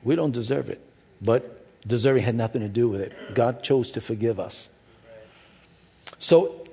We 0.04 0.16
don't 0.16 0.32
deserve 0.32 0.70
it. 0.70 0.82
But 1.22 1.66
deserving 1.88 2.24
had 2.24 2.36
nothing 2.36 2.62
to 2.62 2.68
do 2.68 2.90
with 2.90 3.00
it. 3.00 3.14
God 3.34 3.64
chose 3.64 3.92
to 3.92 4.02
forgive 4.02 4.40
us. 4.40 4.70
So, 6.18 6.68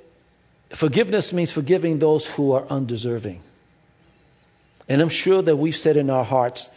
forgiveness 0.70 1.32
means 1.32 1.53
forgiving 1.53 1.98
those 1.98 2.26
who 2.26 2.53
are 2.53 2.66
undeserving. 2.68 3.40
And 4.88 5.00
I'm 5.00 5.09
sure 5.09 5.42
that 5.42 5.57
we've 5.57 5.76
said 5.76 5.96
in 5.96 6.11
our 6.11 6.24
hearts, 6.24 6.68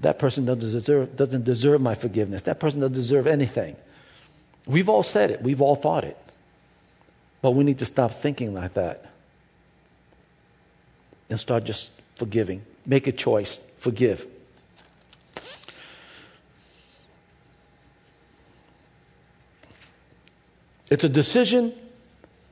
that 0.00 0.18
person 0.18 0.44
doesn't 0.44 0.70
deserve, 0.70 1.16
doesn't 1.16 1.44
deserve 1.44 1.80
my 1.80 1.94
forgiveness. 1.94 2.42
That 2.42 2.60
person 2.60 2.80
doesn't 2.80 2.94
deserve 2.94 3.26
anything. 3.26 3.76
We've 4.66 4.88
all 4.88 5.02
said 5.02 5.30
it, 5.30 5.42
we've 5.42 5.62
all 5.62 5.76
thought 5.76 6.04
it. 6.04 6.16
But 7.42 7.52
we 7.52 7.64
need 7.64 7.78
to 7.80 7.84
stop 7.84 8.12
thinking 8.12 8.54
like 8.54 8.74
that 8.74 9.10
and 11.28 11.38
start 11.38 11.64
just 11.64 11.90
forgiving. 12.16 12.62
Make 12.86 13.06
a 13.06 13.12
choice, 13.12 13.60
forgive. 13.78 14.26
It's 20.90 21.04
a 21.04 21.08
decision 21.08 21.72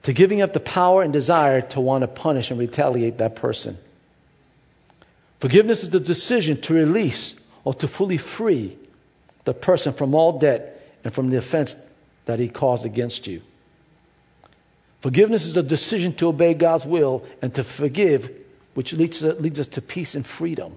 to 0.02 0.12
giving 0.12 0.42
up 0.42 0.52
the 0.52 0.60
power 0.60 1.02
and 1.02 1.12
desire 1.12 1.60
to 1.60 1.80
want 1.80 2.02
to 2.02 2.08
punish 2.08 2.50
and 2.50 2.58
retaliate 2.58 3.18
that 3.18 3.36
person. 3.36 3.78
Forgiveness 5.42 5.82
is 5.82 5.90
the 5.90 5.98
decision 5.98 6.60
to 6.60 6.72
release 6.72 7.34
or 7.64 7.74
to 7.74 7.88
fully 7.88 8.16
free 8.16 8.78
the 9.42 9.52
person 9.52 9.92
from 9.92 10.14
all 10.14 10.38
debt 10.38 10.88
and 11.02 11.12
from 11.12 11.30
the 11.30 11.36
offense 11.36 11.74
that 12.26 12.38
he 12.38 12.46
caused 12.48 12.86
against 12.86 13.26
you. 13.26 13.42
Forgiveness 15.00 15.44
is 15.44 15.56
a 15.56 15.62
decision 15.64 16.12
to 16.12 16.28
obey 16.28 16.54
God's 16.54 16.86
will 16.86 17.24
and 17.42 17.52
to 17.56 17.64
forgive, 17.64 18.30
which 18.74 18.92
leads, 18.92 19.20
leads 19.20 19.58
us 19.58 19.66
to 19.66 19.82
peace 19.82 20.14
and 20.14 20.24
freedom. 20.24 20.76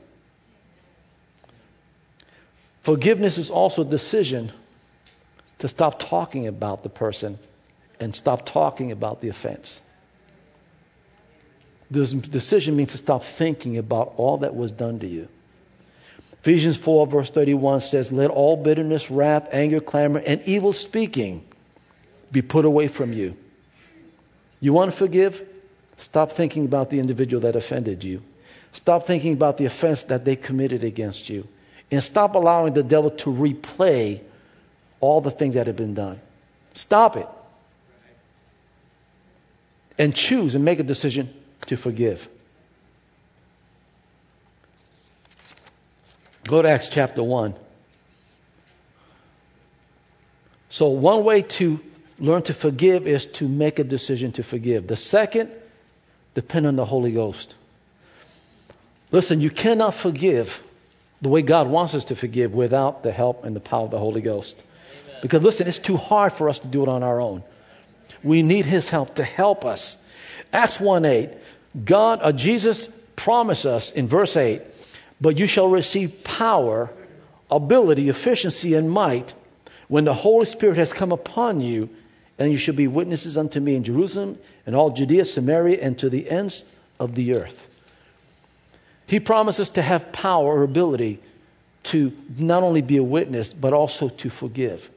Forgiveness 2.82 3.38
is 3.38 3.52
also 3.52 3.84
a 3.84 3.86
decision 3.86 4.52
to 5.60 5.68
stop 5.68 6.00
talking 6.00 6.48
about 6.48 6.82
the 6.82 6.90
person 6.90 7.38
and 8.00 8.16
stop 8.16 8.48
talking 8.48 8.92
about 8.92 9.22
the 9.22 9.30
offense. 9.30 9.82
This 11.90 12.14
decision 12.14 12.76
means 12.76 12.92
to 12.92 12.98
stop 12.98 13.24
thinking 13.24 13.78
about 13.78 14.14
all 14.18 14.38
that 14.38 14.56
was 14.56 14.72
done 14.72 15.00
to 15.00 15.08
you. 15.08 15.28
Ephesians 16.42 16.78
4, 16.78 17.08
verse 17.08 17.30
31 17.30 17.82
says, 17.82 18.12
Let 18.12 18.30
all 18.30 18.58
bitterness, 18.58 19.10
wrath, 19.10 19.48
anger, 19.52 19.80
clamor, 19.80 20.22
and 20.26 20.42
evil 20.44 20.74
speaking 20.74 21.44
be 22.32 22.42
put 22.42 22.66
away 22.66 22.88
from 22.88 23.14
you. 23.14 23.36
You 24.60 24.74
want 24.74 24.92
to 24.92 24.98
forgive? 24.98 25.48
Stop 25.98 26.32
thinking 26.32 26.66
about 26.66 26.90
the 26.90 27.00
individual 27.00 27.42
that 27.42 27.56
offended 27.56 28.04
you. 28.04 28.22
Stop 28.74 29.08
thinking 29.08 29.34
about 29.34 29.58
the 29.58 29.66
offense 29.66 30.04
that 30.04 30.26
they 30.26 30.36
committed 30.36 30.84
against 30.84 31.30
you. 31.30 31.48
And 31.92 32.04
stop 32.04 32.36
allowing 32.36 32.74
the 32.74 32.84
devil 32.84 33.12
to 33.12 33.32
replay 33.32 34.22
all 35.00 35.22
the 35.22 35.32
things 35.32 35.54
that 35.56 35.68
have 35.68 35.76
been 35.76 35.94
done. 35.94 36.20
Stop 36.74 37.16
it. 37.16 37.28
And 39.98 40.14
choose 40.14 40.56
and 40.56 40.66
make 40.66 40.80
a 40.80 40.84
decision 40.84 41.34
to 41.68 41.78
forgive. 41.78 42.28
Go 46.48 46.62
to 46.62 46.70
Acts 46.70 46.90
chapter 46.90 47.24
1. 47.24 47.56
So, 50.70 50.88
one 50.88 51.24
way 51.24 51.42
to 51.42 51.80
learn 52.20 52.44
to 52.44 52.54
forgive 52.54 53.08
is 53.08 53.26
to 53.26 53.48
make 53.48 53.80
a 53.80 53.84
decision 53.84 54.32
to 54.34 54.44
forgive. 54.44 54.88
The 54.88 54.96
second, 54.96 55.50
depend 56.34 56.68
on 56.68 56.76
the 56.76 56.86
Holy 56.86 57.12
Ghost. 57.12 57.56
Listen, 59.12 59.42
you 59.42 59.50
cannot 59.50 59.94
forgive 59.94 60.62
the 61.22 61.30
way 61.30 61.42
God 61.42 61.68
wants 61.68 61.96
us 61.96 62.06
to 62.06 62.16
forgive 62.16 62.54
without 62.54 63.04
the 63.04 63.12
help 63.12 63.46
and 63.46 63.56
the 63.56 63.60
power 63.60 63.86
of 63.86 63.92
the 63.92 64.00
Holy 64.00 64.22
Ghost. 64.22 64.64
Amen. 65.08 65.20
Because, 65.22 65.44
listen, 65.44 65.68
it's 65.68 65.80
too 65.80 65.98
hard 65.98 66.34
for 66.34 66.50
us 66.50 66.60
to 66.60 66.68
do 66.68 66.84
it 66.84 66.90
on 66.90 67.04
our 67.04 67.22
own. 67.22 67.44
We 68.24 68.44
need 68.44 68.66
His 68.66 68.90
help 68.90 69.16
to 69.16 69.24
help 69.24 69.66
us. 69.66 69.98
Acts 70.52 70.80
1 70.80 71.06
8, 71.06 71.30
God, 71.84 72.20
uh, 72.22 72.32
Jesus 72.32 72.88
promised 73.16 73.66
us 73.66 73.92
in 73.92 74.08
verse 74.08 74.38
8, 74.38 74.62
but 75.20 75.38
you 75.38 75.48
shall 75.48 75.68
receive 75.68 76.24
power, 76.24 76.90
ability, 77.52 78.10
efficiency, 78.10 78.74
and 78.74 78.90
might 78.90 79.34
when 79.88 80.06
the 80.06 80.14
Holy 80.14 80.46
Spirit 80.46 80.78
has 80.78 80.94
come 80.94 81.12
upon 81.12 81.62
you, 81.62 81.90
and 82.40 82.52
you 82.52 82.58
shall 82.58 82.76
be 82.76 82.88
witnesses 82.88 83.38
unto 83.38 83.60
me 83.60 83.76
in 83.76 83.84
Jerusalem 83.84 84.38
and 84.66 84.76
all 84.76 84.90
Judea, 84.90 85.26
Samaria, 85.26 85.80
and 85.82 85.98
to 86.00 86.10
the 86.10 86.30
ends 86.30 86.64
of 87.00 87.16
the 87.16 87.36
earth. 87.36 87.68
He 89.08 89.20
promises 89.20 89.70
to 89.72 89.82
have 89.82 90.12
power 90.12 90.60
or 90.60 90.64
ability 90.64 91.20
to 91.84 92.12
not 92.38 92.64
only 92.64 92.82
be 92.82 92.98
a 92.98 93.04
witness, 93.04 93.54
but 93.54 93.74
also 93.74 94.10
to 94.10 94.30
forgive, 94.30 94.90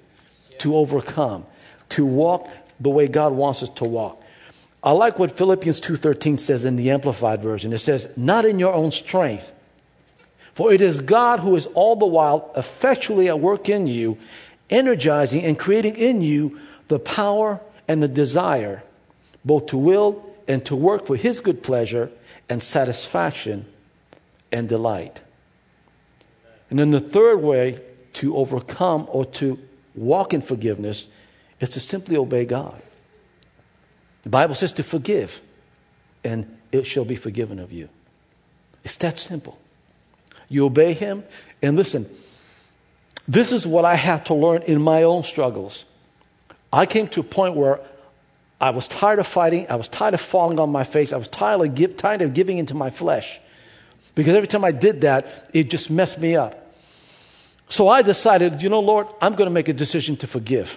to 0.59 0.75
overcome, 0.75 1.45
to 1.91 2.07
walk 2.07 2.49
the 2.81 2.89
way 2.89 3.09
God 3.09 3.33
wants 3.33 3.63
us 3.63 3.69
to 3.71 3.85
walk. 3.85 4.23
I 4.83 4.93
like 4.93 5.19
what 5.19 5.37
Philippians 5.37 5.81
2:13 5.81 6.39
says 6.39 6.65
in 6.65 6.77
the 6.77 6.91
amplified 6.91 7.43
version. 7.43 7.73
It 7.73 7.79
says, 7.79 8.09
"Not 8.17 8.45
in 8.45 8.59
your 8.59 8.73
own 8.73 8.93
strength, 8.93 9.53
for 10.55 10.73
it 10.73 10.81
is 10.81 11.01
God 11.01 11.41
who 11.41 11.57
is 11.57 11.67
all 11.69 11.97
the 11.97 12.07
while 12.07 12.51
effectually 12.57 13.29
at 13.29 13.41
work 13.41 13.69
in 13.69 13.87
you, 13.87 14.19
energizing 14.71 15.45
and 15.45 15.59
creating 15.59 15.97
in 15.97 16.23
you 16.23 16.59
the 16.89 16.99
power 16.99 17.61
and 17.89 18.03
the 18.03 18.09
desire 18.09 18.83
both 19.45 19.67
to 19.67 19.79
will 19.79 20.23
and 20.47 20.65
to 20.65 20.77
work 20.77 21.07
for 21.07 21.17
his 21.17 21.41
good 21.41 21.63
pleasure 21.63 22.11
and 22.49 22.63
satisfaction 22.63 23.67
and 24.53 24.69
delight." 24.69 25.21
And 26.71 26.79
then 26.79 26.93
the 26.93 27.01
third 27.01 27.43
way 27.43 27.81
to 28.15 28.37
overcome 28.37 29.09
or 29.11 29.25
to 29.25 29.59
walk 29.95 30.33
in 30.33 30.41
forgiveness 30.41 31.09
is 31.61 31.71
to 31.71 31.81
simply 31.81 32.17
obey 32.17 32.45
God. 32.45 32.81
The 34.29 34.33
Bible 34.33 34.55
says 34.55 34.75
to 34.75 34.83
forgive, 34.83 35.41
and 36.23 36.55
it 36.71 36.85
shall 36.85 37.07
be 37.07 37.17
forgiven 37.17 37.59
of 37.59 37.73
you. 37.73 37.89
It's 38.85 38.97
that 38.97 39.19
simple. 39.19 39.59
You 40.51 40.67
obey 40.67 40.93
Him, 40.93 41.25
and 41.63 41.79
listen, 41.79 42.05
this 43.27 43.53
is 43.53 43.67
what 43.67 43.87
I 43.87 43.95
had 43.95 44.27
to 44.27 44.35
learn 44.35 44.65
in 44.65 44.83
my 44.83 45.05
own 45.05 45.25
struggles. 45.25 45.87
I 46.71 46.85
came 46.85 47.09
to 47.09 47.21
a 47.21 47.23
point 47.23 47.57
where 47.57 47.81
I 48.61 48.69
was 48.69 48.87
tired 48.87 49.19
of 49.19 49.27
fighting, 49.27 49.67
I 49.71 49.77
was 49.77 49.89
tired 49.89 50.13
of 50.13 50.21
falling 50.21 50.61
on 50.61 50.69
my 50.69 50.85
face, 50.85 51.15
I 51.15 51.17
was 51.17 51.29
tired 51.29 51.63
of, 51.63 51.75
give, 51.75 51.97
tired 51.97 52.21
of 52.21 52.35
giving 52.35 52.59
into 52.59 52.75
my 52.75 52.91
flesh. 52.91 53.41
Because 54.15 54.35
every 54.35 54.49
time 54.49 54.63
I 54.63 54.73
did 54.73 55.01
that, 55.01 55.49
it 55.55 55.71
just 55.71 55.91
messed 55.91 56.19
me 56.19 56.37
up. 56.37 56.75
So 57.71 57.89
I 57.89 58.03
decided, 58.03 58.61
you 58.61 58.69
know, 58.69 58.81
Lord, 58.81 59.07
I'm 59.23 59.37
going 59.37 59.47
to 59.47 59.55
make 59.55 59.69
a 59.69 59.73
decision 59.73 60.19
to 60.19 60.27
forgive. 60.27 60.77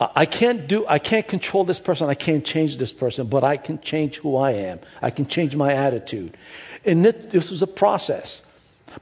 I 0.00 0.24
can't 0.24 0.66
do, 0.66 0.86
I 0.86 0.98
can't 0.98 1.28
control 1.28 1.64
this 1.64 1.78
person, 1.78 2.08
I 2.08 2.14
can't 2.14 2.44
change 2.44 2.78
this 2.78 2.92
person, 2.92 3.26
but 3.26 3.44
I 3.44 3.58
can 3.58 3.80
change 3.80 4.16
who 4.16 4.36
I 4.36 4.52
am. 4.52 4.80
I 5.02 5.10
can 5.10 5.26
change 5.26 5.54
my 5.54 5.74
attitude. 5.74 6.38
And 6.86 7.06
it, 7.06 7.30
this 7.30 7.50
was 7.50 7.60
a 7.60 7.66
process. 7.66 8.40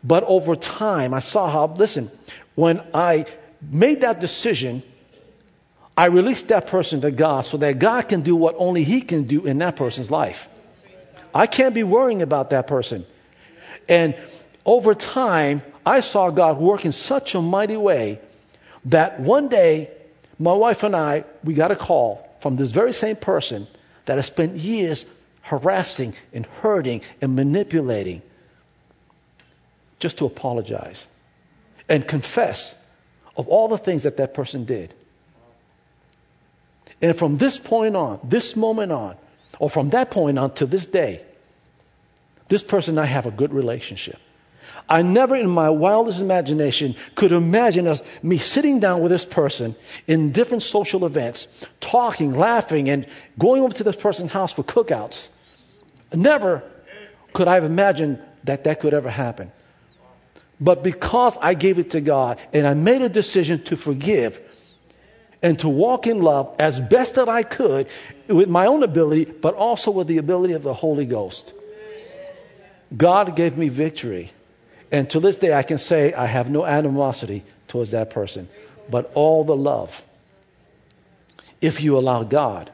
But 0.02 0.24
over 0.24 0.56
time, 0.56 1.14
I 1.14 1.20
saw 1.20 1.48
how, 1.48 1.66
listen, 1.68 2.10
when 2.56 2.82
I 2.92 3.26
made 3.62 4.00
that 4.00 4.20
decision, 4.20 4.82
I 5.96 6.06
released 6.06 6.48
that 6.48 6.66
person 6.66 7.00
to 7.02 7.10
God 7.10 7.42
so 7.42 7.56
that 7.58 7.78
God 7.78 8.08
can 8.08 8.22
do 8.22 8.34
what 8.34 8.56
only 8.58 8.82
He 8.82 9.00
can 9.00 9.24
do 9.24 9.46
in 9.46 9.58
that 9.58 9.76
person's 9.76 10.10
life. 10.10 10.48
I 11.34 11.46
can't 11.46 11.74
be 11.74 11.84
worrying 11.84 12.22
about 12.22 12.50
that 12.50 12.66
person. 12.66 13.06
And 13.88 14.16
over 14.66 14.94
time, 14.94 15.62
I 15.86 16.00
saw 16.00 16.30
God 16.30 16.58
work 16.58 16.84
in 16.84 16.92
such 16.92 17.34
a 17.34 17.40
mighty 17.40 17.76
way 17.76 18.20
that 18.86 19.20
one 19.20 19.48
day, 19.48 19.90
my 20.38 20.52
wife 20.52 20.82
and 20.82 20.94
I, 20.94 21.24
we 21.42 21.54
got 21.54 21.70
a 21.70 21.76
call 21.76 22.28
from 22.40 22.56
this 22.56 22.70
very 22.70 22.92
same 22.92 23.16
person 23.16 23.66
that 24.04 24.16
has 24.16 24.26
spent 24.26 24.56
years 24.56 25.04
harassing 25.42 26.14
and 26.32 26.46
hurting 26.62 27.02
and 27.20 27.34
manipulating 27.34 28.22
just 29.98 30.18
to 30.18 30.26
apologize 30.26 31.08
and 31.88 32.06
confess 32.06 32.74
of 33.36 33.48
all 33.48 33.68
the 33.68 33.78
things 33.78 34.02
that 34.02 34.16
that 34.18 34.34
person 34.34 34.64
did. 34.64 34.94
And 37.00 37.16
from 37.16 37.38
this 37.38 37.58
point 37.58 37.96
on, 37.96 38.20
this 38.22 38.56
moment 38.56 38.92
on, 38.92 39.16
or 39.58 39.70
from 39.70 39.90
that 39.90 40.10
point 40.10 40.38
on 40.38 40.54
to 40.54 40.66
this 40.66 40.86
day, 40.86 41.22
this 42.48 42.62
person 42.62 42.98
and 42.98 43.00
I 43.00 43.06
have 43.06 43.26
a 43.26 43.30
good 43.30 43.52
relationship. 43.52 44.18
I 44.88 45.02
never 45.02 45.36
in 45.36 45.48
my 45.50 45.68
wildest 45.68 46.20
imagination 46.20 46.96
could 47.14 47.32
imagine 47.32 47.86
us, 47.86 48.02
me 48.22 48.38
sitting 48.38 48.80
down 48.80 49.02
with 49.02 49.10
this 49.10 49.24
person 49.24 49.76
in 50.06 50.32
different 50.32 50.62
social 50.62 51.04
events, 51.04 51.46
talking, 51.80 52.32
laughing, 52.32 52.88
and 52.88 53.06
going 53.38 53.62
over 53.62 53.74
to 53.74 53.84
this 53.84 53.96
person's 53.96 54.32
house 54.32 54.52
for 54.52 54.62
cookouts. 54.62 55.28
Never 56.14 56.62
could 57.34 57.48
I 57.48 57.54
have 57.54 57.64
imagined 57.64 58.18
that 58.44 58.64
that 58.64 58.80
could 58.80 58.94
ever 58.94 59.10
happen. 59.10 59.52
But 60.60 60.82
because 60.82 61.36
I 61.40 61.54
gave 61.54 61.78
it 61.78 61.90
to 61.90 62.00
God 62.00 62.38
and 62.52 62.66
I 62.66 62.74
made 62.74 63.02
a 63.02 63.08
decision 63.08 63.62
to 63.64 63.76
forgive 63.76 64.40
and 65.42 65.58
to 65.60 65.68
walk 65.68 66.06
in 66.06 66.20
love 66.20 66.54
as 66.58 66.80
best 66.80 67.14
that 67.14 67.28
I 67.28 67.42
could 67.42 67.88
with 68.26 68.48
my 68.48 68.66
own 68.66 68.82
ability, 68.82 69.26
but 69.26 69.54
also 69.54 69.90
with 69.90 70.08
the 70.08 70.18
ability 70.18 70.54
of 70.54 70.62
the 70.62 70.74
Holy 70.74 71.04
Ghost, 71.04 71.52
God 72.96 73.36
gave 73.36 73.56
me 73.56 73.68
victory. 73.68 74.32
And 74.90 75.08
to 75.10 75.20
this 75.20 75.36
day, 75.36 75.52
I 75.52 75.62
can 75.62 75.78
say 75.78 76.12
I 76.12 76.26
have 76.26 76.50
no 76.50 76.64
animosity 76.64 77.44
towards 77.68 77.90
that 77.90 78.10
person, 78.10 78.48
but 78.90 79.10
all 79.14 79.44
the 79.44 79.56
love. 79.56 80.02
If 81.60 81.82
you 81.82 81.98
allow 81.98 82.22
God 82.22 82.70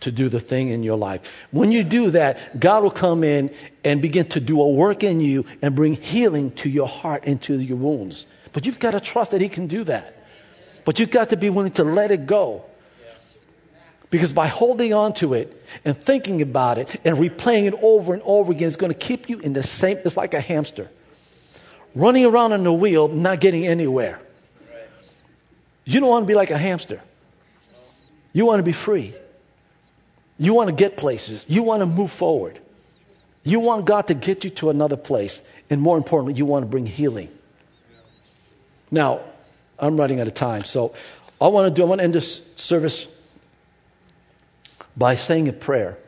to 0.00 0.12
do 0.12 0.28
the 0.28 0.40
thing 0.40 0.68
in 0.68 0.82
your 0.82 0.96
life. 0.96 1.46
When 1.50 1.72
you 1.72 1.82
do 1.82 2.10
that, 2.12 2.60
God 2.60 2.84
will 2.84 2.90
come 2.90 3.24
in 3.24 3.52
and 3.84 4.00
begin 4.00 4.28
to 4.28 4.40
do 4.40 4.60
a 4.60 4.68
work 4.68 5.02
in 5.02 5.20
you 5.20 5.44
and 5.60 5.74
bring 5.74 5.94
healing 5.94 6.52
to 6.52 6.70
your 6.70 6.86
heart 6.86 7.24
and 7.26 7.42
to 7.42 7.58
your 7.58 7.76
wounds. 7.76 8.26
But 8.52 8.64
you've 8.64 8.78
got 8.78 8.92
to 8.92 9.00
trust 9.00 9.32
that 9.32 9.40
He 9.40 9.48
can 9.48 9.66
do 9.66 9.84
that. 9.84 10.14
But 10.84 10.98
you've 10.98 11.10
got 11.10 11.30
to 11.30 11.36
be 11.36 11.50
willing 11.50 11.72
to 11.72 11.84
let 11.84 12.12
it 12.12 12.26
go. 12.26 12.64
Because 14.10 14.32
by 14.32 14.46
holding 14.46 14.94
on 14.94 15.12
to 15.14 15.34
it 15.34 15.62
and 15.84 15.96
thinking 15.96 16.40
about 16.40 16.78
it 16.78 17.00
and 17.04 17.18
replaying 17.18 17.64
it 17.64 17.74
over 17.82 18.14
and 18.14 18.22
over 18.24 18.52
again, 18.52 18.68
it's 18.68 18.76
going 18.76 18.92
to 18.92 18.98
keep 18.98 19.28
you 19.28 19.38
in 19.40 19.52
the 19.52 19.62
same, 19.62 19.98
it's 20.04 20.16
like 20.16 20.32
a 20.32 20.40
hamster 20.40 20.88
running 21.98 22.24
around 22.24 22.52
on 22.52 22.62
the 22.62 22.72
wheel, 22.72 23.08
not 23.08 23.40
getting 23.40 23.66
anywhere. 23.66 24.20
You 25.84 26.00
don't 26.00 26.08
want 26.08 26.22
to 26.22 26.26
be 26.26 26.34
like 26.34 26.50
a 26.50 26.58
hamster. 26.58 27.00
You 28.32 28.46
want 28.46 28.60
to 28.60 28.62
be 28.62 28.72
free. 28.72 29.14
You 30.38 30.54
want 30.54 30.68
to 30.70 30.74
get 30.74 30.96
places. 30.96 31.44
You 31.48 31.64
want 31.64 31.80
to 31.80 31.86
move 31.86 32.12
forward. 32.12 32.60
You 33.42 33.58
want 33.58 33.84
God 33.84 34.06
to 34.08 34.14
get 34.14 34.44
you 34.44 34.50
to 34.50 34.70
another 34.70 34.96
place. 34.96 35.40
And 35.70 35.80
more 35.80 35.96
importantly, 35.96 36.34
you 36.34 36.46
want 36.46 36.62
to 36.62 36.68
bring 36.68 36.86
healing. 36.86 37.30
Now, 38.90 39.20
I'm 39.78 39.96
running 39.96 40.20
out 40.20 40.28
of 40.28 40.34
time. 40.34 40.64
So, 40.64 40.94
I 41.40 41.48
want 41.48 41.74
to 41.74 41.74
do, 41.74 41.82
I 41.82 41.86
want 41.86 42.00
to 42.00 42.04
end 42.04 42.14
this 42.14 42.42
service 42.54 43.06
by 44.96 45.16
saying 45.16 45.48
a 45.48 45.52
prayer. 45.52 45.98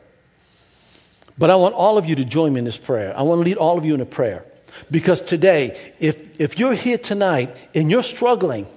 But 1.37 1.49
I 1.49 1.55
want 1.55 1.75
all 1.75 1.97
of 1.97 2.05
you 2.05 2.15
to 2.15 2.25
join 2.25 2.53
me 2.53 2.59
in 2.59 2.65
this 2.65 2.77
prayer. 2.77 3.17
I 3.17 3.23
want 3.23 3.39
to 3.39 3.43
lead 3.43 3.57
all 3.57 3.77
of 3.77 3.85
you 3.85 3.93
in 3.93 4.01
a 4.01 4.05
prayer. 4.05 4.45
Because 4.89 5.21
today, 5.21 5.93
if, 5.99 6.39
if 6.39 6.59
you're 6.59 6.73
here 6.73 6.97
tonight 6.97 7.55
and 7.73 7.89
you're 7.89 8.03
struggling 8.03 8.67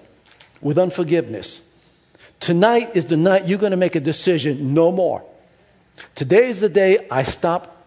with 0.60 0.78
unforgiveness, 0.78 1.62
tonight 2.40 2.90
is 2.94 3.06
the 3.06 3.16
night 3.16 3.48
you're 3.48 3.58
going 3.58 3.72
to 3.72 3.76
make 3.76 3.94
a 3.94 4.00
decision 4.00 4.74
no 4.74 4.92
more. 4.92 5.24
Today 6.14 6.48
is 6.48 6.60
the 6.60 6.68
day 6.68 7.06
I 7.10 7.22
stop 7.22 7.86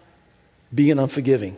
being 0.73 0.99
unforgiving. 0.99 1.57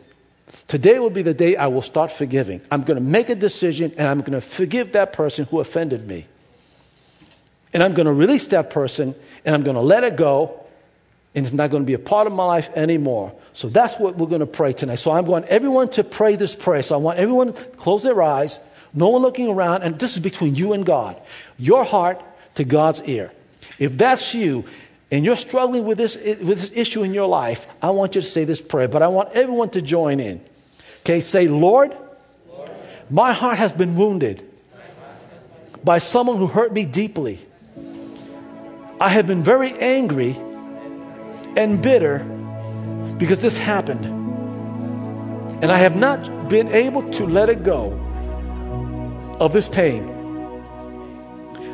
Today 0.68 1.00
will 1.00 1.10
be 1.10 1.22
the 1.22 1.34
day 1.34 1.56
I 1.56 1.68
will 1.68 1.82
start 1.82 2.12
forgiving. 2.12 2.62
I'm 2.72 2.84
going 2.84 2.96
to 2.98 3.04
make 3.04 3.30
a 3.30 3.36
decision 3.36 3.94
and 3.98 4.08
I'm 4.08 4.22
going 4.22 4.34
to 4.34 4.42
forgive 4.42 4.94
that 4.94 5.14
person 5.14 5.46
who 5.46 5.60
offended 5.60 6.08
me. 6.08 6.26
And 7.72 7.84
I'm 7.84 7.94
going 7.94 8.08
to 8.08 8.14
release 8.14 8.48
that 8.48 8.72
person 8.72 9.14
and 9.46 9.54
I'm 9.54 9.64
going 9.64 9.76
to 9.76 9.82
let 9.82 10.04
it 10.04 10.16
go 10.16 10.59
and 11.36 11.46
it's 11.46 11.54
not 11.54 11.70
going 11.70 11.84
to 11.84 11.88
be 11.88 11.94
a 11.94 12.00
part 12.00 12.28
of 12.28 12.34
my 12.34 12.46
life 12.46 12.70
anymore. 12.76 13.34
So 13.54 13.70
that's 13.70 14.00
what 14.00 14.18
we're 14.18 14.28
going 14.28 14.40
to 14.40 14.48
pray 14.48 14.74
tonight. 14.74 14.96
So 14.96 15.12
I 15.12 15.22
want 15.22 15.46
everyone 15.46 15.90
to 15.90 16.04
pray 16.04 16.36
this 16.36 16.56
prayer. 16.56 16.82
So 16.82 16.96
I 16.96 16.98
want 16.98 17.20
everyone 17.20 17.54
to 17.54 17.64
close 17.78 18.04
their 18.04 18.22
eyes, 18.22 18.60
no 18.94 19.10
one 19.10 19.22
looking 19.22 19.48
around, 19.48 19.84
and 19.84 20.00
this 20.00 20.16
is 20.16 20.24
between 20.24 20.56
you 20.56 20.74
and 20.74 20.86
God. 20.86 21.22
Your 21.58 21.84
heart 21.84 22.22
to 22.56 22.64
God's 22.64 23.02
ear. 23.04 23.32
If 23.78 23.98
that's 23.98 24.34
you, 24.34 24.66
and 25.12 25.26
you're 25.26 25.38
struggling 25.38 25.86
with 25.86 25.98
this, 25.98 26.16
with 26.16 26.60
this 26.60 26.72
issue 26.74 27.04
in 27.04 27.14
your 27.14 27.28
life, 27.28 27.68
I 27.82 27.92
want 27.92 28.16
you 28.16 28.22
to 28.22 28.28
say 28.28 28.46
this 28.46 28.62
prayer, 28.62 28.88
but 28.88 29.02
I 29.02 29.08
want 29.08 29.34
everyone 29.34 29.70
to 29.72 29.82
join 29.82 30.20
in. 30.20 30.42
Okay, 31.02 31.22
say, 31.22 31.48
Lord, 31.48 31.96
Lord 32.48 32.70
my 33.10 33.34
heart 33.34 33.58
has 33.58 33.72
been 33.72 33.96
wounded 33.96 34.46
by 35.84 36.00
someone 36.00 36.38
who 36.38 36.48
hurt 36.48 36.74
me 36.74 36.86
deeply. 36.86 37.40
I 39.02 39.10
have 39.10 39.26
been 39.28 39.44
very 39.44 39.72
angry 39.74 40.38
and 41.56 41.82
bitter 41.82 42.20
because 43.18 43.42
this 43.42 43.58
happened. 43.58 44.06
And 45.62 45.72
I 45.72 45.78
have 45.78 45.96
not 45.96 46.50
been 46.50 46.70
able 46.70 47.10
to 47.12 47.26
let 47.26 47.50
it 47.50 47.64
go 47.64 47.92
of 49.40 49.54
this 49.54 49.68
pain. 49.68 50.08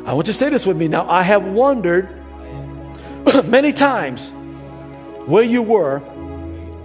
I 0.06 0.12
want 0.12 0.26
you 0.28 0.32
to 0.32 0.38
say 0.38 0.50
this 0.50 0.66
with 0.66 0.76
me 0.76 0.88
now. 0.88 1.08
I 1.08 1.22
have 1.22 1.44
wondered 1.44 2.08
many 3.44 3.72
times 3.72 4.30
where 5.26 5.42
you 5.42 5.62
were 5.62 5.98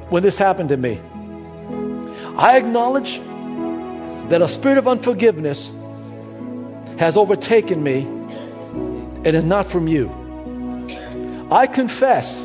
when 0.09 0.23
this 0.23 0.37
happened 0.37 0.69
to 0.69 0.77
me. 0.77 0.99
I 2.35 2.57
acknowledge 2.57 3.19
that 4.29 4.41
a 4.41 4.47
spirit 4.47 4.77
of 4.77 4.87
unforgiveness 4.87 5.73
has 6.97 7.17
overtaken 7.17 7.83
me 7.83 8.01
and 8.03 9.27
is 9.27 9.43
not 9.43 9.67
from 9.67 9.87
you. 9.87 10.09
I 11.51 11.67
confess 11.67 12.41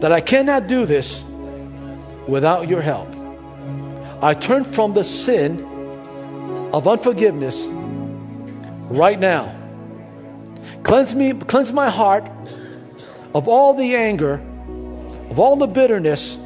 that 0.00 0.12
I 0.12 0.20
cannot 0.20 0.66
do 0.66 0.86
this 0.86 1.24
without 2.26 2.68
your 2.68 2.82
help. 2.82 3.14
I 4.22 4.34
turn 4.34 4.64
from 4.64 4.92
the 4.92 5.04
sin 5.04 5.64
of 6.72 6.86
unforgiveness 6.86 7.66
right 7.66 9.18
now. 9.18 9.54
Cleanse 10.82 11.14
me, 11.14 11.32
cleanse 11.32 11.72
my 11.72 11.90
heart 11.90 12.28
of 13.34 13.48
all 13.48 13.74
the 13.74 13.94
anger, 13.94 14.34
of 15.30 15.38
all 15.38 15.56
the 15.56 15.66
bitterness, 15.66 16.36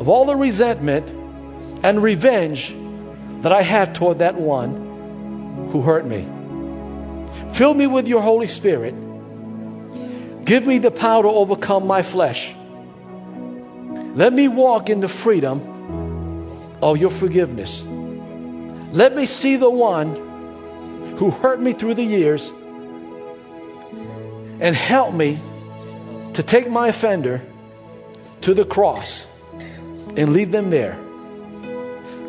of 0.00 0.08
all 0.08 0.24
the 0.24 0.36
resentment 0.36 1.08
and 1.82 2.02
revenge 2.02 2.74
that 3.42 3.52
I 3.52 3.62
have 3.62 3.92
toward 3.92 4.18
that 4.20 4.34
one 4.34 5.68
who 5.72 5.80
hurt 5.80 6.06
me. 6.06 6.28
Fill 7.54 7.74
me 7.74 7.86
with 7.86 8.06
your 8.06 8.22
Holy 8.22 8.46
Spirit. 8.46 8.94
Give 10.44 10.66
me 10.66 10.78
the 10.78 10.90
power 10.90 11.22
to 11.22 11.28
overcome 11.28 11.86
my 11.86 12.02
flesh 12.02 12.54
let 14.14 14.32
me 14.32 14.48
walk 14.48 14.90
in 14.90 15.00
the 15.00 15.08
freedom 15.08 15.60
of 16.82 16.98
your 16.98 17.10
forgiveness. 17.10 17.86
Let 18.92 19.16
me 19.16 19.24
see 19.24 19.56
the 19.56 19.70
one 19.70 21.16
who 21.16 21.30
hurt 21.30 21.60
me 21.60 21.72
through 21.72 21.94
the 21.94 22.04
years 22.04 22.52
and 24.60 24.76
help 24.76 25.14
me 25.14 25.40
to 26.34 26.42
take 26.42 26.68
my 26.68 26.88
offender 26.88 27.40
to 28.42 28.54
the 28.54 28.64
cross 28.64 29.26
and 30.16 30.32
leave 30.32 30.50
them 30.50 30.70
there. 30.70 30.98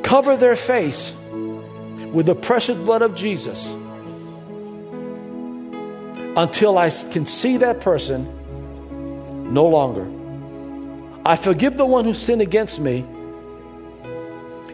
Cover 0.04 0.38
their 0.38 0.56
face 0.56 1.14
with 1.32 2.28
the 2.28 2.36
precious 2.36 2.78
blood 2.78 3.02
of 3.02 3.16
Jesus 3.16 3.74
until 6.36 6.78
I 6.78 6.90
can 6.90 7.26
see 7.26 7.58
that 7.58 7.82
person 7.82 9.54
no 9.54 9.68
longer. 9.68 10.23
I 11.26 11.36
forgive 11.36 11.78
the 11.78 11.86
one 11.86 12.06
who 12.06 12.14
sinned 12.14 12.42
against 12.42 12.80
me 12.80 13.06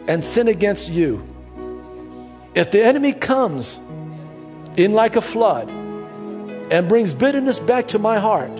and 0.07 0.23
sin 0.25 0.47
against 0.47 0.89
you. 0.89 1.27
If 2.55 2.71
the 2.71 2.83
enemy 2.83 3.13
comes 3.13 3.77
in 4.75 4.93
like 4.93 5.15
a 5.15 5.21
flood 5.21 5.69
and 5.69 6.87
brings 6.87 7.13
bitterness 7.13 7.59
back 7.59 7.89
to 7.89 7.99
my 7.99 8.19
heart, 8.19 8.51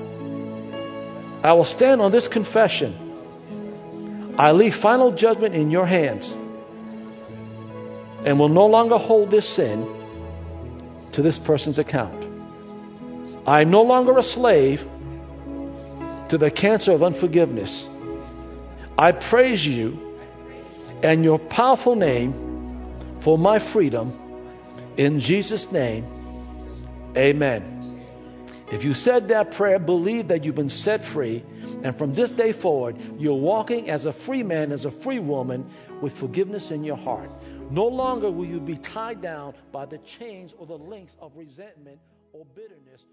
I 1.43 1.53
will 1.53 1.65
stand 1.65 2.01
on 2.01 2.11
this 2.11 2.27
confession. 2.27 2.93
I 4.37 4.51
leave 4.51 4.75
final 4.75 5.11
judgment 5.11 5.55
in 5.55 5.71
your 5.71 5.85
hands. 5.85 6.37
and 8.25 8.39
will 8.39 8.49
no 8.49 8.65
longer 8.65 8.97
hold 8.97 9.31
this 9.31 9.47
sin 9.47 9.87
to 11.13 11.21
this 11.21 11.39
person's 11.39 11.79
account. 11.79 12.25
I 13.47 13.61
am 13.61 13.71
no 13.71 13.81
longer 13.81 14.17
a 14.17 14.23
slave 14.23 14.85
to 16.29 16.37
the 16.37 16.51
cancer 16.51 16.91
of 16.91 17.03
unforgiveness. 17.03 17.89
I 18.97 19.11
praise 19.11 19.65
you 19.65 20.17
and 21.03 21.23
your 21.23 21.39
powerful 21.39 21.95
name 21.95 22.33
for 23.19 23.37
my 23.37 23.59
freedom. 23.59 24.17
In 24.97 25.19
Jesus' 25.19 25.71
name, 25.71 26.05
amen. 27.15 27.75
If 28.71 28.83
you 28.83 28.93
said 28.93 29.29
that 29.29 29.51
prayer, 29.51 29.79
believe 29.79 30.27
that 30.27 30.45
you've 30.45 30.55
been 30.55 30.69
set 30.69 31.03
free. 31.03 31.43
And 31.83 31.97
from 31.97 32.13
this 32.13 32.29
day 32.29 32.51
forward, 32.51 32.97
you're 33.17 33.33
walking 33.33 33.89
as 33.89 34.05
a 34.05 34.13
free 34.13 34.43
man, 34.43 34.71
as 34.71 34.85
a 34.85 34.91
free 34.91 35.19
woman, 35.19 35.67
with 36.01 36.13
forgiveness 36.13 36.69
in 36.69 36.83
your 36.83 36.97
heart. 36.97 37.31
No 37.71 37.87
longer 37.87 38.29
will 38.29 38.45
you 38.45 38.59
be 38.59 38.75
tied 38.75 39.21
down 39.21 39.53
by 39.71 39.85
the 39.85 39.97
chains 39.99 40.53
or 40.57 40.65
the 40.65 40.77
links 40.77 41.15
of 41.19 41.31
resentment 41.35 41.99
or 42.33 42.45
bitterness. 42.55 43.05